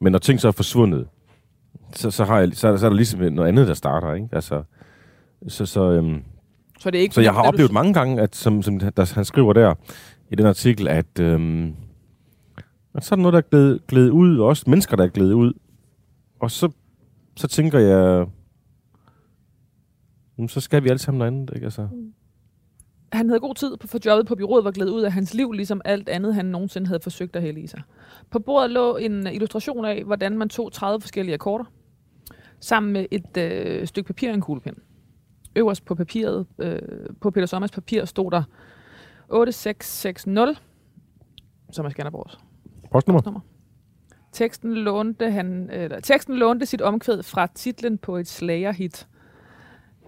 Men 0.00 0.12
når 0.12 0.18
ting 0.18 0.40
så 0.40 0.48
er 0.48 0.52
forsvundet, 0.52 1.06
så, 1.94 2.10
så, 2.10 2.24
har 2.24 2.38
jeg, 2.38 2.48
så, 2.52 2.66
er 2.66 2.70
der, 2.70 2.78
så 2.78 2.86
er 2.86 2.90
der 2.90 2.96
ligesom 2.96 3.20
noget 3.20 3.48
andet, 3.48 3.68
der 3.68 3.74
starter. 3.74 4.14
Ikke? 4.14 4.28
Altså, 4.32 4.62
så, 5.48 5.66
så, 5.66 5.90
øhm, 5.90 6.22
Så, 6.80 6.90
det 6.90 6.98
er 6.98 7.02
ikke 7.02 7.14
så 7.14 7.20
jeg 7.20 7.32
har 7.32 7.42
da 7.42 7.46
du- 7.46 7.52
oplevet 7.52 7.72
mange 7.72 7.94
gange, 7.94 8.22
at 8.22 8.36
som, 8.36 8.62
som 8.62 8.78
der, 8.78 9.12
han 9.14 9.24
skriver 9.24 9.52
der 9.52 9.74
i 10.30 10.34
den 10.34 10.46
artikel, 10.46 10.88
at, 10.88 11.20
øhm, 11.20 11.72
at 12.94 13.04
så 13.04 13.14
er 13.14 13.16
der 13.16 13.22
noget, 13.22 13.32
der 13.32 13.38
er 13.38 13.48
glædet, 13.50 13.80
glædet 13.88 14.10
ud, 14.10 14.38
og 14.38 14.46
også 14.46 14.64
mennesker, 14.66 14.96
der 14.96 15.04
er 15.04 15.08
glædet 15.08 15.32
ud. 15.32 15.52
Og 16.40 16.50
så, 16.50 16.70
så 17.36 17.48
tænker 17.48 17.78
jeg, 17.78 18.26
jamen, 20.38 20.48
så 20.48 20.60
skal 20.60 20.84
vi 20.84 20.88
alle 20.88 20.98
sammen 20.98 21.18
noget 21.18 21.32
andet. 21.32 21.50
Ikke? 21.54 21.64
Altså, 21.64 21.88
Han 23.12 23.28
havde 23.28 23.40
god 23.40 23.54
tid 23.54 23.76
på- 23.76 23.86
for 23.86 23.98
jobbet 24.06 24.26
på 24.26 24.34
byrået 24.34 24.64
var 24.64 24.70
glædet 24.70 24.90
ud 24.90 25.02
af 25.02 25.12
hans 25.12 25.34
liv, 25.34 25.52
ligesom 25.52 25.80
alt 25.84 26.08
andet, 26.08 26.34
han 26.34 26.44
nogensinde 26.46 26.86
havde 26.86 27.00
forsøgt 27.02 27.36
at 27.36 27.42
hælde 27.42 27.60
i 27.60 27.66
sig. 27.66 27.82
På 28.30 28.38
bordet 28.38 28.70
lå 28.70 28.96
en 28.96 29.26
illustration 29.26 29.84
af, 29.84 30.04
hvordan 30.04 30.38
man 30.38 30.48
tog 30.48 30.72
30 30.72 31.00
forskellige 31.00 31.34
akkorder, 31.34 31.64
sammen 32.60 32.92
med 32.92 33.06
et 33.10 33.36
øh, 33.36 33.86
stykke 33.86 34.06
papir 34.06 34.28
og 34.28 34.34
en 34.34 34.40
kuglepen. 34.40 34.74
Øverst 35.56 35.84
på 35.84 35.94
papiret, 35.94 36.46
øh, 36.58 36.78
på 37.20 37.30
Peter 37.30 37.46
Sommers 37.46 37.70
papir, 37.70 38.04
stod 38.04 38.30
der 38.30 38.42
8660, 39.28 40.60
som 41.72 41.86
er 41.86 41.90
Skanderborgs 41.90 42.38
postnummer? 42.92 43.20
postnummer. 43.20 43.40
Teksten 44.32 44.74
lånte, 44.74 45.30
han, 45.30 45.70
eller, 45.70 46.00
teksten 46.00 46.36
lånte 46.36 46.66
sit 46.66 46.82
omkvæd 46.82 47.22
fra 47.22 47.46
titlen 47.54 47.98
på 47.98 48.16
et 48.16 48.28
slagerhit, 48.28 49.08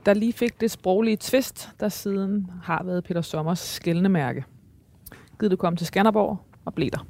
der 0.07 0.15
lige 0.15 0.33
fik 0.33 0.61
det 0.61 0.71
sproglige 0.71 1.17
twist, 1.17 1.71
der 1.81 1.89
siden 1.89 2.51
har 2.63 2.83
været 2.85 3.05
Peter 3.05 3.21
Sommers 3.21 3.59
skældende 3.59 4.09
mærke. 4.09 4.45
Gid 5.41 5.49
du 5.49 5.57
kom 5.57 5.77
til 5.77 5.87
Skanderborg 5.87 6.39
og 6.65 6.75
blev 6.75 6.91
der. 6.91 7.07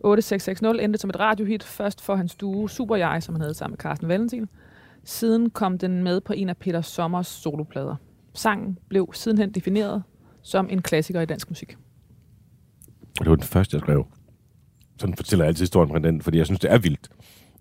8660 0.00 0.82
endte 0.82 0.98
som 0.98 1.10
et 1.10 1.20
radiohit, 1.20 1.62
først 1.62 2.00
for 2.00 2.16
hans 2.16 2.34
duo 2.34 2.68
Super 2.68 2.96
Jeg, 2.96 3.22
som 3.22 3.34
han 3.34 3.40
havde 3.40 3.54
sammen 3.54 3.72
med 3.72 3.78
Carsten 3.78 4.08
Valentin. 4.08 4.48
Siden 5.04 5.50
kom 5.50 5.78
den 5.78 6.02
med 6.02 6.20
på 6.20 6.32
en 6.32 6.48
af 6.48 6.56
Peter 6.56 6.80
Sommers 6.80 7.26
soloplader. 7.26 7.96
Sangen 8.34 8.78
blev 8.88 9.10
sidenhen 9.12 9.52
defineret 9.52 10.02
som 10.42 10.68
en 10.70 10.82
klassiker 10.82 11.20
i 11.20 11.26
dansk 11.26 11.50
musik. 11.50 11.76
Det 13.18 13.30
var 13.30 13.34
den 13.34 13.44
første, 13.44 13.74
jeg 13.76 13.80
skrev. 13.80 14.06
Sådan 14.98 15.14
fortæller 15.14 15.44
jeg 15.44 15.48
altid 15.48 15.62
historien 15.62 15.90
fra 15.90 15.98
den, 15.98 16.22
fordi 16.22 16.38
jeg 16.38 16.46
synes, 16.46 16.60
det 16.60 16.72
er 16.72 16.78
vildt. 16.78 17.08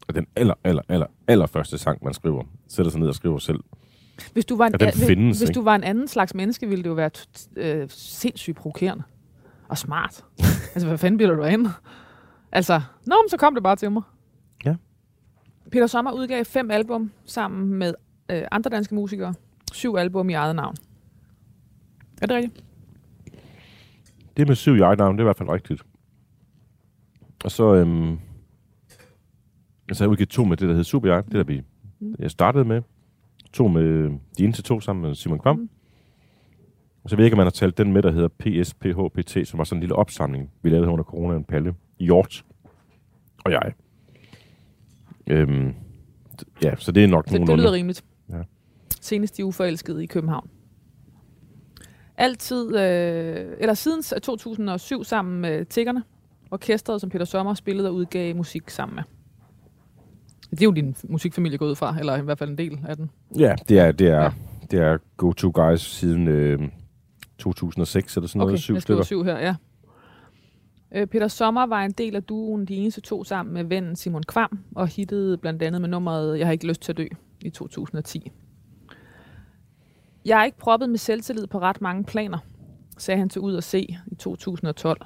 Og 0.08 0.15
den 0.15 0.28
aller, 0.36 0.54
aller, 0.63 0.82
aller, 0.89 1.08
aller 1.28 1.45
første 1.45 1.78
sang, 1.78 2.04
man 2.04 2.13
skriver, 2.13 2.43
sætter 2.67 2.91
sig 2.91 3.00
ned 3.00 3.08
og 3.08 3.15
skriver 3.15 3.38
selv. 3.38 3.60
Hvis 4.34 4.45
du 4.45 4.58
var 4.58 4.67
en, 4.67 4.73
Ja, 4.80 4.86
den 4.86 4.93
hvis, 4.93 5.08
findes, 5.08 5.38
hvis 5.38 5.50
ikke? 5.50 5.58
du 5.58 5.63
var 5.63 5.76
en 5.76 5.84
anden 5.84 6.08
slags 6.08 6.34
menneske, 6.34 6.67
ville 6.67 6.84
det 6.84 6.89
jo 6.89 6.93
være 6.93 7.10
øh, 7.56 7.86
sindssygt 7.89 8.58
provokerende. 8.58 9.04
Og 9.67 9.78
smart. 9.78 10.26
altså, 10.73 10.88
hvad 10.88 10.97
fanden 10.97 11.17
bliver 11.17 11.36
du 11.36 11.41
derinde? 11.41 11.71
Altså, 12.52 12.82
nå, 13.06 13.15
men 13.23 13.30
så 13.30 13.38
kom 13.38 13.54
det 13.54 13.63
bare 13.63 13.76
til 13.76 13.91
mig. 13.91 14.02
Peter 15.71 15.88
Sommer 15.88 16.12
udgav 16.12 16.45
fem 16.45 16.71
album 16.71 17.12
sammen 17.26 17.73
med 17.73 17.93
øh, 18.30 18.43
andre 18.52 18.69
danske 18.69 18.95
musikere. 18.95 19.34
Syv 19.73 19.95
album 19.95 20.30
i 20.30 20.34
eget 20.34 20.56
navn. 20.56 20.76
Er 22.21 22.26
det 22.26 22.36
rigtigt? 22.36 22.63
Det 24.38 24.47
med 24.47 24.56
syv 24.56 24.76
i 24.76 24.80
eget 24.80 25.00
navn, 25.00 25.15
det 25.15 25.19
er 25.19 25.23
i 25.23 25.26
hvert 25.26 25.38
fald 25.38 25.50
rigtigt. 25.50 25.82
Og 27.43 27.52
så, 27.52 27.76
øhm, 27.76 28.17
altså 29.89 30.04
jeg 30.04 30.12
udgivet 30.12 30.30
to 30.30 30.43
med 30.45 30.58
det, 30.58 30.69
der 30.69 30.76
hed 30.76 30.84
Super 30.84 31.10
Jeg, 31.13 31.26
det 31.26 31.34
der 31.34 31.43
vi, 31.43 31.62
jeg 32.19 32.32
startede 32.32 32.65
med. 32.65 32.82
To 33.54 33.67
med 33.67 34.10
de 34.38 34.43
ene 34.43 34.54
til 34.54 34.63
to 34.63 34.80
sammen 34.80 35.04
med 35.04 35.15
Simon 35.15 35.39
Kvam. 35.39 35.56
Mm. 35.56 35.69
Og 37.04 37.10
så 37.10 37.15
ved 37.15 37.23
jeg 37.23 37.28
ikke, 37.28 37.36
om 37.36 37.38
man 37.38 37.45
har 37.45 37.52
talt 37.52 37.78
den 37.78 37.93
med, 37.93 38.02
der 38.02 38.12
hedder 38.12 38.28
PSPHPT, 38.28 39.47
som 39.47 39.58
var 39.58 39.63
sådan 39.63 39.78
en 39.78 39.82
lille 39.82 39.95
opsamling, 39.95 40.52
vi 40.62 40.69
lavede 40.69 40.89
under 40.89 41.04
corona, 41.04 41.36
en 41.36 41.43
palle. 41.43 41.76
Hjort 42.00 42.45
og 43.45 43.52
jeg. 43.52 43.73
Øhm, 45.28 45.73
ja, 46.63 46.76
så 46.76 46.91
det 46.91 47.04
er 47.04 47.08
nok 47.08 47.30
Det, 47.30 47.47
det 47.47 47.58
lyder 47.58 47.71
rimeligt. 47.71 48.04
Ja. 48.30 48.41
Senest 49.02 49.38
de 49.38 49.45
uforelskede 49.45 50.04
i 50.04 50.06
København. 50.06 50.50
Altid, 52.17 52.76
øh, 52.76 53.56
eller 53.60 53.73
siden 53.73 54.04
2007 54.21 55.04
sammen 55.04 55.41
med 55.41 55.65
Tiggerne, 55.65 56.04
orkestret, 56.52 57.02
som 57.02 57.10
Peter 57.10 57.26
Sommer 57.26 57.54
spillede 57.54 57.90
og 57.90 57.96
udgav 57.96 58.36
musik 58.36 58.70
sammen 58.70 58.96
med. 58.96 59.04
Det 60.52 60.62
er 60.62 60.66
jo 60.66 60.72
din 60.72 60.96
musikfamilie 61.10 61.58
gået 61.58 61.70
ud 61.70 61.76
fra, 61.76 61.96
eller 62.00 62.18
i 62.18 62.22
hvert 62.22 62.38
fald 62.40 62.50
en 62.50 62.58
del 62.58 62.80
af 62.88 62.98
den. 62.98 63.12
Ja, 63.40 63.56
det 63.70 63.80
er, 63.80 63.92
det 63.92 64.08
er, 64.08 64.22
Ja. 64.24 64.32
det 64.72 64.80
er 64.80 64.98
Go-To 65.18 65.52
Guys 65.54 65.82
siden 65.82 66.28
øh, 66.28 66.60
2006 67.38 68.18
eller 68.18 68.28
sådan 68.28 68.42
Okay, 68.42 68.50
noget, 68.50 68.60
syv 68.60 68.80
stykker. 68.80 69.04
syv 69.04 69.24
her, 69.24 69.40
ja. 69.40 69.56
Øh, 70.96 71.08
Peter 71.08 71.28
Sommer 71.28 71.66
var 71.66 71.84
en 71.84 71.92
del 71.92 72.16
af 72.16 72.24
duoen 72.24 72.66
De 72.66 72.76
Eneste 72.76 73.02
To 73.02 73.24
sammen 73.24 73.54
med 73.54 73.64
vennen 73.64 73.96
Simon 73.96 74.24
Kvam, 74.24 74.60
og 74.76 74.88
hittede 74.88 75.38
blandt 75.38 75.64
andet 75.64 75.82
med 75.82 75.90
nummeret 75.90 76.40
Jeg 76.40 76.48
har 76.48 76.52
ikke 76.52 76.68
lyst 76.68 76.82
til 76.82 76.92
at 76.92 76.98
dø 76.98 77.06
i 77.42 77.50
2010. 77.50 78.32
Jeg 80.26 80.40
er 80.40 80.44
ikke 80.46 80.58
proppet 80.58 80.90
med 80.90 80.98
selvtillid 80.98 81.48
på 81.48 81.60
ret 81.60 81.82
mange 81.82 82.04
planer, 82.04 82.38
sagde 82.98 83.18
han 83.20 83.30
til 83.30 83.42
Ud 83.42 83.56
at 83.56 83.64
se 83.64 83.98
i 84.08 84.16
2012. 84.16 85.02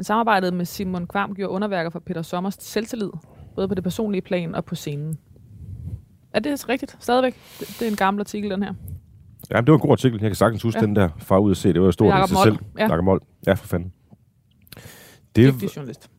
Men 0.00 0.04
samarbejdet 0.04 0.54
med 0.54 0.64
Simon 0.64 1.06
Kvam 1.06 1.34
gjorde 1.34 1.50
underværker 1.52 1.90
for 1.90 1.98
Peter 1.98 2.22
Sommers 2.22 2.54
selvtillid, 2.60 3.10
både 3.54 3.68
på 3.68 3.74
det 3.74 3.84
personlige 3.84 4.22
plan 4.22 4.54
og 4.54 4.64
på 4.64 4.74
scenen. 4.74 5.18
Er 6.34 6.40
det 6.40 6.68
rigtigt? 6.68 6.96
Stadigvæk? 7.00 7.34
Det, 7.60 7.68
det 7.80 7.86
er 7.86 7.90
en 7.90 7.96
gammel 7.96 8.20
artikel, 8.20 8.50
den 8.50 8.62
her. 8.62 8.74
Ja, 9.50 9.60
det 9.60 9.66
var 9.66 9.74
en 9.74 9.80
god 9.80 9.90
artikel. 9.92 10.20
Jeg 10.20 10.30
kan 10.30 10.34
sagtens 10.34 10.62
huske 10.62 10.80
Ja. 10.80 10.86
den 10.86 10.96
der 10.96 11.08
fra 11.18 11.38
ud 11.38 11.50
at 11.50 11.56
se. 11.56 11.72
Det 11.72 11.80
var 11.80 11.86
jo 11.86 11.92
stort 11.92 12.24
i 12.24 12.28
sig 12.28 12.38
selv. 12.44 12.56
Ja. 12.78 12.82
Jakob 12.82 13.04
Moll. 13.04 13.20
Ja, 13.46 13.52
for 13.52 13.66
fanden. 13.66 13.92
Det, 15.36 15.52
Dygtig 15.54 15.76
journalist. 15.76 16.10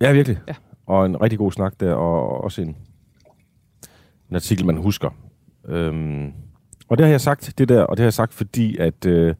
ja, 0.00 0.12
virkelig. 0.12 0.38
Ja. 0.48 0.54
Og 0.86 1.06
en 1.06 1.20
rigtig 1.22 1.38
god 1.38 1.52
snak 1.52 1.80
der, 1.80 1.94
og 1.94 2.44
også 2.44 2.62
en, 2.62 2.76
en 4.30 4.36
artikel, 4.36 4.66
man 4.66 4.76
husker. 4.76 5.10
Øhm, 5.68 6.32
og 6.88 6.98
det 6.98 7.06
har 7.06 7.10
jeg 7.10 7.20
sagt, 7.20 7.54
det 7.58 7.68
der, 7.68 7.82
og 7.82 7.96
det 7.96 8.02
har 8.02 8.06
jeg 8.06 8.12
sagt, 8.14 8.34
fordi 8.34 8.76
at, 8.76 9.06
øh, 9.06 9.34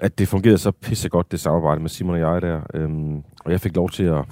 at 0.00 0.18
det 0.18 0.28
fungerede 0.28 0.58
så 0.58 0.70
pissegodt, 0.70 1.32
det 1.32 1.40
samarbejde 1.40 1.80
med 1.80 1.88
Simon 1.88 2.14
og 2.14 2.20
jeg 2.20 2.42
der. 2.42 2.60
Øhm, 2.74 3.22
og 3.44 3.52
jeg 3.52 3.60
fik 3.60 3.76
lov 3.76 3.90
til 3.90 4.04
at 4.04 4.24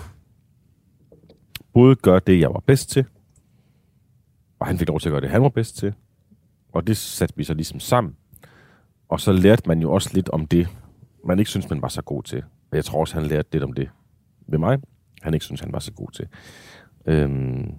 både 1.73 1.97
gøre 1.97 2.21
det, 2.27 2.41
jeg 2.41 2.49
var 2.49 2.63
bedst 2.67 2.91
til, 2.91 3.05
og 4.59 4.67
han 4.67 4.79
fik 4.79 4.89
lov 4.89 5.01
til 5.01 5.09
at 5.09 5.13
gøre 5.13 5.21
det, 5.21 5.31
han 5.31 5.43
var 5.43 5.49
bedst 5.49 5.77
til. 5.77 5.95
Og 6.73 6.87
det 6.87 6.97
satte 6.97 7.37
vi 7.37 7.45
så 7.45 7.55
ligesom 7.55 7.81
sammen. 7.81 8.17
Og 9.09 9.21
så 9.21 9.33
lærte 9.33 9.63
man 9.67 9.81
jo 9.81 9.93
også 9.93 10.11
lidt 10.15 10.29
om 10.29 10.47
det, 10.47 10.69
man 11.25 11.39
ikke 11.39 11.51
synes, 11.51 11.71
man 11.71 11.83
var 11.83 11.89
så 11.89 12.03
god 12.03 12.23
til. 12.23 12.43
Og 12.71 12.77
jeg 12.77 12.85
tror 12.85 13.01
også, 13.01 13.15
han 13.15 13.27
lærte 13.27 13.49
lidt 13.53 13.65
om 13.65 13.73
det 13.73 13.89
ved 14.47 14.59
mig, 14.59 14.79
han 15.23 15.35
ikke 15.35 15.47
synes, 15.47 15.61
han 15.61 15.73
var 15.73 15.79
så 15.79 15.93
god 15.93 16.09
til. 16.11 16.27
Øhm, 17.07 17.75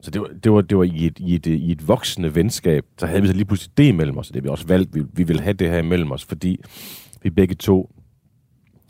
så 0.00 0.10
det 0.10 0.20
var, 0.20 0.28
det 0.44 0.52
var, 0.52 0.60
det 0.60 0.78
var 0.78 0.84
i, 0.84 1.06
et, 1.06 1.18
i, 1.18 1.34
et, 1.34 1.46
i 1.46 1.72
et 1.72 1.88
voksende 1.88 2.34
venskab, 2.34 2.84
så 2.98 3.06
havde 3.06 3.22
vi 3.22 3.28
så 3.28 3.34
lige 3.34 3.44
pludselig 3.44 3.78
det 3.78 3.84
imellem 3.84 4.18
os, 4.18 4.28
og 4.28 4.34
det 4.34 4.44
vi 4.44 4.48
også 4.48 4.66
valgt, 4.66 4.94
vi, 4.94 5.02
vi 5.12 5.22
ville 5.22 5.42
have 5.42 5.52
det 5.52 5.70
her 5.70 5.78
imellem 5.78 6.12
os, 6.12 6.24
fordi 6.24 6.60
vi 7.22 7.30
begge 7.30 7.54
to, 7.54 7.94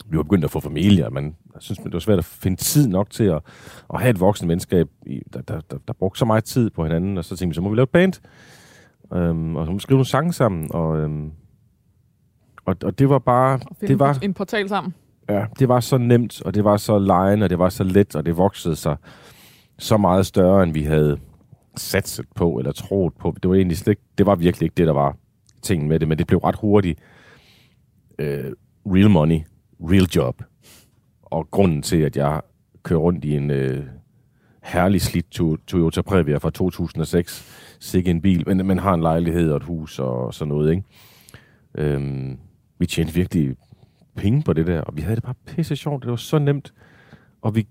vi 0.05 0.17
var 0.17 0.23
begyndt 0.23 0.45
at 0.45 0.51
få 0.51 0.59
familie, 0.59 1.05
og 1.05 1.13
man 1.13 1.35
jeg 1.59 1.63
synes, 1.63 1.79
det 1.79 1.93
var 1.93 1.99
svært 1.99 2.17
at 2.17 2.25
finde 2.25 2.57
tid 2.57 2.87
nok 2.87 3.09
til 3.09 3.23
at, 3.23 3.41
at 3.93 4.01
have 4.01 4.09
et 4.09 4.19
voksende 4.19 4.51
venskab, 4.51 4.87
i, 5.05 5.21
der, 5.33 5.41
der, 5.41 5.61
der, 5.71 5.77
der 5.87 5.93
brugte 5.93 6.19
så 6.19 6.25
meget 6.25 6.43
tid 6.43 6.69
på 6.69 6.83
hinanden, 6.83 7.17
og 7.17 7.25
så 7.25 7.35
tænkte 7.37 7.53
vi, 7.53 7.55
så 7.55 7.61
må 7.61 7.69
vi 7.69 7.75
lave 7.75 7.83
et 7.83 7.89
band, 7.89 8.13
øhm, 9.13 9.55
og 9.55 9.65
så 9.65 9.71
må 9.71 9.77
vi 9.77 9.81
skrive 9.81 9.97
nogle 9.97 10.05
sange 10.05 10.33
sammen, 10.33 10.67
og, 10.71 10.97
øhm, 10.97 11.31
og, 12.65 12.75
og 12.83 12.99
det 12.99 13.09
var 13.09 13.19
bare, 13.19 13.59
Og 13.65 13.75
det 13.81 13.99
var, 13.99 14.19
en 14.21 14.33
portal 14.33 14.69
sammen. 14.69 14.93
Ja, 15.29 15.45
det 15.59 15.67
var 15.67 15.79
så 15.79 15.97
nemt, 15.97 16.41
og 16.41 16.53
det 16.53 16.63
var 16.63 16.77
så 16.77 16.99
lejende, 16.99 17.43
og 17.43 17.49
det 17.49 17.59
var 17.59 17.69
så 17.69 17.83
let, 17.83 18.15
og 18.15 18.25
det 18.25 18.37
voksede 18.37 18.75
sig 18.75 18.97
så 19.79 19.97
meget 19.97 20.25
større, 20.25 20.63
end 20.63 20.73
vi 20.73 20.83
havde 20.83 21.19
satset 21.75 22.25
på 22.35 22.57
eller 22.57 22.71
troet 22.71 23.13
på. 23.13 23.35
Det 23.43 23.49
var 23.49 23.55
egentlig 23.55 23.77
slet 23.77 23.91
ikke, 23.91 24.01
det 24.17 24.25
var 24.25 24.35
virkelig 24.35 24.65
ikke 24.65 24.75
det, 24.75 24.87
der 24.87 24.93
var 24.93 25.15
tingen 25.61 25.89
med 25.89 25.99
det, 25.99 26.07
men 26.07 26.17
det 26.17 26.27
blev 26.27 26.39
ret 26.39 26.55
hurtigt 26.55 26.99
øh, 28.19 28.51
real 28.85 29.09
money, 29.09 29.39
real 29.81 30.07
job. 30.15 30.43
Og 31.21 31.51
grunden 31.51 31.81
til, 31.81 31.97
at 31.97 32.17
jeg 32.17 32.41
kører 32.83 32.99
rundt 32.99 33.25
i 33.25 33.35
en 33.35 33.51
øh, 33.51 33.83
herlig 34.63 35.01
slidt 35.01 35.25
To- 35.41 35.65
Toyota 35.67 36.01
Previa 36.01 36.37
fra 36.37 36.49
2006, 36.49 37.45
sikke 37.79 38.11
en 38.11 38.21
bil, 38.21 38.43
men 38.47 38.65
man 38.67 38.79
har 38.79 38.93
en 38.93 39.01
lejlighed 39.01 39.51
og 39.51 39.57
et 39.57 39.63
hus 39.63 39.99
og 39.99 40.33
sådan 40.33 40.49
noget, 40.49 40.71
ikke? 40.71 40.83
Øhm, 41.75 42.37
vi 42.79 42.85
tjente 42.85 43.13
virkelig 43.13 43.55
penge 44.15 44.41
på 44.43 44.53
det 44.53 44.67
der, 44.67 44.81
og 44.81 44.97
vi 44.97 45.01
havde 45.01 45.15
det 45.15 45.23
bare 45.23 45.33
pisse 45.47 45.75
sjovt. 45.75 46.03
Det 46.03 46.09
var 46.09 46.15
så 46.17 46.39
nemt. 46.39 46.73
Og 47.41 47.55
vi, 47.55 47.67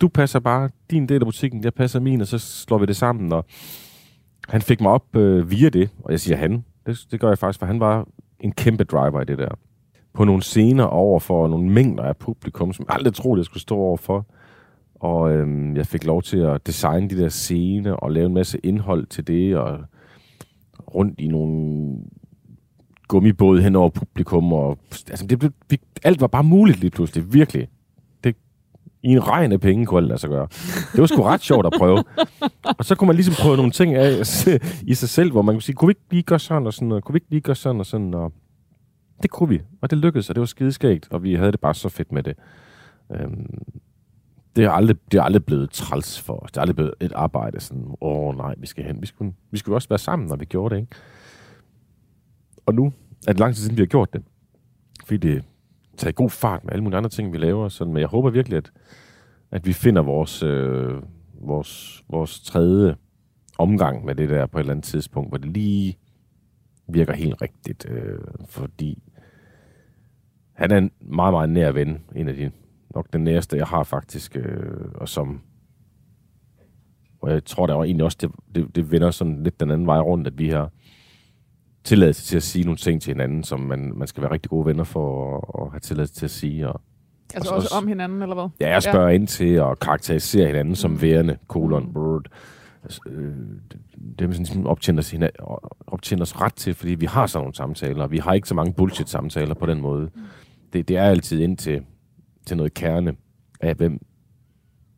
du 0.00 0.08
passer 0.08 0.40
bare 0.40 0.70
din 0.90 1.08
del 1.08 1.20
af 1.22 1.26
butikken, 1.26 1.64
jeg 1.64 1.74
passer 1.74 2.00
min, 2.00 2.20
og 2.20 2.26
så 2.26 2.38
slår 2.38 2.78
vi 2.78 2.86
det 2.86 2.96
sammen. 2.96 3.32
Og 3.32 3.44
han 4.48 4.62
fik 4.62 4.80
mig 4.80 4.90
op 4.92 5.16
øh, 5.16 5.50
via 5.50 5.68
det, 5.68 5.90
og 6.04 6.10
jeg 6.12 6.20
siger 6.20 6.36
han. 6.36 6.64
Det, 6.86 6.98
det 7.10 7.20
gør 7.20 7.28
jeg 7.28 7.38
faktisk, 7.38 7.58
for 7.58 7.66
han 7.66 7.80
var 7.80 8.08
en 8.40 8.52
kæmpe 8.52 8.84
driver 8.84 9.20
i 9.20 9.24
det 9.24 9.38
der. 9.38 9.54
På 10.12 10.24
nogle 10.24 10.42
scener 10.42 10.84
over 10.84 11.20
for 11.20 11.48
nogle 11.48 11.70
mængder 11.70 12.04
af 12.04 12.16
publikum, 12.16 12.72
som 12.72 12.84
jeg 12.88 12.96
aldrig 12.96 13.14
troede, 13.14 13.38
jeg 13.38 13.44
skulle 13.44 13.62
stå 13.62 13.76
over 13.76 13.96
for. 13.96 14.26
Og 14.94 15.32
øhm, 15.32 15.76
jeg 15.76 15.86
fik 15.86 16.04
lov 16.04 16.22
til 16.22 16.38
at 16.38 16.66
designe 16.66 17.08
de 17.08 17.18
der 17.18 17.28
scener 17.28 17.92
og 17.92 18.12
lave 18.12 18.26
en 18.26 18.34
masse 18.34 18.58
indhold 18.62 19.06
til 19.06 19.26
det, 19.26 19.56
og 19.56 19.78
rundt 20.94 21.20
i 21.20 21.28
nogle 21.28 21.92
gummibåd 23.08 23.60
hen 23.60 23.76
over 23.76 23.90
publikum. 23.90 24.52
Og, 24.52 24.78
altså, 25.10 25.26
det 25.26 25.38
blev, 25.38 25.50
alt 26.04 26.20
var 26.20 26.26
bare 26.26 26.44
muligt 26.44 26.80
lige 26.80 26.90
pludselig, 26.90 27.32
virkelig. 27.32 27.68
I 29.06 29.08
en 29.08 29.28
regn 29.28 29.52
af 29.52 29.60
penge 29.60 29.86
kunne 29.86 29.98
alt 29.98 30.08
lade 30.08 30.18
sig 30.18 30.30
gøre. 30.30 30.46
Det 30.92 31.00
var 31.00 31.06
sgu 31.06 31.22
ret 31.22 31.40
sjovt 31.40 31.66
at 31.66 31.72
prøve. 31.78 32.04
Og 32.78 32.84
så 32.84 32.94
kunne 32.94 33.06
man 33.06 33.16
ligesom 33.16 33.34
prøve 33.42 33.56
nogle 33.56 33.70
ting 33.70 33.94
af 33.94 34.20
i 34.92 34.94
sig 34.94 35.08
selv, 35.08 35.30
hvor 35.30 35.42
man 35.42 35.54
kunne 35.54 35.62
sige, 35.62 35.74
kunne 35.74 35.86
vi 35.86 35.90
ikke 35.90 36.06
lige 36.10 36.22
gøre 36.22 36.38
sådan 36.38 36.66
og 36.66 36.72
sådan, 36.74 36.92
og 36.92 37.04
kunne 37.04 37.12
vi 37.12 37.16
ikke 37.16 37.30
lige 37.30 37.40
gøre 37.40 37.56
sådan 37.56 37.80
og 37.80 37.86
sådan, 37.86 38.14
og 38.14 38.32
det 39.22 39.30
kunne 39.30 39.48
vi, 39.48 39.60
og 39.80 39.90
det 39.90 39.98
lykkedes, 39.98 40.28
og 40.28 40.34
det 40.34 40.40
var 40.40 40.46
skideskægt, 40.46 41.08
og 41.10 41.22
vi 41.22 41.34
havde 41.34 41.52
det 41.52 41.60
bare 41.60 41.74
så 41.74 41.88
fedt 41.88 42.12
med 42.12 42.22
det. 42.22 42.34
Øhm, 43.12 43.58
det 44.56 44.64
er 44.64 44.70
aldrig, 44.70 44.96
det 45.12 45.18
er 45.18 45.22
aldrig 45.22 45.44
blevet 45.44 45.70
træls 45.70 46.20
for 46.20 46.44
os. 46.44 46.52
Det 46.52 46.56
er 46.56 46.60
aldrig 46.60 46.76
blevet 46.76 46.94
et 47.00 47.12
arbejde 47.12 47.60
sådan, 47.60 47.94
åh 48.00 48.36
nej, 48.36 48.54
vi 48.58 48.66
skal 48.66 48.84
hen. 48.84 49.00
Vi 49.00 49.06
skulle, 49.06 49.32
vi 49.50 49.58
skulle 49.58 49.76
også 49.76 49.88
være 49.88 49.98
sammen, 49.98 50.28
når 50.28 50.36
vi 50.36 50.44
gjorde 50.44 50.74
det, 50.74 50.80
ikke? 50.80 50.96
Og 52.66 52.74
nu 52.74 52.92
er 53.26 53.32
det 53.32 53.40
lang 53.40 53.54
tid 53.54 53.62
siden, 53.62 53.76
vi 53.76 53.82
har 53.82 53.86
gjort 53.86 54.12
det. 54.12 54.22
Fordi 55.04 55.16
det 55.16 55.44
taget 55.96 56.14
god 56.14 56.30
fart 56.30 56.64
med 56.64 56.72
alle 56.72 56.82
mulige 56.82 56.96
andre 56.96 57.10
ting, 57.10 57.32
vi 57.32 57.38
laver. 57.38 57.68
Sådan, 57.68 57.92
men 57.92 58.00
jeg 58.00 58.08
håber 58.08 58.30
virkelig, 58.30 58.56
at, 58.56 58.72
at 59.50 59.66
vi 59.66 59.72
finder 59.72 60.02
vores, 60.02 60.42
øh, 60.42 61.02
vores, 61.40 62.04
vores 62.08 62.40
tredje 62.40 62.96
omgang 63.58 64.04
med 64.04 64.14
det 64.14 64.28
der 64.28 64.46
på 64.46 64.58
et 64.58 64.60
eller 64.60 64.72
andet 64.72 64.84
tidspunkt, 64.84 65.30
hvor 65.30 65.38
det 65.38 65.52
lige 65.52 65.98
virker 66.88 67.12
helt 67.12 67.42
rigtigt. 67.42 67.86
Øh, 67.90 68.18
fordi 68.48 69.02
han 70.52 70.70
er 70.70 70.78
en 70.78 70.90
meget, 71.00 71.32
meget 71.32 71.50
nær 71.50 71.72
ven. 71.72 71.98
En 72.16 72.28
af 72.28 72.34
de 72.34 72.50
nok 72.94 73.12
den 73.12 73.24
næreste, 73.24 73.56
jeg 73.56 73.66
har 73.66 73.82
faktisk. 73.82 74.36
Øh, 74.36 74.80
og 74.94 75.08
som 75.08 75.40
og 77.20 77.32
jeg 77.32 77.44
tror, 77.44 77.66
der 77.66 77.74
var 77.74 77.84
egentlig 77.84 78.04
også, 78.04 78.18
det, 78.20 78.30
det, 78.54 78.76
det 78.76 78.90
vender 78.90 79.10
sådan 79.10 79.42
lidt 79.42 79.60
den 79.60 79.70
anden 79.70 79.86
vej 79.86 79.98
rundt, 79.98 80.26
at 80.26 80.38
vi 80.38 80.48
har 80.48 80.70
tilladelse 81.86 82.22
til 82.24 82.36
at 82.36 82.42
sige 82.42 82.64
nogle 82.64 82.76
ting 82.76 83.02
til 83.02 83.10
hinanden, 83.10 83.44
som 83.44 83.60
man, 83.60 83.92
man 83.96 84.08
skal 84.08 84.22
være 84.22 84.32
rigtig 84.32 84.50
gode 84.50 84.66
venner 84.66 84.84
for 84.84 85.36
at, 85.36 85.62
at 85.66 85.70
have 85.72 85.80
tilladelse 85.80 86.14
til 86.14 86.24
at 86.26 86.30
sige. 86.30 86.68
Og, 86.68 86.80
Altså 87.34 87.38
Og 87.38 87.44
så 87.46 87.54
også 87.54 87.66
også- 87.66 87.82
om 87.82 87.88
hinanden, 87.88 88.22
eller 88.22 88.34
hvad? 88.34 88.48
ja, 88.60 88.68
jeg 88.70 88.82
spørger 88.82 89.08
ja. 89.08 89.14
ind 89.14 89.26
til 89.26 89.54
at 89.54 89.78
karakterisere 89.80 90.46
hinanden 90.46 90.74
som 90.74 90.90
Mm. 90.90 91.02
værende, 91.02 91.36
kolon, 91.48 91.86
Mm. 91.86 91.92
bird. 91.92 92.22
Altså, 92.84 93.00
øh, 93.06 93.34
det, 94.18 94.20
er 94.20 94.26
man 94.26 94.32
sådan 94.32 94.36
ligesom 94.36 94.66
optjener 94.66 94.98
os, 94.98 95.14
hina- 95.14 95.56
optjener 95.86 96.22
os 96.22 96.40
ret 96.40 96.54
til, 96.54 96.74
fordi 96.74 96.94
vi 96.94 97.06
har 97.06 97.26
sådan 97.26 97.42
nogle 97.42 97.54
samtaler, 97.54 98.02
og 98.02 98.10
vi 98.10 98.18
har 98.18 98.32
ikke 98.32 98.48
så 98.48 98.54
mange 98.54 98.72
bullshit-samtaler 98.72 99.54
på 99.54 99.66
den 99.66 99.80
måde. 99.80 100.10
Det, 100.72 100.88
det 100.88 100.96
er 100.96 101.02
altid 101.02 101.40
ind 101.40 101.56
til, 101.56 101.82
til 102.46 102.56
noget 102.56 102.74
kerne 102.74 103.14
af, 103.60 103.74
hvem, 103.74 103.98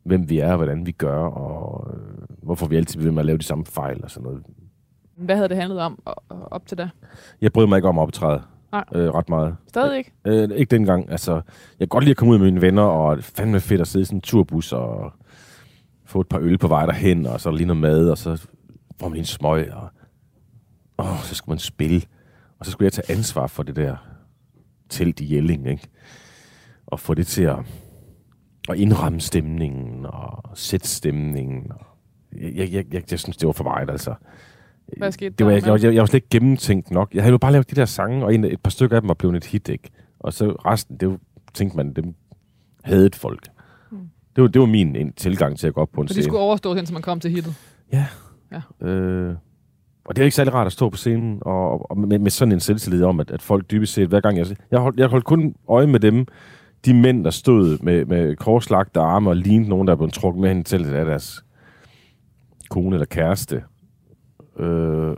hvem 0.03 0.29
vi 0.29 0.39
er, 0.39 0.51
og 0.51 0.57
hvordan 0.57 0.85
vi 0.85 0.91
gør, 0.91 1.19
og 1.19 1.93
øh, 1.93 2.27
hvorfor 2.43 2.67
vi 2.67 2.75
altid 2.75 2.97
bliver 2.97 3.07
ved 3.07 3.13
med 3.13 3.19
at 3.21 3.25
lave 3.25 3.37
de 3.37 3.43
samme 3.43 3.65
fejl 3.65 4.03
og 4.03 4.11
sådan 4.11 4.23
noget. 4.23 4.43
Hvad 5.19 5.35
havde 5.35 5.49
det 5.49 5.57
handlet 5.57 5.79
om 5.79 5.99
op 6.29 6.65
til 6.65 6.77
da? 6.77 6.89
Jeg 7.41 7.53
bryder 7.53 7.67
mig 7.67 7.77
ikke 7.77 7.87
om 7.87 7.97
at 7.97 8.01
optræde 8.01 8.41
Nej. 8.71 8.83
øh, 8.95 9.09
ret 9.09 9.29
meget. 9.29 9.55
Stadig 9.67 9.97
ikke? 9.97 10.11
Øh, 10.25 10.49
ikke 10.55 10.75
dengang. 10.75 11.11
Altså, 11.11 11.33
jeg 11.33 11.41
kan 11.79 11.87
godt 11.87 12.03
lide 12.03 12.11
at 12.11 12.17
komme 12.17 12.33
ud 12.33 12.37
med 12.37 12.45
mine 12.45 12.61
venner, 12.61 12.83
og 12.83 13.17
det 13.17 13.25
fandme 13.25 13.59
fedt 13.59 13.81
at 13.81 13.87
sidde 13.87 14.01
i 14.01 14.05
sådan 14.05 14.17
en 14.17 14.21
turbus 14.21 14.73
og 14.73 15.13
få 16.05 16.21
et 16.21 16.27
par 16.27 16.39
øl 16.39 16.57
på 16.57 16.67
vej 16.67 16.85
derhen, 16.85 17.25
og 17.25 17.41
så 17.41 17.51
lige 17.51 17.67
noget 17.67 17.81
mad, 17.81 18.09
og 18.09 18.17
så 18.17 18.47
får 18.99 19.07
man 19.07 19.13
lige 19.13 19.21
en 19.21 19.25
smøg, 19.25 19.73
og 19.73 19.89
åh, 20.97 21.19
så 21.23 21.35
skal 21.35 21.51
man 21.51 21.59
spille. 21.59 22.01
Og 22.59 22.65
så 22.65 22.71
skulle 22.71 22.85
jeg 22.85 22.93
tage 22.93 23.17
ansvar 23.17 23.47
for 23.47 23.63
det 23.63 23.75
der 23.75 23.95
telt 24.89 25.19
i 25.19 25.35
Jelling, 25.35 25.67
ikke? 25.67 25.87
Og 26.87 26.99
få 26.99 27.13
det 27.13 27.27
til 27.27 27.43
at, 27.43 27.57
at 28.69 28.77
indramme 28.77 29.19
stemningen, 29.19 30.05
og 30.05 30.43
sætte 30.57 30.87
stemningen. 30.87 31.71
Og 31.71 31.85
jeg, 32.37 32.53
jeg, 32.55 32.73
jeg, 32.73 32.93
jeg, 32.93 33.11
jeg 33.11 33.19
synes, 33.19 33.37
det 33.37 33.47
var 33.47 33.53
for 33.53 33.63
meget, 33.63 33.89
altså. 33.89 34.13
Hvad 34.97 35.11
skete 35.11 35.29
det 35.37 35.45
var, 35.45 35.51
jeg, 35.51 35.65
jeg, 35.67 35.83
jeg, 35.83 35.93
jeg 35.93 36.01
var 36.01 36.05
slet 36.05 36.17
ikke 36.17 36.27
gennemtænkt 36.29 36.91
nok. 36.91 37.13
Jeg 37.13 37.23
havde 37.23 37.31
jo 37.31 37.37
bare 37.37 37.51
lavet 37.51 37.71
de 37.71 37.75
der 37.75 37.85
sange, 37.85 38.25
og 38.25 38.33
en, 38.33 38.43
et 38.43 38.61
par 38.61 38.71
stykker 38.71 38.95
af 38.95 39.01
dem 39.01 39.07
var 39.07 39.13
blevet 39.13 39.35
et 39.35 39.45
hit, 39.45 39.69
ikke? 39.69 39.89
Og 40.19 40.33
så 40.33 40.51
resten, 40.51 40.97
det 40.97 41.09
var, 41.09 41.17
tænkte 41.53 41.77
man, 41.77 41.93
dem 41.93 42.13
havde 42.83 43.09
folk. 43.13 43.47
Det 44.35 44.41
var, 44.41 44.47
det 44.47 44.59
var 44.59 44.65
min 44.67 44.95
en, 44.95 45.13
tilgang 45.13 45.57
til 45.59 45.67
at 45.67 45.73
gå 45.73 45.81
op 45.81 45.89
på 45.93 46.01
en 46.01 46.07
Så 46.07 46.13
de 46.13 46.13
scene. 46.13 46.23
skulle 46.31 46.41
overstå, 46.41 46.75
indtil 46.75 46.93
man 46.93 47.01
kom 47.01 47.19
til 47.19 47.31
hittet. 47.31 47.53
Ja. 47.93 48.05
Ja. 48.51 48.87
Øh, 48.87 49.35
og 50.05 50.15
det 50.15 50.21
er 50.21 50.25
ikke 50.25 50.35
særlig 50.35 50.53
rart 50.53 50.67
at 50.67 50.73
stå 50.73 50.89
på 50.89 50.97
scenen 50.97 51.37
og, 51.41 51.91
og 51.91 51.97
med, 51.97 52.19
med 52.19 52.31
sådan 52.31 52.51
en 52.51 52.59
selvtillid 52.59 53.03
om, 53.03 53.19
at, 53.19 53.31
at 53.31 53.41
folk 53.41 53.71
dybest 53.71 53.93
set, 53.93 54.07
hver 54.07 54.19
gang 54.19 54.37
jeg... 54.37 54.47
Jeg 54.71 54.79
holdt, 54.79 54.99
jeg 54.99 55.07
holdt 55.07 55.25
kun 55.25 55.55
øje 55.69 55.87
med 55.87 55.99
dem, 55.99 56.25
de 56.85 56.93
mænd, 56.93 57.23
der 57.23 57.29
stod 57.31 57.77
med, 57.83 58.05
med 58.05 58.35
korslagte 58.35 58.99
arme 58.99 59.29
og 59.29 59.35
lignede 59.35 59.69
nogen, 59.69 59.87
der 59.87 59.93
er 59.93 59.97
blevet 59.97 60.13
trukket 60.13 60.41
med 60.41 60.49
hen 60.49 60.63
til 60.63 60.95
af 60.95 61.05
deres 61.05 61.43
kone 62.69 62.95
eller 62.95 63.05
kæreste. 63.05 63.63
Øh, 64.59 65.15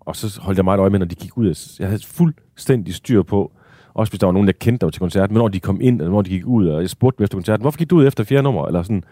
og 0.00 0.16
så 0.16 0.40
holdt 0.42 0.56
jeg 0.58 0.64
meget 0.64 0.78
øje 0.78 0.90
med, 0.90 0.98
når 0.98 1.06
de 1.06 1.14
gik 1.14 1.36
ud. 1.36 1.46
af- 1.46 1.80
Jeg 1.80 1.88
havde 1.88 2.02
fuldstændig 2.06 2.94
styr 2.94 3.22
på, 3.22 3.52
også 3.94 4.10
hvis 4.12 4.18
der 4.20 4.26
var 4.26 4.32
nogen, 4.32 4.46
jeg 4.46 4.58
kendte, 4.58 4.80
der 4.80 4.86
var 4.86 4.90
til 4.90 5.00
koncerten, 5.00 5.34
men 5.34 5.38
når 5.40 5.48
de 5.48 5.60
kom 5.60 5.80
ind, 5.80 6.00
eller 6.00 6.10
når 6.12 6.22
de 6.22 6.30
gik 6.30 6.46
ud, 6.46 6.66
og 6.66 6.80
jeg 6.80 6.90
spurgte 6.90 7.18
dem 7.18 7.24
efter 7.24 7.36
koncerten, 7.36 7.62
hvorfor 7.62 7.78
gik 7.78 7.90
du 7.90 7.96
ud 7.96 8.06
efter 8.06 8.24
fjerde 8.24 8.42
nummer? 8.42 8.66
Eller 8.66 8.82
sådan, 8.82 9.02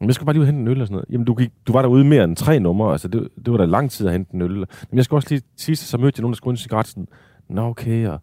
"Jamen, 0.00 0.08
jeg 0.08 0.14
skal 0.14 0.24
bare 0.24 0.32
lige 0.34 0.40
ud 0.40 0.44
og 0.44 0.52
hente 0.52 0.60
en 0.60 0.68
øl 0.68 0.80
og 0.80 0.86
sådan 0.86 0.94
noget. 0.94 1.06
Jamen, 1.10 1.24
du, 1.24 1.34
gik, 1.34 1.50
du 1.66 1.72
var 1.72 1.82
derude 1.82 2.04
mere 2.04 2.24
end 2.24 2.36
tre 2.36 2.60
numre, 2.60 2.92
altså 2.92 3.08
det, 3.08 3.28
det 3.44 3.52
var 3.52 3.56
da 3.58 3.64
lang 3.64 3.90
tid 3.90 4.06
at 4.06 4.12
hente 4.12 4.34
en 4.34 4.42
øl. 4.42 4.50
Men 4.58 4.66
jeg 4.92 5.04
skal 5.04 5.14
også 5.14 5.28
lige 5.30 5.42
sige, 5.56 5.76
så 5.76 5.98
mødte 5.98 6.18
jeg 6.18 6.22
nogen, 6.22 6.32
der 6.32 6.36
skulle 6.36 6.52
en 6.52 6.56
cigaret, 6.56 6.86
sådan, 6.86 7.08
nå 7.48 7.62
okay, 7.68 8.06
og 8.08 8.20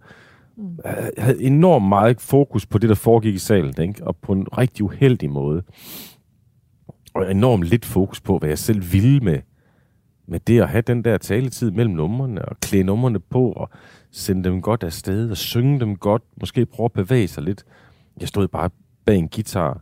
Mm. 0.57 0.77
jeg 0.85 1.23
havde 1.23 1.43
enormt 1.43 1.87
meget 1.89 2.21
fokus 2.21 2.65
på 2.65 2.77
det, 2.77 2.89
der 2.89 2.95
foregik 2.95 3.35
i 3.35 3.37
salen, 3.37 3.73
ikke? 3.81 4.07
og 4.07 4.15
på 4.15 4.31
en 4.33 4.47
rigtig 4.57 4.83
uheldig 4.85 5.29
måde. 5.29 5.63
Og 7.13 7.31
enormt 7.31 7.63
lidt 7.63 7.85
fokus 7.85 8.21
på, 8.21 8.37
hvad 8.37 8.49
jeg 8.49 8.57
selv 8.57 8.93
ville 8.93 9.19
med, 9.19 9.37
med 10.27 10.39
det 10.39 10.61
at 10.61 10.69
have 10.69 10.81
den 10.81 11.03
der 11.03 11.17
taletid 11.17 11.71
mellem 11.71 11.95
numrene, 11.95 12.45
og 12.45 12.59
klæde 12.59 12.83
numrene 12.83 13.19
på, 13.19 13.51
og 13.51 13.69
sende 14.11 14.43
dem 14.43 14.61
godt 14.61 14.83
afsted, 14.83 15.31
og 15.31 15.37
synge 15.37 15.79
dem 15.79 15.95
godt, 15.95 16.21
måske 16.39 16.65
prøve 16.65 16.85
at 16.85 16.93
bevæge 16.93 17.27
sig 17.27 17.43
lidt. 17.43 17.63
Jeg 18.19 18.27
stod 18.27 18.47
bare 18.47 18.69
bag 19.05 19.17
en 19.17 19.29
guitar, 19.29 19.81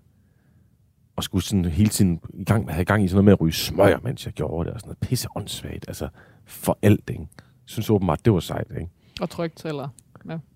og 1.15 1.23
skulle 1.23 1.43
sådan 1.43 1.65
hele 1.65 1.89
tiden 1.89 2.19
i 2.33 2.43
gang, 2.43 2.73
have 2.73 2.85
gang 2.85 3.03
i 3.03 3.07
sådan 3.07 3.15
noget 3.15 3.25
med 3.25 3.33
at 3.33 3.41
ryge 3.41 3.53
smøger, 3.53 3.99
mens 4.03 4.25
jeg 4.25 4.33
gjorde 4.33 4.65
det, 4.65 4.73
og 4.73 4.79
sådan 4.79 4.87
noget 4.87 4.97
pisse 4.97 5.27
åndssvagt, 5.35 5.85
altså 5.87 6.07
for 6.45 6.77
alt, 6.81 7.09
ikke? 7.09 7.21
Jeg 7.41 7.65
synes 7.65 7.89
åbenbart, 7.89 8.25
det 8.25 8.33
var 8.33 8.39
sejt, 8.39 8.67
ikke? 8.79 8.91
Og 9.21 9.29
trygt, 9.29 9.65
eller... 9.65 9.87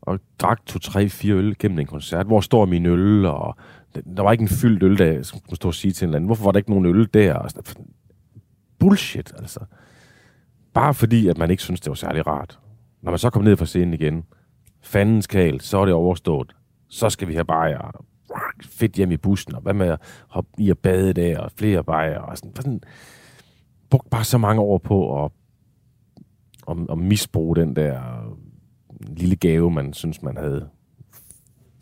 og 0.02 0.20
drak 0.40 0.66
to, 0.66 0.80
tre, 0.80 1.10
fire 1.10 1.34
øl 1.34 1.56
gennem 1.60 1.80
en 1.80 1.86
koncert. 1.86 2.26
Hvor 2.26 2.42
står 2.42 2.66
min 2.66 2.86
øl? 2.86 3.26
Og 3.26 3.56
der 4.18 4.24
var 4.24 4.32
ikke 4.32 4.42
en 4.42 4.48
fyldt 4.48 4.84
øl, 4.84 4.98
der 4.98 5.24
skulle 5.24 5.56
stå 5.56 5.68
og 5.68 5.74
sige 5.74 5.92
til 5.92 6.06
en 6.06 6.10
eller 6.10 6.16
anden. 6.16 6.26
Hvorfor 6.26 6.44
var 6.44 6.52
der 6.52 6.58
ikke 6.58 6.70
nogen 6.70 6.86
øl 6.86 7.10
der? 7.14 7.34
Og 7.34 7.52
sådan, 7.52 7.86
bullshit, 8.80 9.34
altså. 9.38 9.60
Bare 10.74 10.94
fordi, 10.94 11.28
at 11.28 11.38
man 11.38 11.52
ikke 11.52 11.64
synes, 11.64 11.82
det 11.82 11.90
var 11.90 11.96
særlig 11.96 12.28
rart. 12.28 12.60
Når 13.02 13.12
man 13.12 13.20
så 13.20 13.30
kom 13.30 13.44
ned 13.44 13.58
fra 13.58 13.66
scenen 13.66 13.94
igen, 13.94 14.24
fandens 14.82 15.28
kal, 15.28 15.62
så 15.62 15.78
er 15.78 15.86
det 15.86 15.94
overstået. 15.94 16.56
Så 16.88 17.10
skal 17.10 17.28
vi 17.28 17.34
have 17.34 17.46
bajer. 17.46 18.06
Fedt 18.66 18.94
hjem 18.94 19.12
i 19.12 19.18
bussen, 19.18 19.56
og 19.56 19.62
hvad 19.62 19.74
med 19.74 19.88
at 19.88 20.00
hoppe 20.28 20.52
i 20.58 20.70
at 20.70 20.80
bade 20.80 21.14
der, 21.14 21.40
og 21.40 21.52
flere 21.52 21.84
bajer. 21.84 22.20
Og 22.20 22.38
sådan, 22.38 22.56
sådan, 22.56 22.82
brugt 23.90 24.10
bare 24.10 24.24
så 24.24 24.38
mange 24.38 24.62
år 24.62 24.78
på 24.78 25.26
at, 25.26 25.32
at, 26.70 26.78
at 26.92 26.98
misbruge 26.98 27.56
den 27.56 27.76
der 27.76 28.02
lille 29.00 29.36
gave, 29.36 29.72
man 29.72 29.94
synes, 29.94 30.22
man 30.22 30.38
havde 30.38 30.70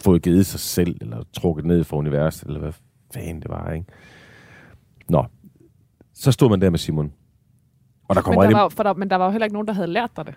fået 0.04 0.22
givet 0.22 0.46
sig 0.46 0.60
selv, 0.60 0.98
eller 1.02 1.24
trukket 1.34 1.66
ned 1.66 1.84
for 1.84 1.98
universet, 1.98 2.48
eller 2.48 2.60
hvad 2.60 2.74
fanden 3.14 3.42
det 3.42 3.50
var, 3.50 3.72
ikke? 3.72 3.86
Nå, 5.10 5.26
så 6.14 6.32
stod 6.32 6.50
man 6.50 6.62
der 6.62 6.70
med 6.70 6.80
Simon. 6.80 7.14
Og 8.08 8.16
der 8.16 8.22
Men 8.22 8.24
kommer 8.24 8.44
der, 8.44 8.58
var, 8.58 8.70
for 8.70 8.84
der, 8.84 8.94
men 8.94 9.10
der 9.10 9.16
var 9.16 9.26
jo 9.26 9.32
heller 9.32 9.46
ikke 9.46 9.54
nogen, 9.54 9.68
der 9.68 9.74
havde 9.74 9.88
lært 9.88 10.12
dig 10.18 10.26
det. 10.26 10.36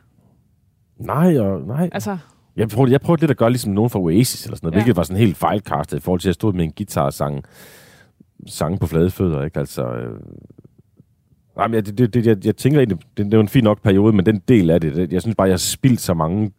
Nej, 0.99 1.39
og 1.39 1.61
nej. 1.61 1.89
Altså, 1.93 2.19
Jeg 2.57 2.69
prøvede, 2.69 2.93
jeg 2.93 3.01
prøvede 3.01 3.21
lidt 3.21 3.31
at 3.31 3.37
gøre 3.37 3.51
ligesom 3.51 3.73
nogen 3.73 3.91
fra 3.91 3.99
Oasis, 3.99 4.45
eller 4.45 4.57
sådan 4.57 4.67
noget, 4.67 4.75
ja. 4.75 4.79
hvilket 4.79 4.97
var 4.97 5.03
sådan 5.03 5.21
helt 5.21 5.37
fejlkastet 5.37 5.97
i 5.97 6.01
forhold 6.01 6.21
til, 6.21 6.27
at 6.27 6.31
jeg 6.31 6.35
stod 6.35 6.53
med 6.53 6.65
en 6.65 6.73
guitar 6.73 7.05
og 7.05 7.13
sang, 7.13 7.45
sang 8.47 8.81
på 8.81 8.87
flade 8.87 9.11
fødder, 9.11 9.45
ikke? 9.45 9.59
Altså, 9.59 9.87
øh... 9.87 10.21
Nej, 11.57 11.67
men 11.69 11.75
jeg, 11.75 11.99
det, 11.99 12.15
det, 12.15 12.27
jeg, 12.27 12.47
jeg 12.47 12.57
tænker 12.57 12.81
egentlig, 12.81 12.99
det, 13.17 13.27
det 13.27 13.37
var 13.37 13.43
en 13.43 13.49
fin 13.49 13.65
nok 13.65 13.83
periode, 13.83 14.13
men 14.13 14.27
den 14.27 14.43
del 14.49 14.71
af 14.71 14.81
det, 14.81 14.97
det 14.97 15.13
jeg 15.13 15.23
synes 15.23 15.37
bare, 15.37 15.47
jeg 15.49 15.53
har 15.53 15.59
spildt 15.59 16.01
så 16.01 16.15
mange, 16.15 16.53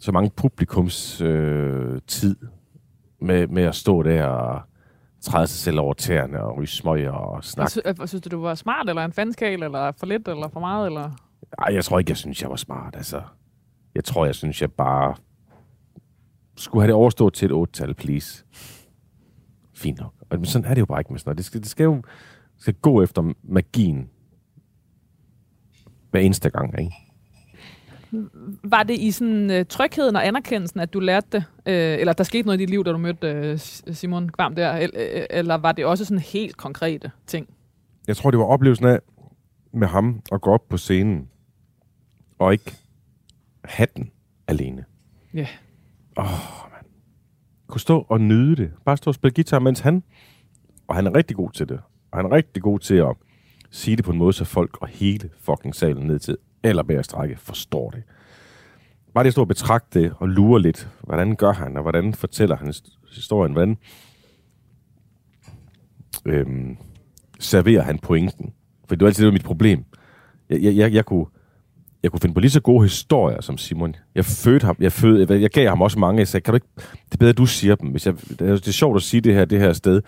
så 0.00 0.12
mange 0.12 0.30
publikums 0.36 1.20
øh, 1.20 2.00
tid 2.06 2.36
med, 3.20 3.46
med 3.46 3.62
at 3.62 3.74
stå 3.74 4.02
der 4.02 4.24
og 4.24 4.60
træde 5.26 5.46
sig 5.46 5.58
selv 5.58 5.78
over 5.80 5.94
tæerne 5.94 6.42
og 6.42 6.56
ryge 6.56 6.66
smøger 6.66 7.10
og 7.12 7.44
snakke. 7.44 7.72
sy- 7.72 7.78
øh, 7.86 7.94
synes 8.08 8.22
du, 8.22 8.28
du 8.36 8.40
var 8.40 8.54
smart, 8.54 8.88
eller 8.88 9.04
en 9.04 9.12
fanskal, 9.12 9.62
eller 9.62 9.92
for 9.92 10.06
lidt, 10.06 10.28
eller 10.28 10.48
for 10.48 10.60
meget, 10.60 10.86
eller... 10.86 11.10
Ej, 11.58 11.74
jeg 11.74 11.84
tror 11.84 11.98
ikke, 11.98 12.10
jeg 12.10 12.16
synes, 12.16 12.42
jeg 12.42 12.50
var 12.50 12.56
smart, 12.56 12.96
altså. 12.96 13.22
Jeg 13.94 14.04
tror, 14.04 14.24
jeg 14.24 14.34
synes, 14.34 14.60
jeg 14.62 14.72
bare 14.72 15.14
skulle 16.56 16.82
have 16.82 16.86
det 16.86 16.94
overstået 16.94 17.34
til 17.34 17.46
et 17.46 17.52
otte-tal, 17.52 17.94
please. 17.94 18.44
Fint 19.74 19.98
nok. 19.98 20.12
Og, 20.30 20.36
Men 20.38 20.44
sådan 20.44 20.70
er 20.70 20.74
det 20.74 20.80
jo 20.80 20.86
bare 20.86 21.00
ikke 21.00 21.12
med 21.12 21.18
sådan 21.20 21.28
noget. 21.28 21.38
Det 21.38 21.44
skal, 21.44 21.60
det 21.60 21.68
skal 21.70 21.84
jo 21.84 22.02
skal 22.58 22.74
gå 22.74 23.02
efter 23.02 23.32
magien 23.42 24.10
hver 26.10 26.20
eneste 26.20 26.50
gang, 26.50 26.80
ikke? 26.80 26.92
Var 28.64 28.82
det 28.82 28.94
i 28.98 29.10
sådan 29.10 29.50
uh, 29.50 29.66
trygheden 29.68 30.16
og 30.16 30.26
anerkendelsen, 30.26 30.80
at 30.80 30.92
du 30.92 31.00
lærte 31.00 31.26
det? 31.32 31.44
Uh, 31.56 32.00
eller 32.00 32.12
der 32.12 32.24
skete 32.24 32.46
noget 32.46 32.60
i 32.60 32.62
dit 32.62 32.70
liv, 32.70 32.84
da 32.84 32.92
du 32.92 32.98
mødte 32.98 33.52
uh, 33.52 33.94
Simon 33.94 34.28
Kvam 34.28 34.54
der? 34.54 34.72
Eller, 34.72 35.26
eller 35.30 35.54
var 35.54 35.72
det 35.72 35.84
også 35.84 36.04
sådan 36.04 36.18
helt 36.18 36.56
konkrete 36.56 37.10
ting? 37.26 37.48
Jeg 38.08 38.16
tror, 38.16 38.30
det 38.30 38.38
var 38.38 38.46
oplevelsen 38.46 38.86
af 38.86 38.98
med 39.72 39.88
ham 39.88 40.22
at 40.32 40.40
gå 40.40 40.50
op 40.50 40.68
på 40.68 40.76
scenen 40.76 41.28
og 42.38 42.52
ikke 42.52 42.72
have 43.64 43.88
den 43.96 44.10
alene. 44.46 44.84
Ja. 45.34 45.48
Åh, 46.18 46.24
mand. 46.72 46.86
Kunne 47.66 47.80
stå 47.80 48.06
og 48.08 48.20
nyde 48.20 48.56
det. 48.56 48.72
Bare 48.84 48.96
stå 48.96 49.10
og 49.10 49.14
spille 49.14 49.34
guitar, 49.34 49.58
mens 49.58 49.80
han... 49.80 50.02
Og 50.88 50.94
han 50.94 51.06
er 51.06 51.14
rigtig 51.14 51.36
god 51.36 51.50
til 51.50 51.68
det. 51.68 51.80
Og 52.10 52.18
han 52.18 52.26
er 52.26 52.32
rigtig 52.32 52.62
god 52.62 52.78
til 52.78 52.94
at 52.94 53.16
sige 53.70 53.96
det 53.96 54.04
på 54.04 54.10
en 54.10 54.18
måde, 54.18 54.32
så 54.32 54.44
folk 54.44 54.82
og 54.82 54.88
hele 54.88 55.30
fucking 55.40 55.74
salen 55.74 56.06
ned 56.06 56.18
til 56.18 56.36
allerbærste 56.62 57.16
række 57.16 57.36
forstår 57.36 57.90
det. 57.90 58.02
Bare 59.14 59.24
det 59.24 59.28
at 59.28 59.34
stå 59.34 59.40
og 59.40 59.48
betragte 59.48 60.00
det 60.00 60.12
og 60.18 60.28
lure 60.28 60.62
lidt. 60.62 60.88
Hvordan 61.02 61.36
gør 61.36 61.52
han, 61.52 61.76
og 61.76 61.82
hvordan 61.82 62.14
fortæller 62.14 62.56
han 62.56 62.74
historien? 63.14 63.52
Hvordan 63.52 63.78
øhm, 66.26 66.76
serverer 67.40 67.82
han 67.82 67.98
pointen? 67.98 68.52
For 68.88 68.94
det 68.94 69.00
var 69.00 69.06
altid 69.06 69.24
det 69.24 69.26
var 69.26 69.32
mit 69.32 69.44
problem. 69.44 69.84
Jeg, 70.50 70.62
jeg, 70.62 70.76
jeg, 70.76 70.92
jeg 70.92 71.04
kunne 71.04 71.26
jeg 72.02 72.10
kunne 72.10 72.20
finde 72.20 72.34
på 72.34 72.40
lige 72.40 72.50
så 72.50 72.60
gode 72.60 72.82
historier 72.82 73.40
som 73.40 73.58
Simon. 73.58 73.96
Jeg 74.14 74.24
fødte 74.24 74.66
ham, 74.66 74.76
jeg, 74.80 74.92
fød, 74.92 75.18
jeg, 75.30 75.40
jeg 75.40 75.50
gav 75.50 75.68
ham 75.68 75.82
også 75.82 75.98
mange. 75.98 76.18
Jeg 76.18 76.28
sagde, 76.28 76.44
kan 76.44 76.52
du 76.52 76.56
ikke, 76.56 76.66
det 76.76 77.12
er 77.12 77.16
bedre, 77.18 77.30
at 77.30 77.38
du 77.38 77.46
siger 77.46 77.74
dem. 77.74 77.88
Hvis 77.88 78.06
jeg, 78.06 78.14
det, 78.28 78.40
er, 78.40 78.52
det 78.52 78.68
er 78.68 78.72
sjovt 78.72 78.96
at 78.96 79.02
sige 79.02 79.20
det 79.20 79.34
her, 79.34 79.44
det 79.44 79.60
her 79.60 79.72
sted. 79.72 80.02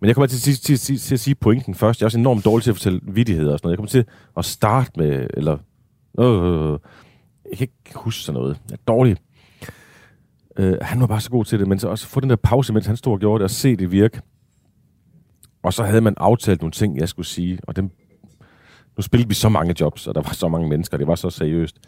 Men 0.00 0.08
jeg 0.08 0.14
kommer 0.14 0.26
til, 0.26 0.40
til, 0.40 0.56
til, 0.60 0.78
til, 0.78 0.98
til 0.98 1.14
at 1.14 1.20
sige 1.20 1.34
pointen 1.34 1.74
først. 1.74 2.00
Jeg 2.00 2.04
er 2.04 2.06
også 2.06 2.18
enormt 2.18 2.44
dårlig 2.44 2.64
til 2.64 2.70
at 2.70 2.76
fortælle 2.76 3.00
vittigheder 3.02 3.52
og 3.52 3.58
sådan 3.58 3.66
noget. 3.66 3.72
Jeg 3.72 3.78
kommer 3.78 3.88
til 3.88 4.04
at 4.36 4.44
starte 4.44 4.90
med, 4.96 5.26
eller... 5.34 5.58
Øh, 6.18 6.26
øh, 6.26 6.72
øh, 6.72 6.78
jeg 7.50 7.58
kan 7.58 7.62
ikke 7.62 7.94
huske 7.94 8.22
sådan 8.22 8.40
noget. 8.40 8.60
Jeg 8.70 8.74
er 8.74 8.82
dårlig. 8.86 9.16
Øh, 10.56 10.76
han 10.82 11.00
var 11.00 11.06
bare 11.06 11.20
så 11.20 11.30
god 11.30 11.44
til 11.44 11.58
det, 11.58 11.68
men 11.68 11.78
så 11.78 11.88
også 11.88 12.06
få 12.06 12.20
den 12.20 12.30
der 12.30 12.36
pause, 12.36 12.72
mens 12.72 12.86
han 12.86 12.96
stod 12.96 13.12
og 13.12 13.20
gjorde 13.20 13.38
det, 13.38 13.44
og 13.44 13.50
se 13.50 13.76
det 13.76 13.90
virke. 13.90 14.20
Og 15.62 15.72
så 15.72 15.84
havde 15.84 16.00
man 16.00 16.14
aftalt 16.16 16.60
nogle 16.60 16.72
ting, 16.72 16.98
jeg 16.98 17.08
skulle 17.08 17.26
sige, 17.26 17.58
og 17.62 17.76
dem 17.76 17.90
nu 18.96 19.02
spillede 19.02 19.28
vi 19.28 19.34
så 19.34 19.48
mange 19.48 19.74
jobs, 19.80 20.06
og 20.06 20.14
der 20.14 20.22
var 20.22 20.32
så 20.32 20.48
mange 20.48 20.68
mennesker, 20.68 20.96
det 20.96 21.06
var 21.06 21.14
så 21.14 21.30
seriøst, 21.30 21.78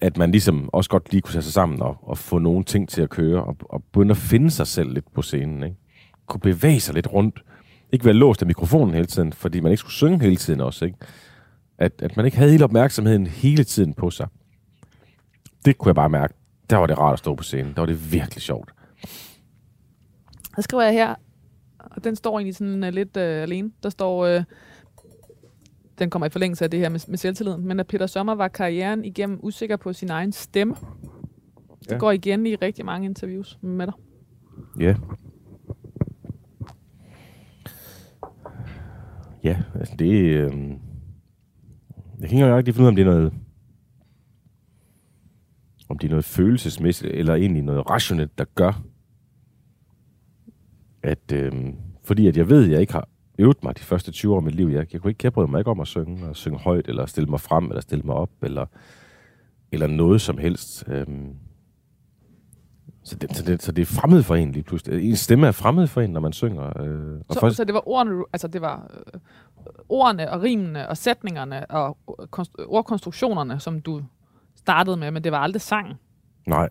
at 0.00 0.16
man 0.16 0.30
ligesom 0.30 0.70
også 0.72 0.90
godt 0.90 1.12
lige 1.12 1.20
kunne 1.20 1.32
tage 1.32 1.42
sig 1.42 1.52
sammen 1.52 1.82
og, 1.82 1.96
og 2.02 2.18
få 2.18 2.38
nogle 2.38 2.64
ting 2.64 2.88
til 2.88 3.02
at 3.02 3.10
køre, 3.10 3.44
og, 3.44 3.56
og 3.60 3.82
begynde 3.92 4.10
at 4.10 4.16
finde 4.16 4.50
sig 4.50 4.66
selv 4.66 4.92
lidt 4.92 5.12
på 5.14 5.22
scenen. 5.22 5.62
Ikke? 5.62 5.76
Kunne 6.26 6.40
bevæge 6.40 6.80
sig 6.80 6.94
lidt 6.94 7.12
rundt. 7.12 7.42
Ikke 7.92 8.04
være 8.04 8.14
låst 8.14 8.42
af 8.42 8.46
mikrofonen 8.46 8.94
hele 8.94 9.06
tiden, 9.06 9.32
fordi 9.32 9.60
man 9.60 9.72
ikke 9.72 9.80
skulle 9.80 9.92
synge 9.92 10.20
hele 10.20 10.36
tiden 10.36 10.60
også. 10.60 10.84
Ikke? 10.84 10.98
At, 11.80 11.92
at 12.02 12.16
man 12.16 12.24
ikke 12.26 12.36
havde 12.38 12.50
hele 12.50 12.64
opmærksomheden 12.64 13.26
hele 13.26 13.64
tiden 13.64 13.94
på 13.94 14.10
sig. 14.10 14.28
Det 15.64 15.78
kunne 15.78 15.88
jeg 15.88 15.94
bare 15.94 16.08
mærke. 16.08 16.34
Der 16.70 16.76
var 16.76 16.86
det 16.86 16.98
rart 16.98 17.12
at 17.12 17.18
stå 17.18 17.34
på 17.34 17.42
scenen. 17.42 17.74
Der 17.74 17.80
var 17.80 17.86
det 17.86 18.12
virkelig 18.12 18.42
sjovt. 18.42 18.72
Så 20.56 20.62
skriver 20.62 20.82
jeg 20.82 20.92
her, 20.92 21.14
og 21.78 22.04
den 22.04 22.16
står 22.16 22.38
egentlig 22.38 22.56
sådan 22.56 22.82
uh, 22.84 22.88
lidt 22.88 23.16
uh, 23.16 23.22
alene. 23.22 23.70
Der 23.82 23.88
står, 23.90 24.36
uh, 24.36 24.42
den 25.98 26.10
kommer 26.10 26.26
i 26.26 26.30
forlængelse 26.30 26.64
af 26.64 26.70
det 26.70 26.80
her 26.80 26.88
med, 26.88 27.00
med 27.08 27.18
selvtilliden, 27.18 27.66
men 27.66 27.80
at 27.80 27.86
Peter 27.86 28.06
Sommer 28.06 28.34
var 28.34 28.48
karrieren 28.48 29.04
igennem 29.04 29.38
usikker 29.42 29.76
på 29.76 29.92
sin 29.92 30.10
egen 30.10 30.32
stemme. 30.32 30.74
Det 31.80 31.90
Ja. 31.90 31.98
går 31.98 32.10
igen 32.10 32.46
i 32.46 32.54
rigtig 32.54 32.84
mange 32.84 33.04
interviews 33.04 33.58
med 33.62 33.86
dig. 33.86 33.94
Ja. 34.80 34.94
Ja, 39.44 39.56
altså 39.74 39.94
det... 39.98 40.12
Øh, 40.20 40.52
jeg 42.20 42.28
kan 42.28 42.36
ikke 42.36 42.44
engang 42.44 42.56
rigtig 42.56 42.74
finde 42.74 42.82
ud 42.82 42.86
af, 42.86 42.90
om 42.90 42.96
det 42.96 43.06
er 43.06 43.10
noget... 43.10 43.32
Om 45.88 45.98
det 45.98 46.06
er 46.06 46.10
noget 46.10 46.24
følelsesmæssigt, 46.24 47.12
eller 47.12 47.34
egentlig 47.34 47.62
noget 47.62 47.90
rationelt, 47.90 48.38
der 48.38 48.44
gør, 48.54 48.82
at... 51.02 51.32
Øh, 51.32 51.52
fordi 52.04 52.26
at 52.26 52.36
jeg 52.36 52.48
ved, 52.48 52.64
at 52.64 52.70
jeg 52.70 52.80
ikke 52.80 52.92
har 52.92 53.08
øvet 53.38 53.64
mig 53.64 53.78
de 53.78 53.82
første 53.82 54.12
20 54.12 54.32
år 54.32 54.36
af 54.36 54.42
mit 54.42 54.54
liv. 54.54 54.66
Jeg, 54.66 54.92
jeg, 54.92 55.00
kunne 55.00 55.10
ikke, 55.10 55.30
jeg 55.36 55.48
mig 55.48 55.58
ikke 55.58 55.70
om 55.70 55.80
at 55.80 55.86
synge, 55.86 56.26
og 56.26 56.36
synge 56.36 56.58
højt, 56.58 56.88
eller 56.88 57.06
stille 57.06 57.30
mig 57.30 57.40
frem, 57.40 57.64
eller 57.64 57.80
stille 57.80 58.02
mig 58.02 58.14
op, 58.14 58.30
eller, 58.42 58.66
eller 59.72 59.86
noget 59.86 60.20
som 60.20 60.38
helst. 60.38 60.84
Øh, 60.88 61.06
så, 63.02 63.16
det, 63.16 63.36
så, 63.36 63.42
det, 63.42 63.62
så 63.62 63.72
det 63.72 63.82
er 63.82 63.86
fremmed 63.86 64.22
for 64.22 64.34
en 64.34 64.52
lige 64.52 64.62
pludselig. 64.62 65.08
En 65.10 65.16
stemme 65.16 65.46
er 65.46 65.52
fremmed 65.52 65.86
for 65.86 66.00
en, 66.00 66.10
når 66.10 66.20
man 66.20 66.32
synger. 66.32 66.82
Øh, 66.82 67.20
og 67.28 67.34
Så, 67.34 67.40
først, 67.40 67.56
så 67.56 67.64
det 67.64 67.74
var 67.74 67.88
ordene, 67.88 68.24
altså 68.32 68.48
det 68.48 68.60
var 68.60 68.90
øh, 69.14 69.20
ordene 69.88 70.30
og 70.30 70.42
rimene 70.42 70.88
og 70.88 70.96
sætningerne 70.96 71.70
og 71.70 71.98
konst- 72.38 72.64
ordkonstruktionerne, 72.68 73.60
som 73.60 73.80
du 73.80 74.02
startede 74.56 74.96
med, 74.96 75.10
men 75.10 75.24
det 75.24 75.32
var 75.32 75.38
aldrig 75.38 75.60
sangen. 75.62 75.94
Nej. 76.46 76.68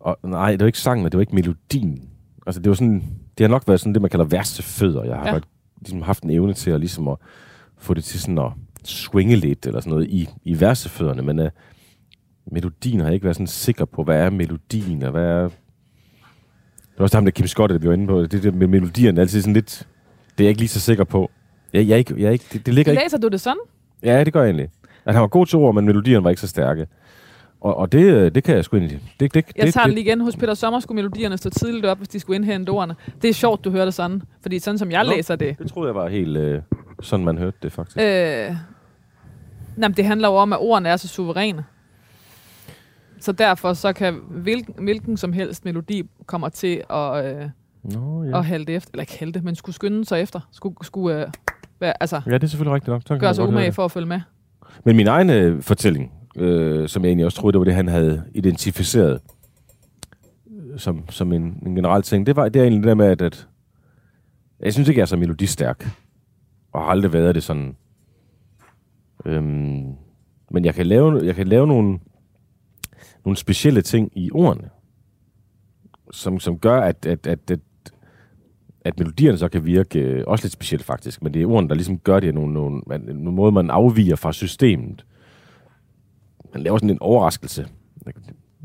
Og, 0.00 0.18
nej, 0.22 0.50
det 0.50 0.60
var 0.60 0.66
ikke 0.66 0.78
sangen, 0.78 1.04
det 1.04 1.14
var 1.14 1.20
ikke 1.20 1.34
melodien. 1.34 2.08
Altså, 2.46 2.60
det 2.60 2.68
var 2.70 2.74
sådan... 2.74 3.02
Det 3.38 3.44
har 3.44 3.48
nok 3.48 3.68
været 3.68 3.80
sådan 3.80 3.92
det, 3.94 4.02
man 4.02 4.10
kalder 4.10 4.24
værste 4.24 4.62
fødder. 4.62 5.04
Jeg 5.04 5.16
har 5.16 5.26
Ja. 5.26 5.32
godt, 5.32 5.44
ligesom 5.80 6.02
haft 6.02 6.22
en 6.22 6.30
evne 6.30 6.52
til 6.54 6.70
at, 6.70 6.80
ligesom 6.80 7.08
at 7.08 7.16
få 7.78 7.94
det 7.94 8.04
til 8.04 8.20
sådan 8.20 8.38
at 8.38 8.52
swinge 8.84 9.36
lidt, 9.36 9.66
eller 9.66 9.80
sådan 9.80 9.90
noget, 9.90 10.06
i, 10.08 10.28
i 10.44 10.60
versefødderne, 10.60 11.22
men 11.22 11.38
uh, 11.38 11.46
melodien 12.46 13.00
har 13.00 13.06
jeg 13.06 13.14
ikke 13.14 13.24
været 13.24 13.36
sådan 13.36 13.46
sikker 13.46 13.84
på, 13.84 14.04
hvad 14.04 14.16
er 14.16 14.30
melodien, 14.30 15.02
og 15.02 15.10
hvad 15.10 15.24
er... 15.24 15.42
Det 15.42 16.98
var 16.98 17.02
også 17.02 17.16
ham, 17.16 17.24
der 17.24 17.30
Kim 17.32 17.46
Scott, 17.46 17.72
der 17.72 17.78
vi 17.78 17.88
var 17.88 17.94
inde 17.94 18.06
på. 18.06 18.22
Det 18.22 18.42
der 18.42 18.52
med 18.52 18.66
melodien 18.66 19.16
er 19.16 19.20
altid 19.20 19.40
sådan 19.42 19.54
lidt... 19.54 19.86
Det 20.38 20.44
er 20.44 20.46
jeg 20.46 20.48
ikke 20.48 20.60
lige 20.60 20.68
så 20.68 20.80
sikker 20.80 21.04
på. 21.04 21.30
Jeg, 21.72 21.88
jeg 21.88 21.94
er 21.94 21.98
ikke, 21.98 22.14
jeg 22.18 22.26
er 22.26 22.30
ikke, 22.30 22.44
det, 22.52 22.66
det 22.66 22.74
ligger 22.74 22.92
ikke 22.92 23.02
Læser 23.04 23.18
du 23.18 23.28
det 23.28 23.40
sådan? 23.40 23.58
Ja, 24.02 24.24
det 24.24 24.32
gør 24.32 24.40
jeg 24.40 24.48
egentlig. 24.48 24.68
At 25.04 25.14
han 25.14 25.20
var 25.20 25.26
god 25.28 25.46
til 25.46 25.58
ord, 25.58 25.74
men 25.74 25.84
melodierne 25.84 26.24
var 26.24 26.30
ikke 26.30 26.40
så 26.40 26.48
stærke. 26.48 26.86
Og, 27.60 27.76
og 27.76 27.92
det, 27.92 28.04
øh, 28.04 28.34
det 28.34 28.44
kan 28.44 28.56
jeg 28.56 28.64
sgu 28.64 28.76
egentlig... 28.76 29.00
Det, 29.20 29.34
det, 29.34 29.44
Jeg 29.56 29.66
det, 29.66 29.74
tager 29.74 29.84
det, 29.84 29.90
den 29.90 29.94
lige 29.94 30.04
igen. 30.04 30.20
Hos 30.20 30.36
Peter 30.36 30.54
Sommer 30.54 30.80
skulle 30.80 30.96
melodierne 30.96 31.38
stå 31.38 31.50
tidligt 31.50 31.86
op, 31.86 31.98
hvis 31.98 32.08
de 32.08 32.20
skulle 32.20 32.36
indhente 32.36 32.70
ordene. 32.70 32.94
Det 33.22 33.30
er 33.30 33.34
sjovt, 33.34 33.64
du 33.64 33.70
hører 33.70 33.84
det 33.84 33.94
sådan. 33.94 34.22
Fordi 34.42 34.58
sådan 34.58 34.78
som 34.78 34.90
jeg 34.90 35.04
Nå. 35.04 35.10
læser 35.10 35.36
det, 35.36 35.58
det 35.58 35.70
troede 35.70 35.88
jeg 35.88 35.94
var 35.94 36.08
helt 36.08 36.36
øh, 36.36 36.62
sådan, 37.02 37.24
man 37.24 37.38
hørte 37.38 37.56
det 37.62 37.72
faktisk. 37.72 37.96
Øh, 37.96 38.04
jamen, 39.82 39.96
det 39.96 40.04
handler 40.04 40.28
jo 40.28 40.34
om, 40.34 40.52
at 40.52 40.58
ordene 40.58 40.88
er 40.88 40.96
så 40.96 41.08
suveræne. 41.08 41.64
Så 43.20 43.32
derfor 43.32 43.72
så 43.72 43.92
kan 43.92 44.20
hvilken, 44.30 44.74
hvilken 44.84 45.16
som 45.16 45.32
helst 45.32 45.64
melodi 45.64 46.02
kommer 46.26 46.48
til 46.48 46.82
at, 46.90 47.24
øh, 47.24 47.48
Nå, 47.82 48.24
ja. 48.24 48.38
at 48.38 48.44
halte 48.44 48.72
efter, 48.72 48.90
eller 48.92 49.02
ikke 49.02 49.18
halte, 49.18 49.40
men 49.40 49.54
skulle 49.54 49.74
skynde 49.74 50.04
sig 50.04 50.20
efter. 50.20 50.40
Skulle, 50.52 50.76
skulle 50.82 51.20
øh, 51.20 51.32
være, 51.80 52.02
altså, 52.02 52.20
ja, 52.26 52.34
det 52.34 52.42
er 52.42 52.46
selvfølgelig 52.46 52.74
rigtigt 52.74 52.88
nok. 52.88 53.02
Kan 53.06 53.18
gøre 53.18 53.34
sig 53.34 53.48
umage 53.48 53.72
for 53.72 53.84
at 53.84 53.92
følge 53.92 54.06
med. 54.06 54.20
Men 54.84 54.96
min 54.96 55.06
egen 55.06 55.30
øh, 55.30 55.62
fortælling, 55.62 56.12
øh, 56.36 56.88
som 56.88 57.02
jeg 57.02 57.08
egentlig 57.08 57.26
også 57.26 57.38
troede, 57.38 57.52
det 57.52 57.58
var 57.58 57.64
det, 57.64 57.74
han 57.74 57.88
havde 57.88 58.22
identificeret 58.34 59.20
øh, 60.50 60.78
som, 60.78 61.10
som 61.10 61.32
en, 61.32 61.62
en 61.66 61.74
generel 61.74 62.02
ting, 62.02 62.26
det 62.26 62.36
var 62.36 62.48
det 62.48 62.60
er 62.60 62.64
egentlig 62.64 62.82
det 62.82 62.88
der 62.88 62.94
med, 62.94 63.06
at, 63.06 63.22
at 63.22 63.48
jeg 64.60 64.72
synes 64.72 64.88
ikke, 64.88 64.98
jeg 64.98 65.02
er 65.02 65.06
så 65.06 65.16
melodistærk. 65.16 65.88
Og 66.72 66.82
har 66.82 66.90
aldrig 66.90 67.12
været 67.12 67.34
det 67.34 67.42
sådan. 67.42 67.76
Øhm, 69.24 69.94
men 70.50 70.64
jeg 70.64 70.74
kan 70.74 70.86
lave, 70.86 71.20
jeg 71.24 71.34
kan 71.34 71.48
lave 71.48 71.66
nogle, 71.66 71.98
nogle 73.24 73.36
specielle 73.36 73.82
ting 73.82 74.12
i 74.14 74.30
ordene, 74.32 74.70
som, 76.12 76.40
som 76.40 76.58
gør, 76.58 76.80
at, 76.80 77.06
at, 77.06 77.26
at, 77.26 77.50
at, 77.50 77.60
at 78.84 78.98
melodierne 78.98 79.38
så 79.38 79.48
kan 79.48 79.64
virke 79.64 79.98
øh, 79.98 80.24
også 80.26 80.44
lidt 80.44 80.52
specielt 80.52 80.84
faktisk, 80.84 81.22
men 81.22 81.34
det 81.34 81.42
er 81.42 81.46
ordene, 81.46 81.68
der 81.68 81.74
ligesom 81.74 81.98
gør 81.98 82.20
det 82.20 82.28
af 82.28 82.34
nogle, 82.34 82.52
nogle, 82.52 82.82
nogle 82.98 83.32
måde, 83.32 83.52
man 83.52 83.70
afviger 83.70 84.16
fra 84.16 84.32
systemet. 84.32 85.06
Man 86.54 86.62
laver 86.62 86.78
sådan 86.78 86.90
en 86.90 87.00
overraskelse. 87.00 87.68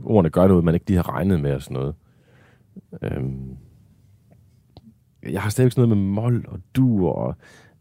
Ordene 0.04 0.30
gør 0.30 0.48
noget, 0.48 0.64
man 0.64 0.74
ikke 0.74 0.88
lige 0.88 0.98
har 0.98 1.10
regnet 1.10 1.40
med 1.40 1.54
og 1.54 1.62
sådan 1.62 1.74
noget. 1.74 1.96
Øhm, 3.02 3.58
jeg 5.24 5.42
har 5.42 5.50
stadigvæk 5.50 5.72
sådan 5.72 5.90
noget 5.90 6.04
med 6.04 6.14
mol 6.14 6.46
og 6.48 6.60
dur, 6.76 7.12
og 7.12 7.36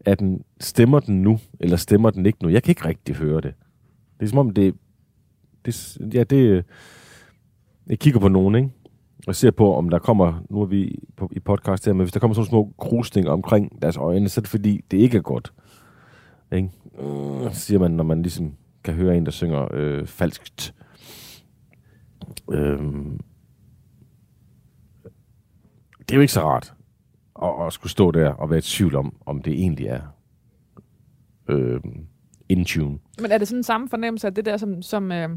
er 0.05 0.15
den, 0.15 0.43
stemmer 0.59 0.99
den 0.99 1.21
nu, 1.21 1.39
eller 1.59 1.77
stemmer 1.77 2.09
den 2.09 2.25
ikke 2.25 2.43
nu? 2.43 2.49
Jeg 2.49 2.63
kan 2.63 2.71
ikke 2.71 2.85
rigtig 2.85 3.15
høre 3.15 3.41
det. 3.41 3.53
Det 4.19 4.25
er 4.25 4.29
som 4.29 4.39
om, 4.39 4.49
det, 4.49 4.75
det 5.65 5.97
ja, 6.13 6.23
det, 6.23 6.37
øh, 6.37 6.63
jeg 7.87 7.99
kigger 7.99 8.19
på 8.19 8.27
nogen, 8.27 8.55
ikke? 8.55 8.69
og 9.27 9.35
ser 9.35 9.51
på, 9.51 9.75
om 9.75 9.89
der 9.89 9.99
kommer, 9.99 10.43
nu 10.49 10.61
er 10.61 10.65
vi 10.65 10.99
på, 11.17 11.29
i 11.31 11.39
podcast 11.39 11.85
her, 11.85 11.93
men 11.93 12.01
hvis 12.01 12.13
der 12.13 12.19
kommer 12.19 12.35
sådan 12.35 12.49
små 12.49 12.73
krusninger 12.77 13.31
omkring 13.31 13.81
deres 13.81 13.97
øjne, 13.97 14.29
så 14.29 14.39
er 14.39 14.41
det 14.41 14.49
fordi, 14.49 14.81
det 14.91 14.97
ikke 14.97 15.17
er 15.17 15.21
godt. 15.21 15.53
Ikke? 16.51 16.69
Øh, 16.99 17.53
siger 17.53 17.79
man, 17.79 17.91
når 17.91 18.03
man 18.03 18.21
ligesom 18.21 18.53
kan 18.83 18.93
høre 18.93 19.17
en, 19.17 19.25
der 19.25 19.31
synger 19.31 19.67
øh, 19.73 20.07
falskt. 20.07 20.73
Øh, 22.51 22.79
Det 26.09 26.11
er 26.11 26.15
jo 26.15 26.21
ikke 26.21 26.33
så 26.33 26.41
rart 26.41 26.73
at, 27.43 27.67
at 27.67 27.73
skulle 27.73 27.91
stå 27.91 28.11
der 28.11 28.29
og 28.29 28.49
være 28.49 28.59
i 28.59 28.61
tvivl 28.61 28.95
om, 28.95 29.15
om 29.25 29.41
det 29.41 29.53
egentlig 29.53 29.85
er 29.87 30.01
øh, 31.47 31.79
in 32.49 32.65
tune. 32.65 32.99
Men 33.21 33.31
er 33.31 33.37
det 33.37 33.47
sådan 33.47 33.59
en 33.59 33.63
samme 33.63 33.89
fornemmelse 33.89 34.27
af 34.27 34.33
det 34.33 34.45
der, 34.45 34.57
som, 34.57 34.81
som 34.81 35.11
øh, 35.11 35.29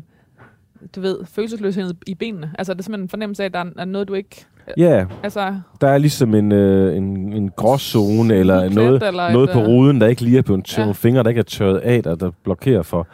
du 0.97 1.01
ved, 1.01 1.25
følelsesløshed 1.25 1.95
i 2.07 2.15
benene? 2.15 2.53
Altså 2.59 2.73
er 2.73 2.77
det 2.77 2.85
simpelthen 2.85 3.05
en 3.05 3.09
fornemmelse 3.09 3.43
af, 3.43 3.47
at 3.47 3.53
der 3.53 3.59
er- 3.59 3.71
er 3.79 3.85
noget, 3.85 4.09
du 4.09 4.15
ikke... 4.15 4.47
Ja, 4.77 5.07
Altså, 5.23 5.61
der 5.81 5.89
er 5.89 5.99
ligesom 5.99 6.35
en, 6.35 6.53
øh, 6.53 6.97
en, 6.97 7.33
en 7.33 7.51
gråzone, 7.51 8.35
eller 8.35 8.61
plet 8.61 8.75
noget, 8.75 9.03
eller 9.03 9.33
noget 9.33 9.49
et, 9.49 9.55
på 9.55 9.61
øh, 9.61 9.67
ruden, 9.67 10.01
der 10.01 10.07
ikke 10.07 10.23
lige 10.23 10.39
er 10.39 10.43
blevet 10.43 10.65
tørret, 10.65 10.87
Ja. 10.87 10.89
ja. 10.89 10.93
fingre, 10.93 11.23
der 11.23 11.29
ikke 11.29 11.39
er 11.39 11.43
tørret 11.43 11.79
af, 11.79 12.03
der, 12.03 12.15
der 12.15 12.31
blokerer 12.45 12.83
for, 12.83 13.07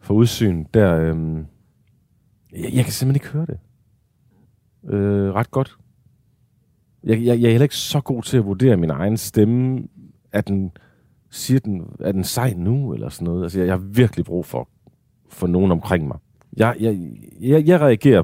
for 0.00 0.14
udsyn. 0.14 0.64
Der, 0.74 0.94
øhm, 1.00 1.36
jeg, 2.52 2.70
jeg 2.74 2.84
kan 2.84 2.92
simpelthen 2.92 3.14
ikke 3.16 3.28
høre 3.28 3.46
det. 3.46 3.58
Øh, 4.94 5.34
ret 5.34 5.50
godt. 5.50 5.76
Jeg, 7.04 7.24
jeg, 7.24 7.40
jeg 7.40 7.46
er 7.46 7.50
heller 7.50 7.62
ikke 7.64 7.76
så 7.76 8.00
god 8.00 8.22
til 8.22 8.36
at 8.36 8.44
vurdere 8.44 8.76
min 8.76 8.90
egen 8.90 9.16
stemme. 9.16 9.82
Er 10.32 10.40
den, 10.40 10.70
siger 11.30 11.60
den, 11.60 11.82
er 12.00 12.12
den 12.12 12.24
sej 12.24 12.54
nu, 12.56 12.94
eller 12.94 13.08
sådan 13.08 13.24
noget? 13.24 13.42
Altså, 13.42 13.58
jeg, 13.58 13.66
jeg 13.66 13.72
har 13.74 13.78
virkelig 13.92 14.24
brug 14.24 14.46
for, 14.46 14.68
for 15.30 15.46
nogen 15.46 15.72
omkring 15.72 16.06
mig. 16.06 16.18
Jeg, 16.56 16.76
jeg, 16.80 17.10
jeg, 17.40 17.66
jeg 17.66 17.80
reagerer 17.80 18.22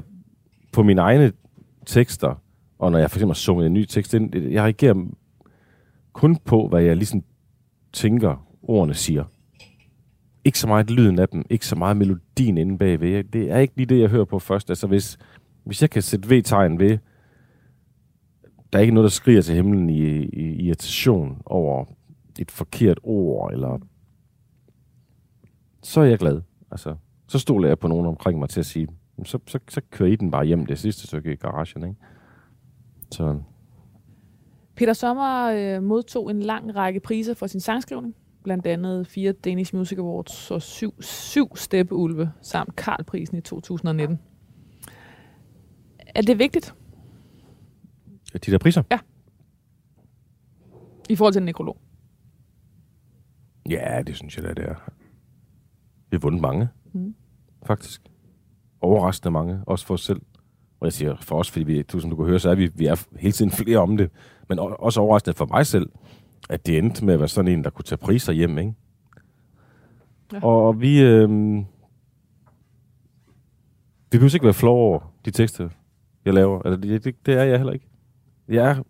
på 0.73 0.83
mine 0.83 1.01
egne 1.01 1.31
tekster, 1.85 2.41
og 2.79 2.91
når 2.91 2.99
jeg 2.99 3.11
for 3.11 3.17
eksempel 3.17 3.29
har 3.29 3.35
sunget 3.35 3.65
en 3.65 3.73
ny 3.73 3.85
tekst 3.85 4.13
ind, 4.13 4.35
jeg 4.37 4.63
reagerer 4.63 5.05
kun 6.13 6.35
på, 6.35 6.67
hvad 6.67 6.83
jeg 6.83 6.95
ligesom 6.97 7.23
tænker, 7.93 8.47
ordene 8.61 8.93
siger. 8.93 9.23
Ikke 10.45 10.59
så 10.59 10.67
meget 10.67 10.91
lyden 10.91 11.19
af 11.19 11.29
dem, 11.29 11.45
ikke 11.49 11.65
så 11.67 11.75
meget 11.75 11.97
melodien 11.97 12.57
inde 12.57 12.77
bagved. 12.77 13.09
Jeg- 13.09 13.33
Det 13.33 13.51
er 13.51 13.57
ikke 13.57 13.73
lige 13.77 13.85
det, 13.85 13.99
jeg 14.01 14.09
hører 14.09 14.25
på 14.25 14.39
først. 14.39 14.69
Altså 14.69 14.87
hvis, 14.87 15.17
hvis 15.63 15.81
jeg 15.81 15.89
kan 15.89 16.01
sætte 16.01 16.29
V-tegn 16.35 16.79
ved, 16.79 16.97
der 18.73 18.79
er 18.79 18.81
ikke 18.83 18.93
noget, 18.93 19.05
der 19.05 19.09
skriger 19.09 19.41
til 19.41 19.55
himlen 19.55 19.89
i, 19.89 19.99
i 20.25 20.65
irritation 20.65 21.41
over 21.45 21.85
et 22.39 22.51
forkert 22.51 22.99
ord, 23.03 23.53
eller 23.53 23.79
så 25.83 26.01
er 26.01 26.05
jeg 26.05 26.19
glad. 26.19 26.41
Altså, 26.71 26.95
så 27.27 27.39
stoler 27.39 27.67
jeg 27.67 27.79
på 27.79 27.87
nogen 27.87 28.05
omkring 28.05 28.39
mig 28.39 28.49
til 28.49 28.59
at 28.59 28.65
sige, 28.65 28.87
"Jamen, 29.17 29.25
så, 29.25 29.39
så, 29.47 29.59
så 29.69 29.81
kører 29.91 30.09
I 30.09 30.15
den 30.15 30.31
bare 30.31 30.45
hjem 30.45 30.65
det 30.65 30.79
sidste 30.79 31.07
stykke 31.07 31.33
i 31.33 31.35
garagen, 31.35 31.83
ikke? 31.83 31.99
Så 33.11 33.39
Peter 34.75 34.93
Sommer 34.93 35.45
øh, 35.45 35.83
modtog 35.83 36.31
en 36.31 36.39
lang 36.39 36.75
række 36.75 36.99
priser 36.99 37.33
for 37.33 37.47
sin 37.47 37.59
sangskrivning. 37.59 38.15
Blandt 38.43 38.67
andet 38.67 39.07
fire 39.07 39.31
Danish 39.31 39.75
Music 39.75 39.97
Awards 39.97 40.51
og 40.51 40.61
syv, 40.61 41.01
syv 41.01 41.55
Steppeulve 41.55 42.31
samt 42.41 42.75
Karlprisen 42.75 43.37
i 43.37 43.41
2019. 43.41 44.19
Er 46.15 46.21
det 46.21 46.39
vigtigt 46.39 46.75
de 48.45 48.51
der 48.51 48.57
priser? 48.57 48.83
i 51.09 51.15
forhold 51.15 51.33
til 51.33 51.39
en 51.39 51.45
nekrolog? 51.45 51.77
Ja, 53.69 54.01
det 54.07 54.15
synes 54.15 54.37
jeg 54.37 54.43
da, 54.43 54.49
det 54.53 54.65
er. 54.69 54.75
Vi 56.09 56.15
har 56.15 56.19
vundet 56.19 56.41
mange, 56.41 56.67
Mm. 56.95 57.15
faktisk. 57.65 58.01
Overraskende 58.81 59.31
mange, 59.31 59.59
også 59.67 59.85
for 59.85 59.93
os 59.93 60.03
selv. 60.03 60.21
Og 60.79 60.85
jeg 60.85 60.93
siger 60.93 61.15
for 61.21 61.39
os, 61.39 61.51
fordi 61.51 61.65
vi, 61.65 61.81
du, 61.81 61.99
som 61.99 62.09
du 62.09 62.15
kan 62.15 62.25
høre, 62.25 62.39
så 62.39 62.49
er 62.49 62.55
vi, 62.55 62.71
vi 62.75 62.85
er 62.85 63.07
hele 63.19 63.31
tiden 63.31 63.51
flere 63.51 63.77
om 63.77 63.97
det. 63.97 64.11
Men 64.49 64.59
også 64.59 65.01
overraskende 65.01 65.37
for 65.37 65.45
mig 65.45 65.65
selv, 65.65 65.89
at 66.49 66.65
det 66.65 66.77
endte 66.77 67.05
med 67.05 67.13
at 67.13 67.19
være 67.19 67.27
sådan 67.27 67.51
en, 67.51 67.63
der 67.63 67.69
kunne 67.69 67.83
tage 67.83 67.97
priser 67.97 68.33
hjem, 68.33 68.57
ikke? 68.57 68.73
Ja. 70.33 70.43
Og 70.43 70.81
vi... 70.81 71.01
Øh, 71.01 71.29
vi 74.11 74.17
behøver 74.17 74.35
ikke 74.35 74.45
være 74.45 74.53
flove 74.53 74.79
over 74.79 75.13
de 75.25 75.31
tekster, 75.31 75.69
jeg 76.25 76.33
laver. 76.33 76.61
Altså, 76.61 76.81
det, 76.81 77.03
det, 77.03 77.25
det 77.25 77.33
er 77.33 77.43
jeg 77.43 77.57
heller 77.57 77.73
ikke. 77.73 77.87
Jeg 78.47 78.69
er 78.69 78.83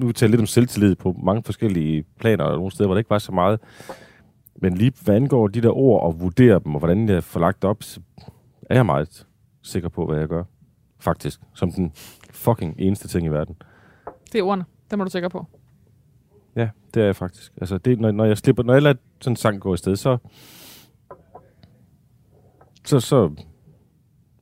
nu 0.00 0.12
taler 0.12 0.28
jeg 0.28 0.30
lidt 0.30 0.40
om 0.40 0.46
selvtillid 0.46 0.94
på 0.94 1.16
mange 1.22 1.42
forskellige 1.42 2.04
planer, 2.20 2.44
og 2.44 2.56
nogle 2.56 2.70
steder, 2.72 2.86
hvor 2.86 2.94
det 2.94 3.00
ikke 3.00 3.10
var 3.10 3.18
så 3.18 3.32
meget. 3.32 3.60
Men 4.56 4.74
lige 4.74 4.92
hvad 5.02 5.14
angår 5.16 5.48
de 5.48 5.60
der 5.60 5.76
ord 5.76 6.02
og 6.02 6.20
vurdere 6.20 6.60
dem, 6.64 6.74
og 6.74 6.78
hvordan 6.78 7.08
jeg 7.08 7.24
får 7.24 7.40
lagt 7.40 7.64
op, 7.64 7.82
så 7.82 8.00
er 8.70 8.74
jeg 8.74 8.86
meget 8.86 9.26
sikker 9.62 9.88
på, 9.88 10.06
hvad 10.06 10.18
jeg 10.18 10.28
gør. 10.28 10.44
Faktisk. 10.98 11.40
Som 11.54 11.72
den 11.72 11.92
fucking 12.30 12.74
eneste 12.78 13.08
ting 13.08 13.26
i 13.26 13.28
verden. 13.28 13.56
Det 14.32 14.38
er 14.38 14.42
ordene. 14.42 14.64
Det 14.90 14.98
må 14.98 15.04
du 15.04 15.10
sikker 15.10 15.28
på. 15.28 15.46
Ja, 16.56 16.68
det 16.94 17.00
er 17.02 17.06
jeg 17.06 17.16
faktisk. 17.16 17.52
Altså, 17.60 17.78
det, 17.78 18.00
når, 18.00 18.10
når 18.10 18.24
jeg 18.24 18.38
slipper, 18.38 18.62
når 18.62 18.72
jeg 18.72 18.82
lader 18.82 18.96
sådan 19.20 19.32
en 19.32 19.36
sang 19.36 19.60
gå 19.60 19.74
i 19.74 19.76
sted, 19.76 19.96
så, 19.96 20.18
så, 22.84 23.00
så, 23.00 23.30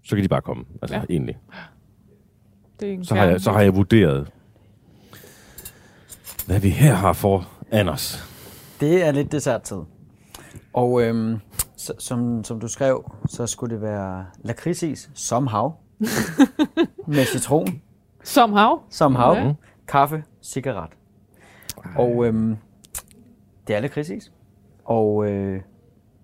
så 0.03 0.17
kan 0.17 0.23
de 0.23 0.29
bare 0.29 0.41
komme. 0.43 0.65
Altså, 0.83 0.95
Ja. 0.97 1.01
ja. 1.01 1.07
egentlig. 1.11 1.39
Det 2.81 2.89
er 2.89 2.93
en 2.93 3.05
Så 3.05 3.15
har, 3.15 3.25
jeg, 3.25 3.41
så 3.41 3.53
har 3.53 3.61
jeg 3.61 3.77
vurderet, 3.77 4.31
hvad 6.47 6.61
vi 6.61 6.69
her 6.71 6.95
har 6.95 7.13
for 7.13 7.49
Anders. 7.71 8.25
Det 8.81 9.05
er 9.07 9.11
lidt 9.13 9.33
desserttid. 9.33 9.77
Og 10.73 11.03
øhm, 11.03 11.39
så, 11.77 11.93
som, 11.99 12.45
som 12.45 12.61
du 12.61 12.69
skrev, 12.69 13.13
så 13.29 13.47
skulle 13.47 13.75
det 13.75 13.83
være 13.83 14.27
lakridsis 14.43 15.11
som 15.15 15.47
hav. 15.47 15.77
med 17.07 17.25
citron 17.25 17.67
Som 18.25 18.53
hav. 18.53 18.83
som 18.91 19.15
hav. 19.15 19.35
Ja. 19.35 19.53
Kaffe, 19.89 20.25
cigaret. 20.43 20.91
Og 21.97 22.27
øhm, 22.27 22.57
det 23.67 23.77
er 23.77 23.81
lakridsis. 23.81 24.33
Og 24.85 25.31
øh, 25.31 25.61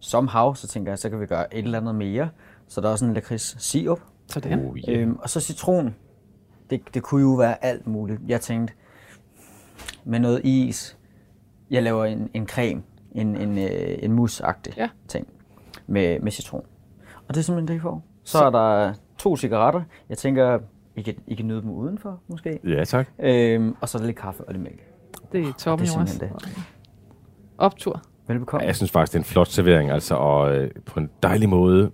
som 0.00 0.28
hav, 0.28 0.56
så 0.56 0.68
tænker 0.68 0.92
jeg, 0.92 0.98
så 0.98 1.10
kan 1.10 1.20
vi 1.20 1.26
gøre 1.26 1.54
et 1.54 1.64
eller 1.64 1.78
andet 1.80 1.94
mere. 1.94 2.28
Så 2.68 2.80
der 2.80 2.88
er 2.88 2.92
også 2.92 3.04
en 3.04 3.14
lakrids 3.14 3.56
sirup. 3.62 4.00
Sådan. 4.26 4.66
Oh, 4.66 4.78
yeah. 4.78 5.02
Øhm, 5.02 5.16
og 5.16 5.30
så 5.30 5.40
citron. 5.40 5.94
Det, 6.70 6.82
det 6.94 7.02
kunne 7.02 7.22
jo 7.22 7.28
være 7.34 7.64
alt 7.64 7.86
muligt. 7.86 8.20
Jeg 8.26 8.40
tænkte, 8.40 8.74
med 10.04 10.18
noget 10.18 10.40
is, 10.44 10.96
jeg 11.70 11.82
laver 11.82 12.04
en, 12.04 12.30
en 12.34 12.48
creme, 12.48 12.82
en, 13.14 13.36
en, 13.36 13.58
øh, 13.58 13.98
en 14.02 14.12
musagtig 14.12 14.72
Ja. 14.76 14.88
ting 15.08 15.26
med, 15.86 16.20
med 16.20 16.32
citron. 16.32 16.62
Og 17.28 17.34
det 17.34 17.36
er 17.36 17.42
simpelthen 17.44 17.68
det, 17.68 17.74
I 17.74 17.80
får. 17.82 18.04
Så 18.24 18.38
er 18.44 18.50
der 18.50 18.92
to 19.18 19.36
cigaretter. 19.36 19.82
Jeg 20.08 20.18
tænker, 20.18 20.58
I 20.96 21.02
kan, 21.02 21.14
I 21.26 21.34
kan 21.34 21.46
nyde 21.46 21.60
dem 21.62 21.70
udenfor, 21.70 22.20
måske. 22.28 22.58
Ja, 22.64 22.84
tak. 22.84 23.08
Øhm, 23.18 23.76
og 23.80 23.88
så 23.88 23.98
er 23.98 24.00
der 24.00 24.06
lidt 24.06 24.18
kaffe 24.18 24.44
og 24.44 24.52
lidt 24.54 24.62
mælk. 24.62 24.80
Det 25.32 25.40
er 25.40 25.52
toppen, 25.58 25.86
Det 25.86 25.92
er 25.92 25.96
Jonas. 25.98 26.10
simpelthen 26.10 26.38
Optur. 27.58 28.02
Velbekomme. 28.28 28.62
Ja, 28.62 28.66
jeg 28.66 28.76
synes 28.76 28.90
faktisk, 28.90 29.12
det 29.12 29.18
er 29.18 29.20
en 29.20 29.24
flot 29.24 29.48
servering, 29.48 29.90
altså, 29.90 30.14
og 30.14 30.56
øh, 30.56 30.70
på 30.86 31.00
en 31.00 31.10
dejlig 31.22 31.48
måde. 31.48 31.90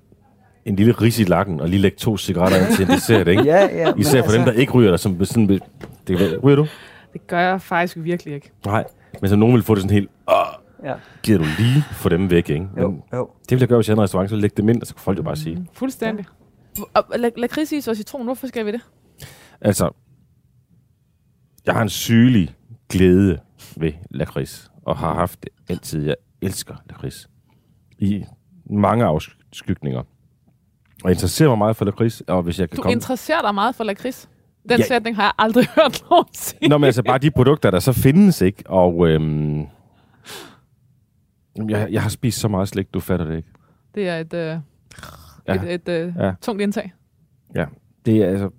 En 0.65 0.77
lille 0.77 0.93
ris 0.93 1.19
i 1.19 1.25
lakken, 1.25 1.61
og 1.61 1.69
lige 1.69 1.81
lægge 1.83 1.97
to 1.97 2.17
cigaretter 2.17 2.59
ind 2.67 2.77
til 2.77 2.85
en 2.85 2.91
dessert, 2.91 3.29
ikke? 3.29 3.43
Ja, 3.53 3.65
ja. 3.79 3.93
Især 3.97 4.23
for 4.23 4.33
dem, 4.33 4.45
der 4.45 4.53
ikke 4.53 4.73
ryger, 4.73 4.91
der 4.91 4.97
som 4.97 5.25
sådan... 5.25 5.61
Det, 6.09 6.43
ryger 6.45 6.57
du? 6.57 6.67
Det 7.13 7.27
gør 7.27 7.41
jeg 7.41 7.61
faktisk 7.63 7.97
virkelig 8.01 8.35
ikke. 8.35 8.51
Nej. 8.67 8.85
Men 9.21 9.31
som 9.31 9.39
nogen 9.39 9.55
vil 9.55 9.63
få 9.63 9.75
det 9.75 9.83
sådan 9.83 9.95
helt... 9.95 10.11
Åh, 10.29 10.35
Ja. 10.85 10.95
giver 11.23 11.39
du 11.39 11.45
lige 11.59 11.83
for 11.93 12.09
dem 12.09 12.31
væk, 12.31 12.51
ikke? 12.51 12.69
Jo, 12.81 12.91
Men 12.91 13.03
jo. 13.13 13.31
det 13.43 13.51
vil 13.51 13.59
jeg 13.59 13.69
gøre, 13.69 13.79
hvis 13.79 13.89
jeg 13.89 13.93
havde 13.93 14.01
en 14.01 14.03
restaurant, 14.05 14.31
så 14.31 14.37
lægge 14.37 14.55
dem 14.57 14.69
ind, 14.69 14.81
og 14.81 14.87
så 14.87 14.95
kan 14.95 15.01
folk 15.03 15.19
jo 15.19 15.23
bare 15.23 15.37
sige. 15.37 15.67
Fuldstændig. 15.73 16.25
Og 16.95 17.05
la- 17.15 17.33
lakridsis 17.41 17.89
og 17.89 17.97
citron, 17.97 18.25
hvorfor 18.25 18.47
skal 18.47 18.67
vi 18.67 18.73
det? 18.73 18.81
Altså, 19.61 19.91
jeg 21.67 21.75
har 21.75 21.83
en 21.83 21.89
sygelig 21.89 22.55
glæde 22.89 23.39
ved 23.77 23.93
lakrids, 24.11 24.71
og 24.87 24.97
har 24.97 25.15
haft 25.15 25.43
det 25.43 25.51
altid. 25.69 26.05
Jeg 26.07 26.15
elsker 26.43 26.75
lakrids. 26.91 27.29
I 27.99 28.25
mange 28.71 29.05
afskygninger. 29.05 30.03
Og 31.05 31.11
interesserer 31.11 31.49
mig 31.49 31.59
meget 31.59 31.77
for 31.77 31.85
lakrids, 31.85 32.21
og 32.21 32.43
hvis 32.43 32.61
jeg 32.61 32.71
kan 32.71 32.77
Du 32.77 32.83
komme... 32.83 32.93
interesserer 32.93 33.43
dig 33.43 33.55
meget 33.55 33.75
for 33.75 33.85
lakrids. 33.85 34.29
Den 34.69 34.79
Ja. 34.79 34.87
sætning 34.87 35.17
har 35.17 35.23
jeg 35.23 35.33
aldrig 35.39 35.67
hørt 35.77 36.05
nogen 36.11 36.25
sige. 36.35 36.69
Nå, 36.69 36.79
men 36.79 36.85
altså 36.85 37.03
bare 37.03 37.19
de 37.19 37.31
produkter, 37.31 37.71
der 37.71 37.79
så 37.81 37.93
findes, 37.93 38.41
ikke? 38.41 38.63
Og 38.67 39.09
øhm, 39.09 39.67
jeg, 41.69 41.89
jeg 41.93 42.03
har 42.03 42.09
spist 42.09 42.41
så 42.41 42.49
meget 42.49 42.69
slik, 42.69 42.95
du 42.95 43.01
fatter 43.01 43.27
det 43.27 43.37
ikke. 43.37 43.49
Det 43.95 44.09
er 44.09 44.17
et, 44.19 44.35
øh, 44.35 44.57
Ja. 45.49 45.55
et, 45.55 45.73
et 45.75 45.89
øh, 45.89 46.13
Ja. 46.19 46.33
tungt 46.41 46.63
indtag. 46.63 46.93
Ja, 47.55 47.67
det 48.07 48.17
er 48.23 48.27
altså... 48.27 48.51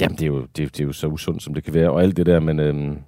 Jamen, 0.00 0.16
det 0.18 0.22
er, 0.22 0.26
jo, 0.26 0.46
det, 0.56 0.62
er, 0.62 0.66
det 0.68 0.80
er 0.80 0.84
jo 0.84 0.92
så 0.92 1.06
usundt, 1.06 1.42
som 1.42 1.54
det 1.54 1.64
kan 1.64 1.74
være, 1.74 1.90
og 1.90 2.02
alt 2.02 2.16
det 2.16 2.26
der, 2.26 2.40
men... 2.40 2.60
Øhm, 2.60 2.98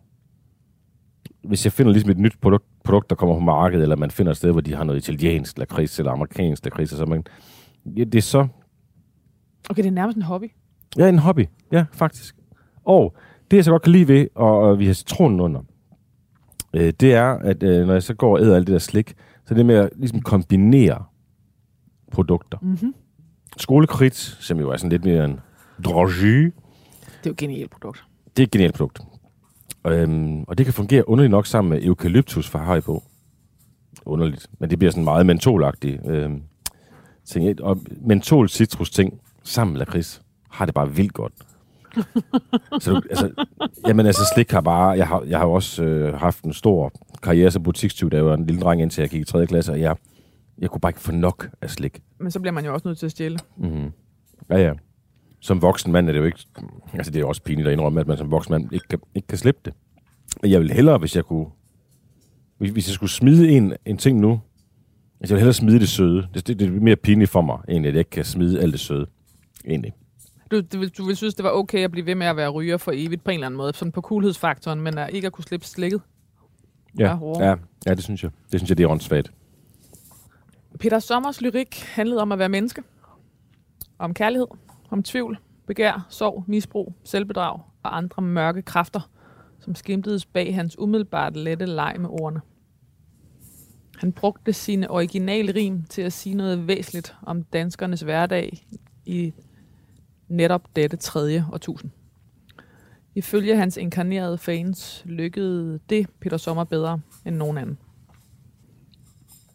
hvis 1.45 1.65
jeg 1.67 1.73
finder 1.73 1.93
ligesom 1.93 2.11
et 2.11 2.19
nyt 2.19 2.35
produkt, 2.41 2.65
produkt, 2.85 3.11
der 3.11 3.17
kommer 3.17 3.35
på 3.35 3.41
markedet, 3.41 3.83
eller 3.83 3.97
man 3.97 4.11
finder 4.11 4.31
et 4.33 4.37
sted, 4.37 4.51
hvor 4.53 4.61
de 4.61 4.75
har 4.75 4.85
noget 4.85 5.09
italiensk 5.09 5.59
lakrids, 5.59 5.99
eller 5.99 6.13
amerikansk 6.13 6.65
lakrids, 6.65 6.91
så 6.91 7.07
man... 7.07 7.25
Ja, 7.87 8.05
det 8.05 8.15
er 8.15 8.23
så... 8.23 8.47
Okay, 9.71 9.83
det 9.83 9.89
er 9.89 9.93
nærmest 9.93 10.17
en 10.17 10.23
hobby. 10.23 10.51
Ja, 10.99 11.09
en 11.09 11.19
hobby. 11.19 11.47
Ja, 11.73 11.85
faktisk. 11.93 12.37
Og 12.85 13.17
det, 13.51 13.57
jeg 13.57 13.65
så 13.65 13.71
godt 13.71 13.83
kan 13.83 13.93
lide 13.93 14.09
ved, 14.09 14.27
og, 14.35 14.59
og 14.59 14.79
vi 14.79 14.87
har 14.87 14.93
citronen 14.93 15.41
under, 15.41 15.61
øh, 16.75 16.93
det 17.01 17.15
er, 17.15 17.25
at 17.27 17.63
øh, 17.63 17.87
når 17.87 17.93
jeg 17.93 18.03
så 18.03 18.15
går 18.15 18.37
og 18.37 18.43
æder 18.43 18.57
alt 18.57 18.67
det 18.67 18.73
der 18.73 18.79
slik, 18.79 19.15
så 19.47 19.55
det 19.55 19.67
med 19.67 19.75
at 19.75 19.91
ligesom 19.97 20.21
kombinere 20.21 21.05
produkter. 22.13 22.59
Mm-hmm. 22.63 22.95
Skolekridt, 23.57 24.15
som 24.17 24.59
jo 24.59 24.71
er 24.71 24.77
sådan 24.77 24.91
lidt 24.91 25.05
mere 25.05 25.25
en 25.25 25.41
drogy, 25.85 26.45
Det 26.45 26.53
er 27.07 27.21
jo 27.27 27.31
et 27.31 27.37
genialt 27.37 27.71
produkt. 27.71 28.05
det 28.37 28.43
er 28.43 28.47
et 28.47 28.51
genialt 28.51 28.75
produkt. 28.75 29.01
Øhm, 29.87 30.43
og 30.43 30.59
det 30.59 30.67
kan 30.67 30.73
fungere 30.73 31.09
underligt 31.09 31.31
nok 31.31 31.47
sammen 31.47 31.71
med 31.71 31.83
eukalyptus 31.83 32.49
fra 32.49 32.59
Haribo. 32.59 33.03
Underligt. 34.07 34.47
Men 34.59 34.71
det 34.71 34.79
bliver 34.79 34.93
sådan 34.93 35.05
meget 35.05 35.27
mentolagtigt. 35.27 36.01
Øhm, 36.07 36.43
ting. 37.25 37.63
Og 37.63 37.81
mentol 38.01 38.49
citrus 38.49 38.91
ting 38.91 39.21
sammen 39.43 39.73
med 39.73 39.79
lakrids 39.79 40.23
har 40.51 40.65
det 40.67 40.75
bare 40.75 40.93
vildt 40.95 41.13
godt. 41.13 41.33
Så 42.81 42.93
du, 42.93 43.03
altså, 43.11 43.31
jamen 43.89 44.07
altså 44.07 44.31
slik 44.35 44.51
har 44.51 44.61
bare, 44.61 44.89
jeg 44.89 45.09
har, 45.09 45.23
jeg 45.27 45.39
har 45.39 45.47
også 45.47 45.85
øh, 45.85 46.15
haft 46.15 46.45
en 46.45 46.53
stor 46.53 46.93
karriere 47.23 47.51
som 47.51 47.63
butikstyv, 47.63 48.11
da 48.11 48.17
jeg 48.17 48.27
var 48.27 48.35
en 48.35 48.47
lille 48.47 48.61
dreng, 48.61 48.83
indtil 48.83 49.03
jeg 49.03 49.11
gik 49.11 49.21
i 49.21 49.25
3. 49.25 49.47
klasse, 49.47 49.73
og 49.73 49.81
jeg, 49.81 49.97
jeg 50.59 50.71
kunne 50.71 50.81
bare 50.81 50.91
ikke 50.91 51.01
få 51.01 51.13
nok 51.13 51.51
af 51.63 51.71
slik. 51.71 52.03
Men 52.21 52.31
så 52.31 52.41
bliver 52.41 52.53
man 52.53 52.65
jo 52.65 52.75
også 52.75 52.89
nødt 52.89 52.99
til 52.99 53.07
at 53.07 53.13
stjæle. 53.13 53.39
Mm-hmm. 53.57 53.93
Ja, 54.51 54.59
ja. 54.59 54.73
Som 55.41 55.63
voksen 55.63 55.93
mand 55.93 56.09
er 56.09 56.13
det 56.13 56.19
jo 56.19 56.25
ikke... 56.25 56.39
Altså, 56.93 57.11
det 57.11 57.17
er 57.17 57.21
jo 57.21 57.29
også 57.29 57.43
pinligt 57.43 57.69
at 57.69 57.73
indrømme, 57.73 58.01
at 58.01 58.07
man 58.07 58.17
som 58.17 58.31
voksen 58.31 58.53
mand 58.53 58.73
ikke 58.73 58.89
kan, 58.89 58.99
ikke 59.15 59.29
kan 59.29 59.39
slippe 59.39 59.61
det. 59.65 59.73
Men 60.43 60.51
jeg 60.51 60.61
vil 60.61 60.71
hellere, 60.71 60.99
hvis 60.99 61.17
jeg 61.17 61.25
kunne... 61.25 61.47
Hvis 62.59 62.71
hvis 62.71 62.89
jeg 62.89 62.95
skulle 62.95 63.11
smide 63.11 63.51
en, 63.51 63.73
en 63.87 63.97
ting 63.97 64.21
nu, 64.21 64.41
altså 65.21 65.35
jeg 65.35 65.37
vil 65.37 65.39
hellere 65.39 65.55
smide 65.55 65.81
det 65.81 65.89
søde. 65.89 66.27
Det, 66.35 66.47
det, 66.47 66.59
det 66.59 66.69
er 66.69 66.71
mere 66.71 66.97
pinligt 66.97 67.31
for 67.31 67.41
mig, 67.41 67.59
egentlig, 67.69 67.89
at 67.89 67.95
jeg 67.95 67.99
ikke 67.99 68.11
kan 68.11 68.25
smide 68.25 68.61
alt 68.61 68.73
det 68.73 68.81
søde. 68.81 69.07
Egentlig. 69.67 69.93
Du, 70.51 70.61
du, 70.61 70.89
du 70.99 71.05
vil 71.05 71.17
synes, 71.17 71.35
det 71.35 71.45
var 71.45 71.51
okay 71.51 71.79
at 71.79 71.91
blive 71.91 72.07
ved 72.07 72.15
med 72.15 72.27
at 72.27 72.37
være 72.37 72.49
ryger 72.49 72.77
for 72.77 72.93
evigt 72.95 73.25
på 73.25 73.31
en 73.31 73.35
eller 73.35 73.47
anden 73.47 73.59
måde, 73.59 73.75
sådan 73.75 73.93
på 73.93 74.01
coolhedsfaktoren, 74.01 74.81
men 74.81 74.99
at 74.99 75.11
ikke 75.13 75.27
at 75.27 75.33
kunne 75.33 75.45
slippe 75.45 75.67
slikket. 75.67 76.01
Ja, 76.99 77.19
ja, 77.39 77.57
ja, 77.87 77.95
det 77.95 78.05
synes 78.05 78.23
jeg. 78.23 78.31
Det 78.53 78.61
synes 78.61 78.69
jeg, 78.71 78.79
det 78.79 78.85
er 78.85 78.89
åndssvagt. 78.89 79.33
Peter 80.81 80.99
Sommers 80.99 81.41
lyrik 81.41 81.83
handlede 81.83 82.23
om 82.23 82.33
at 82.33 82.39
være 82.39 82.49
menneske. 82.49 82.83
Om 83.99 84.15
kærlighed, 84.15 84.47
om 84.91 85.03
tvivl, 85.03 85.39
begær, 85.67 86.07
sorg, 86.11 86.45
misbrug, 86.47 86.95
selvbedrag 87.05 87.61
og 87.83 87.97
andre 87.97 88.23
mørke 88.23 88.63
kræfter, 88.63 89.11
som 89.61 89.75
skimtedes 89.75 90.27
bag 90.27 90.55
hans 90.55 90.79
umiddelbart 90.79 91.37
lette 91.37 91.67
leg 91.67 91.97
med 91.99 92.09
ordene. 92.09 92.41
Han 93.99 94.13
brugte 94.13 94.53
sine 94.53 94.91
originale 94.91 95.55
rim 95.55 95.85
til 95.85 96.03
at 96.03 96.13
sige 96.13 96.35
noget 96.35 96.69
væsentligt 96.69 97.15
om 97.23 97.43
danskernes 97.43 98.01
hverdag 98.01 98.67
i 99.07 99.33
netop 100.29 100.77
dette 100.77 100.97
tredje 100.97 101.47
årtusind. 101.53 101.91
Ifølge 103.15 103.57
hans 103.57 103.77
inkarnerede 103.77 104.39
fans 104.39 105.03
lykkede 105.07 105.81
det 105.91 106.07
Peter 106.21 106.37
Sommer 106.37 106.65
bedre 106.65 107.01
end 107.27 107.37
nogen 107.37 107.59
anden. 107.59 107.79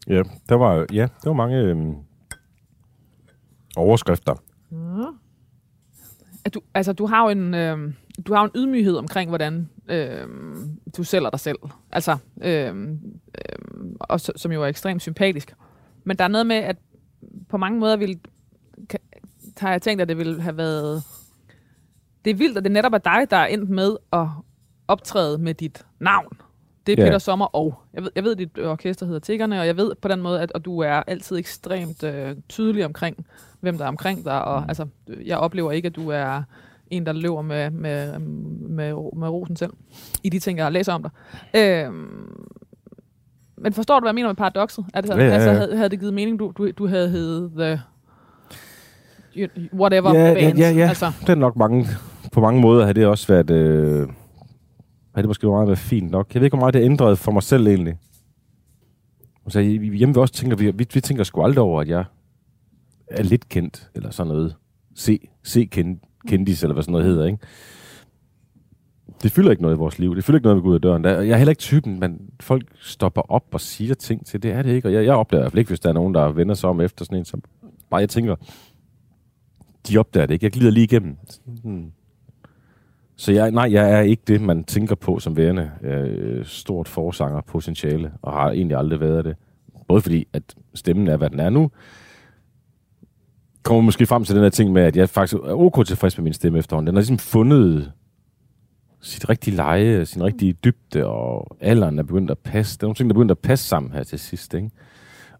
Ja, 0.07 0.23
der 0.49 0.55
var, 0.55 0.85
ja, 0.93 1.07
der 1.23 1.29
var 1.29 1.33
mange 1.33 1.57
øhm, 1.57 1.95
overskrifter. 3.75 4.35
at 6.45 6.53
du, 6.53 6.61
altså, 6.73 6.93
du 6.93 7.05
har 7.05 7.23
jo 7.23 7.29
en, 7.29 7.53
øh, 7.53 7.93
du 8.27 8.33
har 8.33 8.43
en 8.43 8.51
ydmyghed 8.55 8.95
omkring, 8.95 9.29
hvordan 9.29 9.69
øh, 9.89 10.27
du 10.97 11.03
sælger 11.03 11.29
dig 11.29 11.39
selv. 11.39 11.57
Altså, 11.91 12.17
øh, 12.41 12.75
øh, 12.77 13.95
og 13.99 14.19
som 14.19 14.51
jo 14.51 14.63
er 14.63 14.67
ekstremt 14.67 15.01
sympatisk. 15.01 15.55
Men 16.03 16.17
der 16.17 16.23
er 16.23 16.27
noget 16.27 16.47
med, 16.47 16.55
at 16.55 16.77
på 17.49 17.57
mange 17.57 17.79
måder 17.79 17.97
vil, 17.97 18.19
har 19.59 19.71
jeg 19.71 19.81
tænkt, 19.81 20.01
at 20.01 20.09
det 20.09 20.17
ville 20.17 20.41
have 20.41 20.57
været... 20.57 21.03
Det 22.25 22.31
er 22.31 22.35
vildt, 22.35 22.57
at 22.57 22.63
det 22.63 22.71
netop 22.71 22.93
er 22.93 22.97
dig, 22.97 23.27
der 23.29 23.37
er 23.37 23.45
endt 23.45 23.69
med 23.69 23.95
at 24.13 24.27
optræde 24.87 25.37
med 25.37 25.53
dit 25.53 25.85
navn. 25.99 26.37
Det 26.87 26.99
er 26.99 27.03
Ja. 27.03 27.09
Peter 27.09 27.17
Sommer 27.19 27.45
og. 27.45 27.75
Jeg 27.93 28.03
ved, 28.03 28.09
jeg 28.15 28.23
ved, 28.23 28.31
at 28.31 28.37
dit 28.37 28.59
orkester 28.59 29.05
hedder 29.05 29.19
Tiggerne, 29.19 29.59
og 29.59 29.67
jeg 29.67 29.77
ved 29.77 29.91
på 30.01 30.07
den 30.07 30.21
måde, 30.21 30.41
at, 30.41 30.51
at 30.55 30.65
du 30.65 30.79
er 30.79 30.91
altid 31.07 31.37
ekstremt 31.37 32.03
øh, 32.03 32.35
tydelig 32.49 32.85
omkring, 32.85 33.25
hvem 33.59 33.77
der 33.77 33.83
er 33.85 33.89
omkring 33.89 34.25
dig. 34.25 34.45
Og, 34.45 34.65
altså, 34.67 34.87
jeg 35.25 35.37
oplever 35.37 35.71
ikke, 35.71 35.85
at 35.85 35.95
du 35.95 36.09
er 36.09 36.43
en, 36.87 37.05
der 37.05 37.13
løber 37.13 37.41
med, 37.41 37.69
med, 37.69 38.19
med, 38.19 38.93
med 39.15 39.29
rosen 39.29 39.55
selv, 39.55 39.73
i 40.23 40.29
de 40.29 40.39
ting, 40.39 40.57
jeg 40.59 40.71
læser 40.71 40.93
om 40.93 41.03
dig. 41.03 41.11
Øhm, 41.55 42.47
men 43.57 43.73
forstår 43.73 43.99
du, 43.99 44.03
hvad 44.03 44.09
jeg 44.09 44.15
mener 44.15 44.27
med 44.29 44.35
paradokset? 44.35 44.85
Er 44.93 45.01
det, 45.01 45.09
Ja, 45.09 45.15
ja, 45.15 45.25
ja. 45.25 45.33
Altså, 45.33 45.51
havde, 45.51 45.75
havde 45.77 45.89
det 45.89 45.99
givet 45.99 46.13
mening, 46.13 46.39
du, 46.39 46.53
du, 46.57 46.71
du 46.71 46.87
havde 46.87 47.09
heddet 47.09 47.51
The 47.57 47.73
you- 47.75 47.79
Whatever 49.73 50.13
Ja, 50.13 50.27
ja, 50.27 50.33
Bands? 50.33 50.59
ja, 50.59 50.69
ja. 50.71 50.87
Altså, 50.87 51.11
Det 51.21 51.29
er 51.29 51.35
nok 51.35 51.55
mange, 51.55 51.87
på 52.31 52.41
mange 52.41 52.61
måder 52.61 52.85
har 52.85 52.93
det 52.93 53.05
også 53.05 53.27
været, 53.27 53.49
øh, 53.49 54.07
har 55.15 55.21
det 55.21 55.25
måske 55.27 55.47
meget 55.47 55.67
været 55.67 55.79
fint 55.79 56.11
nok. 56.11 56.33
Jeg 56.33 56.39
ved 56.41 56.45
ikke, 56.45 56.57
hvor 56.57 56.63
meget 56.63 56.73
det 56.73 56.83
ændret 56.83 57.17
for 57.17 57.31
mig 57.31 57.43
selv 57.43 57.67
egentlig. 57.67 57.95
Så 59.47 59.61
hjemme 59.61 60.13
vi 60.13 60.19
også 60.19 60.33
tænker, 60.33 60.55
vi, 60.57 60.65
vi, 60.71 60.87
vi 60.93 61.01
tænker 61.01 61.23
sgu 61.23 61.41
aldrig 61.43 61.63
over, 61.63 61.81
at 61.81 61.87
jeg 61.87 62.03
er 63.07 63.23
lidt 63.23 63.49
kendt, 63.49 63.89
eller 63.95 64.09
sådan 64.11 64.27
noget. 64.33 64.55
Se, 64.95 65.19
se 65.43 65.65
kend, 65.65 65.97
kendis, 66.27 66.63
eller 66.63 66.73
hvad 66.73 66.83
sådan 66.83 66.91
noget 66.91 67.07
hedder, 67.07 67.25
ikke? 67.25 67.37
Det 69.23 69.31
fylder 69.31 69.51
ikke 69.51 69.61
noget 69.63 69.75
i 69.75 69.77
vores 69.77 69.99
liv. 69.99 70.15
Det 70.15 70.23
fylder 70.23 70.37
ikke 70.37 70.45
noget, 70.45 70.57
vi 70.57 70.61
går 70.61 70.69
ud 70.69 70.75
af 70.75 70.81
døren. 70.81 71.05
Jeg 71.05 71.29
er 71.29 71.37
heller 71.37 71.49
ikke 71.51 71.59
typen, 71.59 71.99
men 71.99 72.19
folk 72.39 72.63
stopper 72.79 73.21
op 73.31 73.43
og 73.51 73.61
siger 73.61 73.93
ting 73.93 74.25
til. 74.25 74.43
Det 74.43 74.51
er 74.51 74.61
det 74.61 74.71
ikke. 74.71 74.87
Og 74.87 74.93
jeg, 74.93 75.05
jeg 75.05 75.13
opdager 75.15 75.41
i 75.41 75.43
hvert 75.43 75.51
fald 75.51 75.59
ikke, 75.59 75.69
hvis 75.69 75.79
der 75.79 75.89
er 75.89 75.93
nogen, 75.93 76.13
der 76.13 76.29
vender 76.31 76.55
sig 76.55 76.69
om 76.69 76.81
efter 76.81 77.05
sådan 77.05 77.17
en. 77.17 77.25
Så 77.25 77.37
bare 77.89 78.01
jeg 78.01 78.09
tænker, 78.09 78.35
de 79.89 79.97
opdager 79.97 80.25
det 80.25 80.33
ikke. 80.33 80.45
Jeg 80.45 80.51
glider 80.51 80.71
lige 80.71 80.83
igennem. 80.83 81.17
Hmm. 81.63 81.91
Så 83.15 83.31
jeg, 83.31 83.51
nej, 83.51 83.69
jeg 83.71 83.91
er 83.91 84.01
ikke 84.01 84.23
det, 84.27 84.41
man 84.41 84.63
tænker 84.63 84.95
på 84.95 85.19
som 85.19 85.37
værende 85.37 85.71
øh, 85.83 86.45
stort 86.45 86.87
forsanger 86.87 87.41
potentiale, 87.41 88.11
og 88.21 88.33
har 88.33 88.51
egentlig 88.51 88.77
aldrig 88.77 88.99
været 88.99 89.25
det. 89.25 89.35
Både 89.87 90.01
fordi, 90.01 90.27
at 90.33 90.55
stemmen 90.73 91.07
er, 91.07 91.17
hvad 91.17 91.29
den 91.29 91.39
er 91.39 91.49
nu, 91.49 91.71
kommer 93.63 93.81
måske 93.81 94.05
frem 94.05 94.23
til 94.23 94.35
den 94.35 94.43
her 94.43 94.49
ting 94.49 94.71
med, 94.71 94.81
at 94.81 94.95
jeg 94.95 95.09
faktisk 95.09 95.33
er 95.33 95.53
ok 95.53 95.85
tilfreds 95.85 96.17
med 96.17 96.23
min 96.23 96.33
stemme 96.33 96.59
efterhånden. 96.59 96.87
Den 96.87 96.95
har 96.95 97.01
ligesom 97.01 97.17
fundet 97.17 97.91
sit 99.01 99.29
rigtige 99.29 99.55
leje, 99.55 100.05
sin 100.05 100.23
rigtige 100.23 100.53
dybde, 100.53 101.05
og 101.05 101.57
alderen 101.59 101.99
er 101.99 102.03
begyndt 102.03 102.31
at 102.31 102.37
passe. 102.37 102.77
Det 102.77 102.83
er 102.83 102.87
nogle 102.87 102.95
ting, 102.95 103.09
der 103.09 103.13
er 103.13 103.17
begyndt 103.17 103.31
at 103.31 103.39
passe 103.39 103.67
sammen 103.67 103.91
her 103.91 104.03
til 104.03 104.19
sidst. 104.19 104.53
Ikke? 104.53 104.69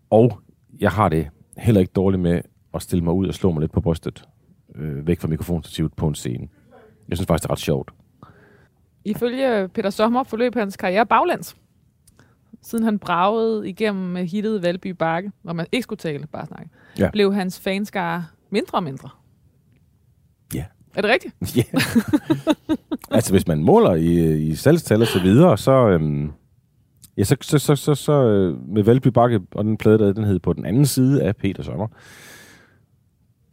Og 0.09 0.39
jeg 0.79 0.91
har 0.91 1.09
det 1.09 1.27
heller 1.57 1.81
ikke 1.81 1.93
dårligt 1.95 2.21
med 2.21 2.41
at 2.73 2.81
stille 2.81 3.03
mig 3.03 3.13
ud 3.13 3.27
og 3.27 3.33
slå 3.33 3.51
mig 3.51 3.61
lidt 3.61 3.71
på 3.71 3.81
brystet, 3.81 4.27
øh, 4.79 5.07
væk 5.07 5.19
fra 5.19 5.27
mikrofonstativet 5.27 5.93
på 5.93 6.07
en 6.07 6.15
scene. 6.15 6.47
Jeg 7.09 7.17
synes 7.17 7.27
faktisk, 7.27 7.43
det 7.43 7.49
er 7.49 7.51
ret 7.51 7.59
sjovt. 7.59 7.91
Ifølge 9.05 9.67
Peter 9.67 9.89
Sommer 9.89 10.23
forløb 10.23 10.55
hans 10.55 10.77
karriere 10.77 11.05
baglands. 11.05 11.55
Siden 12.61 12.83
han 12.85 12.99
bragede 12.99 13.69
igennem 13.69 14.15
hittet 14.15 14.63
Valby 14.63 14.87
Bakke, 14.87 15.31
hvor 15.41 15.53
man 15.53 15.65
ikke 15.71 15.83
skulle 15.83 15.97
tale, 15.97 16.27
bare 16.27 16.45
snakke, 16.45 16.69
Ja. 16.99 17.09
blev 17.11 17.33
hans 17.33 17.59
fanskare 17.59 18.25
mindre 18.49 18.77
og 18.77 18.83
mindre. 18.83 19.09
Ja. 20.53 20.65
Er 20.95 21.01
det 21.01 21.11
rigtigt? 21.11 21.35
Ja. 21.57 21.63
altså, 23.11 23.31
hvis 23.33 23.47
man 23.47 23.63
måler 23.63 23.93
i, 23.95 24.37
i 24.47 24.55
salgstal 24.55 25.01
og 25.01 25.07
så 25.07 25.19
videre, 25.21 25.57
så, 25.57 25.71
øhm, 25.71 26.31
ja, 27.17 27.23
så, 27.23 27.35
så, 27.41 27.57
så, 27.59 27.75
så, 27.75 27.95
så 27.95 28.13
øh, 28.13 28.69
med 28.69 28.83
Valby 28.83 29.07
Bakke 29.07 29.39
og 29.51 29.63
den 29.63 29.77
plade, 29.77 29.99
der 29.99 30.13
den 30.13 30.23
hed 30.23 30.39
på 30.39 30.53
den 30.53 30.65
anden 30.65 30.85
side 30.85 31.23
af 31.23 31.35
Peter 31.35 31.63
Sommer, 31.63 31.87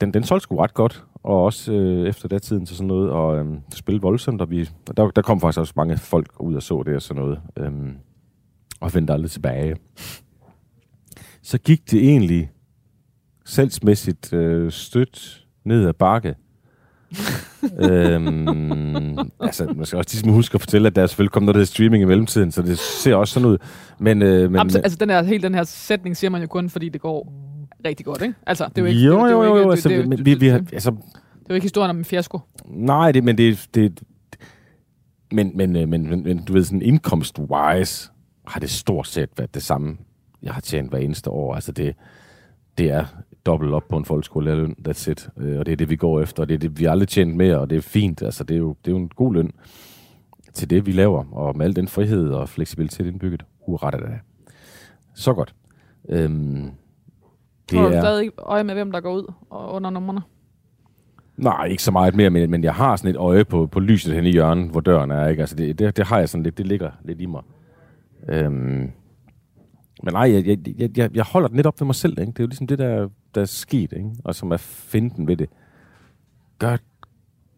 den, 0.01 0.15
den 0.15 0.25
solgte 0.25 0.43
sgu 0.43 0.57
ret 0.57 0.75
godt, 0.75 1.05
og 1.23 1.45
også 1.45 1.73
øh, 1.73 2.09
efter 2.09 2.29
det 2.29 2.43
tiden 2.43 2.67
til 2.67 2.77
sådan 2.77 2.89
noget, 2.89 3.11
og 3.11 3.45
det 3.71 3.79
spillede 3.79 4.03
voldsomt, 4.03 4.41
og 4.41 4.51
vi, 4.51 4.69
der, 4.97 5.11
der 5.11 5.23
kom 5.23 5.41
faktisk 5.41 5.59
også 5.61 5.73
mange 5.77 5.99
folk 5.99 6.41
ud 6.41 6.55
og 6.55 6.63
så 6.63 6.83
det 6.87 6.95
og 6.97 7.03
sådan 7.03 7.23
noget, 7.23 7.41
øhm, 7.57 7.93
og 8.81 8.95
vendte 8.95 9.13
aldrig 9.13 9.31
tilbage. 9.31 9.77
Så 11.43 11.59
gik 11.59 11.91
det 11.91 11.99
egentlig 12.11 12.51
salgsmæssigt 13.45 14.33
øh, 14.33 14.71
stødt 14.73 15.47
ned 15.65 15.87
ad 15.89 15.93
bakke, 15.93 16.35
øhm, 17.91 19.19
altså, 19.41 19.73
man 19.77 19.87
skal 19.87 19.97
også 19.97 20.11
ligesom 20.13 20.33
huske 20.33 20.55
at 20.55 20.61
fortælle, 20.61 20.87
at 20.87 20.97
der 20.97 21.03
er 21.03 21.07
selvfølgelig 21.07 21.33
kommet 21.33 21.47
noget, 21.47 21.55
der 21.55 21.59
hedder 21.59 21.71
streaming 21.73 22.03
i 22.03 22.07
mellemtiden, 22.07 22.53
så 22.53 22.63
det 22.63 22.79
ser 22.79 23.15
også 23.15 23.35
sådan 23.35 23.49
ud. 23.49 23.59
Men, 23.99 24.23
øh, 24.23 24.51
men, 24.51 24.71
så- 24.71 24.79
altså, 24.79 24.99
den 25.01 25.11
her, 25.11 25.23
hele 25.23 25.43
den 25.43 25.55
her 25.55 25.65
sætning 25.65 26.17
siger 26.17 26.31
man 26.31 26.41
jo 26.41 26.47
kun, 26.47 26.71
fordi 26.71 26.89
det 26.89 27.01
går 27.01 27.33
rigtig 27.89 28.07
godt, 28.07 28.23
ikke? 28.23 28.35
Altså, 28.47 28.65
det 28.69 28.79
er 28.79 28.83
jo 28.83 28.87
ikke... 28.87 29.01
jo, 29.01 29.13
det, 29.25 29.25
er 29.25 29.31
jo, 29.31 29.43
jo, 29.45 29.57
jo, 29.57 29.71
altså, 29.71 29.89
det- 29.89 30.25
vi, 30.27 30.35
vi 30.35 30.47
har, 30.49 30.59
altså, 30.73 30.91
Det 30.91 30.99
er 31.51 31.51
jo 31.51 31.55
ikke 31.55 31.65
historien 31.65 31.91
om 31.91 31.99
en 31.99 32.05
fiasko. 32.05 32.41
nej, 32.67 33.13
det, 33.13 33.25
men 33.25 33.39
det, 33.39 33.69
det, 33.75 34.03
men, 35.33 35.53
men, 35.55 35.77
øh, 35.77 35.89
men, 35.89 36.11
men, 36.11 36.23
men 36.25 36.45
du 36.45 36.53
ved, 36.53 36.65
sådan 36.65 36.83
indkomst-wise 36.83 38.11
har 38.47 38.61
det 38.61 38.71
stort 38.71 39.07
set 39.07 39.29
været 39.37 39.55
det 39.55 39.63
samme, 39.63 39.97
jeg 40.43 40.53
har 40.55 40.61
tjent 40.61 40.91
hver 40.91 40.99
eneste 40.99 41.31
år. 41.31 41.55
Altså 41.55 41.73
det, 41.73 41.95
det 42.79 42.91
er 42.91 43.05
dobbelt 43.47 43.73
op 43.73 43.89
på 43.89 43.97
en 43.97 44.05
folkeskolelærerløn, 44.05 44.77
that's 44.89 45.11
it. 45.11 45.29
Øh, 45.39 45.59
Og 45.59 45.67
det 45.67 45.73
er 45.73 45.77
det, 45.77 45.91
vi 45.91 45.97
går 45.97 46.21
efter, 46.21 46.43
og 46.43 46.49
det 46.49 46.55
er 46.55 46.59
det, 46.59 46.79
vi 46.81 46.85
aldrig 46.85 47.09
tjent 47.09 47.37
mere, 47.37 47.59
og 47.59 47.71
det 47.71 47.77
er 47.79 47.83
fint. 47.83 48.23
Altså 48.23 48.45
det 48.45 48.55
er 48.55 48.59
jo, 48.59 48.77
det 48.85 48.91
er 48.91 48.97
jo 48.97 49.03
en 49.03 49.09
god 49.17 49.35
løn 49.35 49.51
til 50.55 50.71
det, 50.71 50.87
vi 50.87 50.93
laver, 50.93 51.25
og 51.33 51.57
med 51.57 51.67
al 51.67 51.77
den 51.77 51.89
frihed 51.89 52.29
og 52.29 52.49
fleksibilitet 52.49 53.07
indbygget. 53.07 53.45
Hurra 53.67 53.91
da 53.91 53.97
da. 53.97 54.19
Så 55.15 55.35
godt. 55.35 55.55
Øhm, 56.09 56.71
Det 57.71 57.79
har 57.79 57.87
du 57.87 57.93
stadig 57.93 58.31
øje 58.39 58.65
med, 58.65 58.75
hvem 58.75 58.93
der 58.93 59.01
går 59.01 59.13
ud 59.15 59.33
og 59.51 59.73
under 59.75 59.91
numrene? 59.91 60.23
Nej, 61.37 61.65
ikke 61.65 61.83
så 61.83 61.91
meget 61.91 62.15
mere, 62.15 62.31
men, 62.31 62.51
men 62.51 62.65
jeg 62.65 62.75
har 62.75 62.97
sådan 62.97 63.11
et 63.11 63.17
øje 63.17 63.45
på, 63.45 63.67
på 63.67 63.81
lyset 63.81 64.15
hen 64.15 64.25
i 64.27 64.31
hjørnet, 64.33 64.71
hvor 64.71 64.81
døren 64.81 65.11
er. 65.11 65.29
Ikke? 65.29 65.41
Altså 65.43 65.57
det, 65.57 65.79
det, 65.79 65.97
det 65.97 66.07
har 66.07 66.19
jeg 66.19 66.29
sådan 66.29 66.43
lidt, 66.43 66.59
det 66.59 66.67
ligger 66.67 66.91
lidt 67.05 67.21
i 67.21 67.27
mig. 67.27 67.43
Øhm, 68.29 68.91
men 70.03 70.13
nej, 70.13 70.33
jeg, 70.33 70.47
jeg, 70.47 70.59
jeg- 70.79 70.99
jeg, 70.99 71.17
jeg 71.17 71.25
holder 71.25 71.49
det 71.49 71.57
lidt 71.57 71.67
op 71.67 71.81
ved 71.81 71.87
mig 71.87 71.95
selv. 71.95 72.19
Ikke? 72.21 72.33
Det 72.33 72.39
er 72.39 72.45
jo 72.45 72.49
ligesom 72.49 72.67
det, 72.67 72.79
der, 72.79 73.09
der 73.35 73.41
er 73.41 73.45
sket, 73.45 73.93
ikke? 73.93 74.11
og 74.25 74.35
som 74.35 74.53
er 74.53 74.57
finden 74.57 75.27
ved 75.29 75.37
det. 75.37 75.49
Gør, 76.59 76.77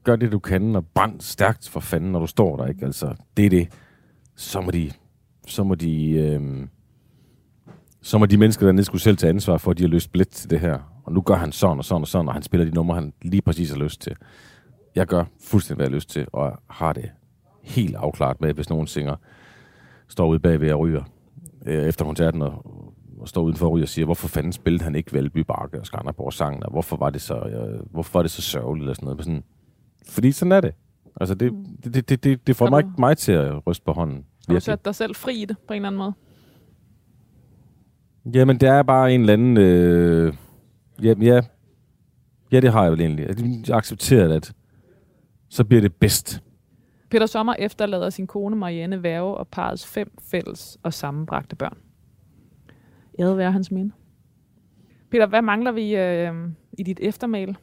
gør 0.04 0.16
det, 0.16 0.32
du 0.32 0.38
kan, 0.38 0.76
og 0.76 0.86
brænd 0.86 1.20
stærkt 1.20 1.68
for 1.68 1.80
fanden, 1.80 2.12
når 2.12 2.20
du 2.20 2.26
står 2.26 2.56
der. 2.56 2.66
Ikke? 2.66 2.86
Altså, 2.86 3.14
det 3.36 3.46
er 3.46 3.50
det. 3.50 3.68
Så 4.36 4.60
må 4.60 4.70
de, 4.70 4.90
så 5.46 5.64
må 5.64 5.74
de, 5.74 6.10
øhm, 6.10 6.68
så 8.08 8.18
må 8.18 8.26
de 8.26 8.36
mennesker 8.36 8.66
dernede 8.66 8.84
skulle 8.84 9.02
selv 9.02 9.16
tage 9.16 9.30
ansvar 9.30 9.56
for, 9.56 9.70
at 9.70 9.78
de 9.78 9.82
har 9.82 9.88
lyst 9.88 10.12
billet 10.12 10.28
til 10.28 10.50
det 10.50 10.60
her. 10.60 10.78
Og 11.04 11.12
nu 11.12 11.20
gør 11.20 11.34
han 11.34 11.52
sådan 11.52 11.78
og 11.78 11.84
sådan 11.84 12.02
og 12.02 12.08
sådan, 12.08 12.28
og 12.28 12.34
han 12.34 12.42
spiller 12.42 12.64
de 12.64 12.70
numre, 12.74 12.94
han 12.94 13.12
lige 13.22 13.42
præcis 13.42 13.70
har 13.70 13.78
lyst 13.78 14.00
til. 14.00 14.16
Jeg 14.94 15.06
gør 15.06 15.24
fuldstændig, 15.40 15.76
hvad 15.76 15.86
jeg 15.86 15.90
har 15.90 15.94
lyst 15.94 16.10
til, 16.10 16.26
og 16.32 16.58
har 16.70 16.92
det 16.92 17.10
helt 17.62 17.96
afklaret 17.96 18.40
med, 18.40 18.54
hvis 18.54 18.70
nogen 18.70 18.86
synger, 18.86 19.16
står 20.08 20.28
ude 20.28 20.38
bagved 20.38 20.72
og 20.72 20.80
ryger 20.80 21.02
øh, 21.66 21.84
efter 21.84 22.04
koncerten 22.04 22.42
og, 22.42 22.66
og 23.20 23.28
står 23.28 23.42
udenfor 23.42 23.66
og 23.66 23.72
ryger 23.72 23.84
og 23.84 23.88
siger, 23.88 24.04
hvorfor 24.04 24.28
fanden 24.28 24.52
spillede 24.52 24.84
han 24.84 24.94
ikke 24.94 25.12
Valby 25.12 25.38
Bakke 25.38 25.80
og 25.80 25.86
Skanderborg 25.86 26.32
sangen, 26.32 26.62
og 26.62 26.70
hvorfor 26.70 26.96
var 26.96 27.10
det 27.10 27.20
så, 27.20 27.34
øh, 27.34 27.80
hvorfor 27.90 28.18
var 28.18 28.22
det 28.22 28.30
så 28.30 28.42
sørgeligt 28.42 28.82
eller 28.82 28.94
sådan 28.94 29.06
noget. 29.06 29.16
Men 29.16 29.24
Sådan, 29.24 29.44
fordi 30.08 30.32
sådan 30.32 30.52
er 30.52 30.60
det. 30.60 30.74
Altså 31.20 31.34
det, 31.34 31.52
det, 31.84 31.94
det, 31.94 32.08
det, 32.08 32.24
det, 32.24 32.46
det 32.46 32.56
får 32.56 32.70
mig, 32.70 32.84
mig 32.98 33.16
til 33.16 33.32
at 33.32 33.66
ryste 33.66 33.84
på 33.84 33.92
hånden. 33.92 34.16
Har 34.16 34.22
du 34.22 34.52
Virkelig. 34.52 34.62
sat 34.62 34.84
dig 34.84 34.94
selv 34.94 35.14
fri 35.14 35.42
i 35.42 35.44
det, 35.44 35.56
på 35.58 35.72
en 35.72 35.76
eller 35.76 35.88
anden 35.88 35.98
måde? 35.98 36.12
Jamen, 38.34 38.60
det 38.60 38.68
er 38.68 38.82
bare 38.82 39.14
en 39.14 39.20
eller 39.20 39.32
anden... 39.32 39.56
Øh, 39.56 40.34
ja, 41.02 41.14
ja, 41.20 41.40
ja, 42.52 42.60
det 42.60 42.72
har 42.72 42.82
jeg 42.82 42.92
vel 42.92 43.00
egentlig. 43.00 43.26
Jeg 43.28 43.74
har 43.74 43.74
accepteret, 43.74 44.32
at 44.32 44.52
så 45.48 45.64
bliver 45.64 45.80
det 45.80 45.94
bedst. 45.94 46.42
Peter 47.10 47.26
Sommer 47.26 47.54
efterlader 47.58 48.10
sin 48.10 48.26
kone 48.26 48.56
Marianne 48.56 49.02
Værge 49.02 49.36
og 49.36 49.48
parets 49.48 49.86
fem 49.86 50.10
fælles 50.30 50.78
og 50.82 50.94
sammenbragte 50.94 51.56
børn. 51.56 51.78
Æret 53.18 53.36
være 53.36 53.52
hans 53.52 53.70
minde. 53.70 53.92
Peter, 55.10 55.26
hvad 55.26 55.42
mangler 55.42 55.72
vi 55.72 55.96
øh, 55.96 56.32
i 56.78 56.82
dit 56.82 57.00
eftermæl? 57.02 57.56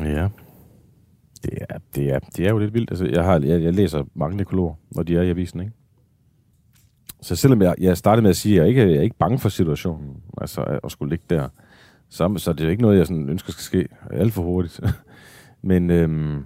Ja. 0.00 0.28
Det 1.42 1.58
er, 1.70 1.78
det 1.94 2.10
er, 2.12 2.18
det 2.18 2.46
er 2.46 2.50
jo 2.50 2.58
lidt 2.58 2.74
vildt. 2.74 2.90
Altså, 2.90 3.06
jeg, 3.06 3.24
har, 3.24 3.40
jeg, 3.40 3.62
jeg 3.62 3.74
læser 3.74 4.04
mange 4.14 4.36
nekrologer, 4.36 4.74
når 4.90 5.02
de 5.02 5.16
er 5.16 5.22
i 5.22 5.30
avisen, 5.30 5.60
ikke? 5.60 5.72
Så 7.22 7.36
selvom 7.36 7.62
jeg, 7.62 7.74
jeg 7.80 7.96
startede 7.96 8.22
med 8.22 8.30
at 8.30 8.36
sige, 8.36 8.54
at 8.54 8.60
jeg 8.60 8.68
ikke 8.68 8.80
jeg 8.80 8.98
er 8.98 9.02
ikke 9.02 9.18
bange 9.18 9.38
for 9.38 9.48
situationen, 9.48 10.16
altså 10.38 10.78
at 10.84 10.92
skulle 10.92 11.10
ligge 11.10 11.24
der, 11.30 11.48
så, 12.08 12.34
så 12.36 12.50
er 12.50 12.54
det 12.54 12.64
jo 12.64 12.70
ikke 12.70 12.82
noget, 12.82 12.98
jeg 12.98 13.06
sådan 13.06 13.28
ønsker 13.28 13.52
skal 13.52 13.62
ske 13.62 13.88
alt 14.10 14.32
for 14.32 14.42
hurtigt. 14.42 14.80
Men 15.62 15.90
øhm, 15.90 16.44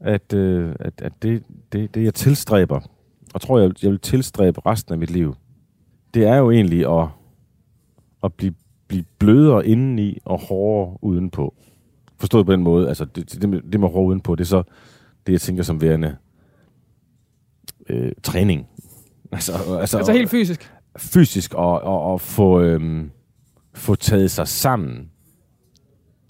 at, 0.00 0.32
øh, 0.32 0.74
at, 0.80 1.02
at 1.02 1.12
det, 1.22 1.42
det, 1.72 1.94
det, 1.94 2.04
jeg 2.04 2.14
tilstræber, 2.14 2.80
og 3.34 3.40
tror, 3.40 3.58
jeg, 3.58 3.72
jeg 3.82 3.90
vil 3.90 4.00
tilstræbe 4.00 4.66
resten 4.66 4.92
af 4.92 4.98
mit 4.98 5.10
liv, 5.10 5.34
det 6.14 6.26
er 6.26 6.36
jo 6.36 6.50
egentlig 6.50 7.00
at, 7.00 7.08
at 8.24 8.34
blive, 8.34 8.54
blive 8.88 9.04
blødere 9.18 9.66
indeni 9.66 10.18
og 10.24 10.40
hårdere 10.40 10.96
udenpå. 11.02 11.54
Forstået 12.16 12.46
på 12.46 12.52
den 12.52 12.62
måde, 12.62 12.88
altså 12.88 13.04
det, 13.04 13.32
det, 13.42 13.48
med, 13.48 13.62
det 13.62 13.80
med 13.80 13.88
hårdere 13.88 14.08
udenpå, 14.08 14.34
det 14.34 14.44
er 14.44 14.48
så 14.48 14.62
det, 15.26 15.32
jeg 15.32 15.40
tænker 15.40 15.62
som 15.62 15.80
værende 15.80 16.16
øh, 17.88 18.12
træning. 18.22 18.68
Altså, 19.32 19.52
altså, 19.80 19.98
Altså 19.98 20.12
helt 20.12 20.30
fysisk. 20.30 20.72
fysisk 20.98 21.54
og, 21.54 21.80
og, 21.80 22.02
og 22.02 22.20
få, 22.20 22.60
øhm, 22.60 23.10
få 23.74 23.94
taget 23.94 24.30
sig 24.30 24.48
sammen. 24.48 25.10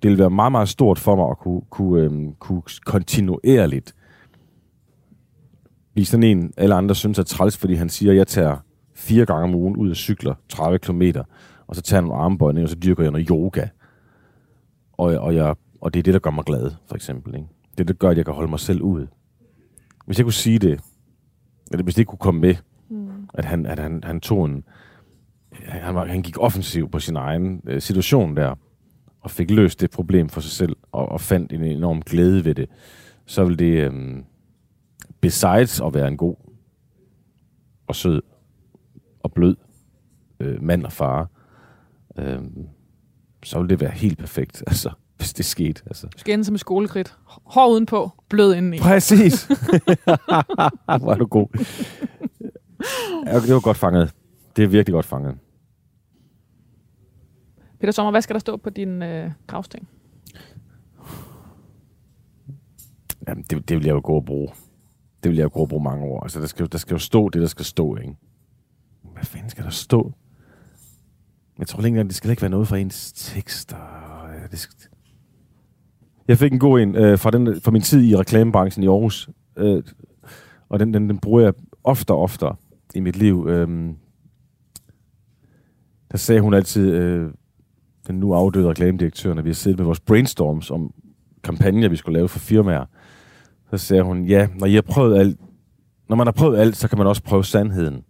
Det 0.03 0.11
vil 0.11 0.19
være 0.19 0.31
meget, 0.31 0.53
meget 0.53 0.69
stort 0.69 0.99
for 0.99 1.17
mig 1.17 1.31
at 1.31 1.39
kunne, 1.39 1.61
kunne, 1.71 2.03
øhm, 2.03 2.35
kunne 2.39 2.63
kontinuerligt 2.85 3.95
blive 5.93 6.07
sådan 6.07 6.23
en, 6.25 6.53
alle 6.57 6.75
andre 6.75 6.95
synes 6.95 7.19
er 7.19 7.23
træls, 7.23 7.57
fordi 7.57 7.75
han 7.75 7.89
siger, 7.89 8.13
at 8.13 8.19
jeg 8.19 8.27
tager 8.27 8.57
fire 8.95 9.27
gange 9.27 9.45
om 9.45 9.55
ugen 9.55 9.77
ud 9.77 9.91
og 9.91 9.97
cykler 9.97 10.35
30 10.49 10.79
km, 10.79 11.03
og 11.67 11.77
så 11.77 11.83
tager 11.83 12.01
jeg 12.01 12.09
nogle 12.09 12.23
armbøjninger, 12.23 12.67
og 12.67 12.71
så 12.71 12.77
dyrker 12.77 13.03
jeg 13.03 13.13
noget 13.13 13.29
yoga. 13.29 13.69
Og, 14.93 15.07
og, 15.07 15.35
jeg, 15.35 15.55
og 15.81 15.95
det 15.95 15.99
er 15.99 16.03
det, 16.03 16.15
der 16.15 16.21
gør 16.21 16.31
mig 16.31 16.45
glad, 16.45 16.71
for 16.87 16.95
eksempel. 16.95 17.35
Ikke? 17.35 17.49
Det 17.63 17.81
er 17.81 17.85
det, 17.85 17.89
der 17.89 17.95
gør, 17.95 18.11
at 18.11 18.17
jeg 18.17 18.25
kan 18.25 18.35
holde 18.35 18.51
mig 18.51 18.61
selv 18.61 18.83
ud. 18.83 19.07
Hvis 20.07 20.19
jeg 20.19 20.25
kunne 20.27 20.33
sige 20.33 20.59
det, 20.59 20.81
eller 21.71 21.85
hvis 21.85 21.95
det 21.95 22.01
ikke 22.03 22.09
kunne 22.09 22.19
komme 22.19 22.41
med, 22.41 22.55
at 23.35 23.45
han, 23.45 23.67
at 23.67 23.79
han, 23.79 24.05
han 24.05 24.21
tog 24.21 24.45
en... 24.45 24.65
Han, 25.65 25.95
var, 25.95 26.07
han 26.07 26.23
gik 26.23 26.37
offensiv 26.41 26.91
på 26.91 26.99
sin 26.99 27.17
egen 27.17 27.63
øh, 27.67 27.81
situation 27.81 28.37
der, 28.37 28.55
og 29.21 29.31
fik 29.31 29.51
løst 29.51 29.81
det 29.81 29.91
problem 29.91 30.29
for 30.29 30.41
sig 30.41 30.51
selv, 30.51 30.77
og, 30.93 31.09
og 31.09 31.21
fandt 31.21 31.53
en 31.53 31.65
enorm 31.65 32.03
glæde 32.03 32.45
ved 32.45 32.55
det, 32.55 32.69
så 33.27 33.45
vil 33.45 33.59
det, 33.59 33.93
øh, 33.93 34.23
besides 35.21 35.81
at 35.81 35.95
være 35.95 36.09
en 36.09 36.17
god 36.17 36.37
og 37.87 37.97
sød 37.97 38.23
og 39.23 39.33
blød 39.33 39.57
øh, 40.41 40.63
mand 40.63 40.85
og 40.85 40.93
far, 40.93 41.29
øh, 42.19 42.39
så 43.45 43.61
vil 43.61 43.69
det 43.71 43.81
være 43.81 43.91
helt 43.91 44.19
perfekt. 44.19 44.63
Altså, 44.67 44.91
hvis 45.17 45.33
det 45.33 45.45
skete. 45.45 45.83
Altså. 45.87 46.07
Du 46.07 46.19
skal 46.19 46.33
ende 46.35 46.45
som 46.45 46.55
et 46.55 46.61
skolekridt. 46.61 47.17
Hård 47.25 47.71
udenpå, 47.71 48.11
blød 48.29 48.55
indeni. 48.55 48.79
Præcis. 48.79 49.45
Hvor 51.01 51.11
er 51.13 51.17
du 51.19 51.27
god. 51.27 51.65
Ja, 53.27 53.41
det 53.41 53.55
var 53.55 53.61
godt 53.61 53.77
fanget. 53.77 54.15
Det 54.57 54.65
er 54.65 54.69
virkelig 54.69 54.93
godt 54.93 55.07
fanget. 55.07 55.39
Peter 57.81 57.93
Sommer, 57.93 58.11
hvad 58.11 58.23
skal 58.23 58.35
der 58.35 58.41
stå 58.41 58.57
på 58.57 58.71
din 58.71 59.03
øh, 59.03 59.31
gravsten? 59.47 59.89
Jamen, 63.29 63.45
det, 63.51 63.69
det 63.69 63.77
vil 63.77 63.87
jeg 63.87 63.93
jo 63.93 64.01
gå 64.05 64.13
og 64.13 64.25
bruge. 64.25 64.49
Det 65.23 65.31
vil 65.31 65.37
jeg 65.37 65.45
jo 65.45 65.51
gå 65.53 65.61
og 65.61 65.69
bruge 65.69 65.85
mange 65.85 66.05
år. 66.05 66.23
Altså, 66.23 66.41
der 66.41 66.47
skal, 66.47 66.73
der 66.73 66.79
skal 66.79 66.95
jo 66.95 66.99
stå 66.99 67.29
det, 67.29 67.41
der 67.41 67.49
skal 67.49 67.65
stå, 67.65 67.97
ikke? 67.97 68.17
Hvad 69.13 69.25
fanden 69.25 69.51
skal 69.51 69.65
der 69.65 69.71
stå? 69.71 70.13
Jeg 71.59 71.67
tror 71.67 71.85
ikke 71.85 72.05
det 72.05 72.15
skal 72.15 72.31
ikke 72.31 72.43
være 72.43 72.51
noget 72.51 72.69
fra 72.69 72.77
ens 72.77 73.13
tekster. 73.13 73.77
Ja, 74.41 74.47
Det 74.51 74.59
skal... 74.59 74.75
Jeg 76.29 76.39
fik 76.39 76.53
en 76.53 76.59
god 76.59 76.81
en 76.81 76.95
øh, 76.95 77.19
fra, 77.19 77.31
den, 77.31 77.61
fra 77.61 77.71
min 77.71 77.83
tid 77.83 78.05
i 78.05 78.17
reklamebranchen 78.17 78.85
i 78.85 78.87
Aarhus. 78.87 79.31
Øh, 79.57 79.83
og 80.69 80.81
den, 80.81 80.95
den, 80.95 81.09
den 81.09 81.19
bruger 81.19 81.41
jeg 81.41 81.55
ofte 81.85 82.11
og 82.11 82.23
oftere 82.23 82.57
i 82.95 83.01
mit 83.01 83.17
liv. 83.17 83.47
Øh, 83.49 83.95
der 86.13 86.19
sagde 86.19 86.41
hun 86.41 86.55
altid, 86.55 86.93
øh, 86.93 87.31
den 88.07 88.21
nu 88.21 88.35
afdøde 88.35 88.69
reklamedirektør, 88.69 89.35
når 89.35 89.43
vi 89.43 89.49
har 89.49 89.55
siddet 89.55 89.79
med 89.79 89.85
vores 89.85 90.01
brainstorms 90.01 90.71
om 90.71 90.95
kampagner, 91.45 91.89
vi 91.89 91.97
skulle 91.97 92.19
lave 92.19 92.29
for 92.29 92.39
firmaer. 92.39 92.85
Så 93.71 93.79
sagde 93.79 94.03
hun, 94.03 94.25
ja, 94.25 94.49
når, 94.59 94.67
I 94.67 94.75
har 94.75 94.83
prøvet 94.83 95.19
alt, 95.19 95.41
når 96.09 96.17
man 96.17 96.27
har 96.27 96.33
prøvet 96.33 96.59
alt, 96.59 96.77
så 96.77 96.89
kan 96.89 96.99
man 96.99 97.07
også 97.07 97.23
prøve 97.23 97.45
sandheden. 97.45 98.05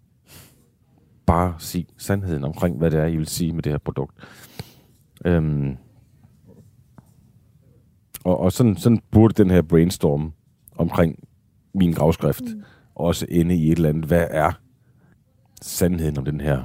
Bare 1.27 1.55
sig 1.59 1.87
sandheden 1.99 2.45
omkring, 2.45 2.79
hvad 2.79 2.91
det 2.91 3.01
er, 3.01 3.07
I 3.07 3.17
vil 3.17 3.27
sige 3.27 3.53
med 3.53 3.63
det 3.63 3.73
her 3.73 3.79
produkt. 3.79 4.15
Øhm, 5.25 5.77
og 8.25 8.41
og 8.41 8.53
sådan, 8.53 8.77
sådan 8.77 9.01
burde 9.11 9.43
den 9.43 9.51
her 9.51 9.63
brainstorm 9.63 10.33
omkring 10.77 11.19
min 11.75 11.93
gravskrift 11.93 12.43
mm. 12.43 12.63
også 12.95 13.27
ende 13.29 13.55
i 13.57 13.71
et 13.71 13.77
eller 13.77 13.89
andet. 13.89 14.05
Hvad 14.05 14.27
er 14.31 14.53
sandheden 15.63 16.19
om 16.19 16.25
den 16.25 16.41
her 16.41 16.65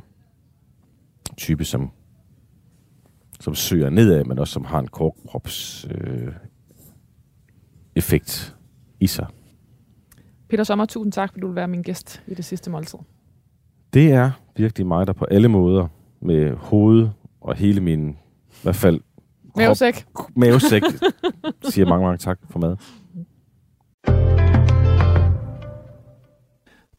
type, 1.38 1.66
som, 1.66 1.92
som 3.40 3.56
søger 3.56 3.90
nedad, 3.90 4.24
men 4.24 4.40
også 4.40 4.54
som 4.54 4.66
har 4.66 4.80
en 4.80 4.88
korkkrops 4.88 5.88
øh, 5.90 6.34
effekt 7.96 8.56
i 9.00 9.08
sig. 9.08 9.28
Peter 10.50 10.64
Sommer, 10.64 10.86
tusind 10.86 11.12
tak, 11.12 11.30
fordi 11.30 11.42
du 11.42 11.48
vil 11.48 11.56
være 11.56 11.68
min 11.68 11.82
gæst 11.82 12.24
i 12.28 12.34
det 12.34 12.46
sidste 12.46 12.72
måltid. 12.72 13.00
Det 13.94 14.12
er 14.12 14.32
virkelig 14.58 14.88
mig, 14.88 15.08
der 15.08 15.14
på 15.14 15.26
alle 15.26 15.48
måder 15.48 15.88
med 16.22 16.56
hoved 16.56 17.10
og 17.42 17.56
hele 17.56 17.82
min, 17.82 18.10
i 18.10 18.16
hvert 18.64 18.76
fald 18.76 19.00
Mavesæk. 19.58 20.06
mavesæk, 20.36 20.84
siger 21.70 21.86
mange, 21.86 22.06
mange 22.06 22.18
tak 22.18 22.40
for 22.50 22.60
mad. 22.60 22.78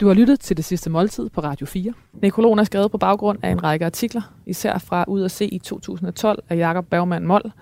Du 0.00 0.06
har 0.06 0.14
lyttet 0.14 0.40
til 0.40 0.56
det 0.56 0.64
sidste 0.64 0.90
måltid 0.90 1.28
på 1.28 1.40
Radio 1.40 1.66
4. 1.66 1.92
Nekrologen 2.22 2.58
er 2.58 2.64
skrevet 2.64 2.90
på 2.90 2.98
baggrund 2.98 3.38
af 3.42 3.50
en 3.50 3.62
række 3.64 3.86
artikler, 3.86 4.22
især 4.46 4.78
fra 4.78 5.04
Ud 5.08 5.24
at 5.24 5.30
se 5.30 5.46
i 5.46 5.58
2012 5.58 6.44
af 6.48 6.56
Jakob 6.56 6.86
Bergmann 6.86 7.26
Moll, 7.26 7.52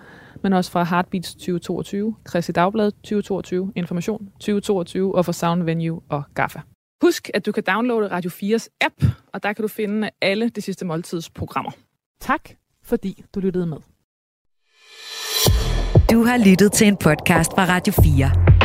men 0.43 0.53
også 0.53 0.71
fra 0.71 0.83
Heartbeats 0.83 1.33
2022, 1.33 2.15
Kristi 2.23 2.51
Dagblad 2.51 2.91
2022, 2.91 3.71
Information 3.75 4.29
2022 4.39 5.15
og 5.15 5.25
fra 5.25 5.33
Sound 5.33 5.63
Venue 5.63 6.01
og 6.09 6.23
GAFA. 6.33 6.59
Husk, 7.03 7.29
at 7.33 7.45
du 7.45 7.51
kan 7.51 7.63
downloade 7.63 8.11
Radio 8.11 8.29
4's 8.29 8.67
app, 8.81 9.03
og 9.33 9.43
der 9.43 9.53
kan 9.53 9.61
du 9.61 9.67
finde 9.67 10.09
alle 10.21 10.49
det 10.49 10.63
sidste 10.63 10.85
måltids 10.85 11.29
programmer. 11.29 11.71
Tak, 12.19 12.49
fordi 12.83 13.23
du 13.35 13.39
lyttede 13.39 13.65
med. 13.65 13.77
Du 16.11 16.23
har 16.23 16.49
lyttet 16.49 16.71
til 16.71 16.87
en 16.87 16.97
podcast 16.97 17.51
fra 17.51 17.65
Radio 17.65 17.93
4. 17.93 18.64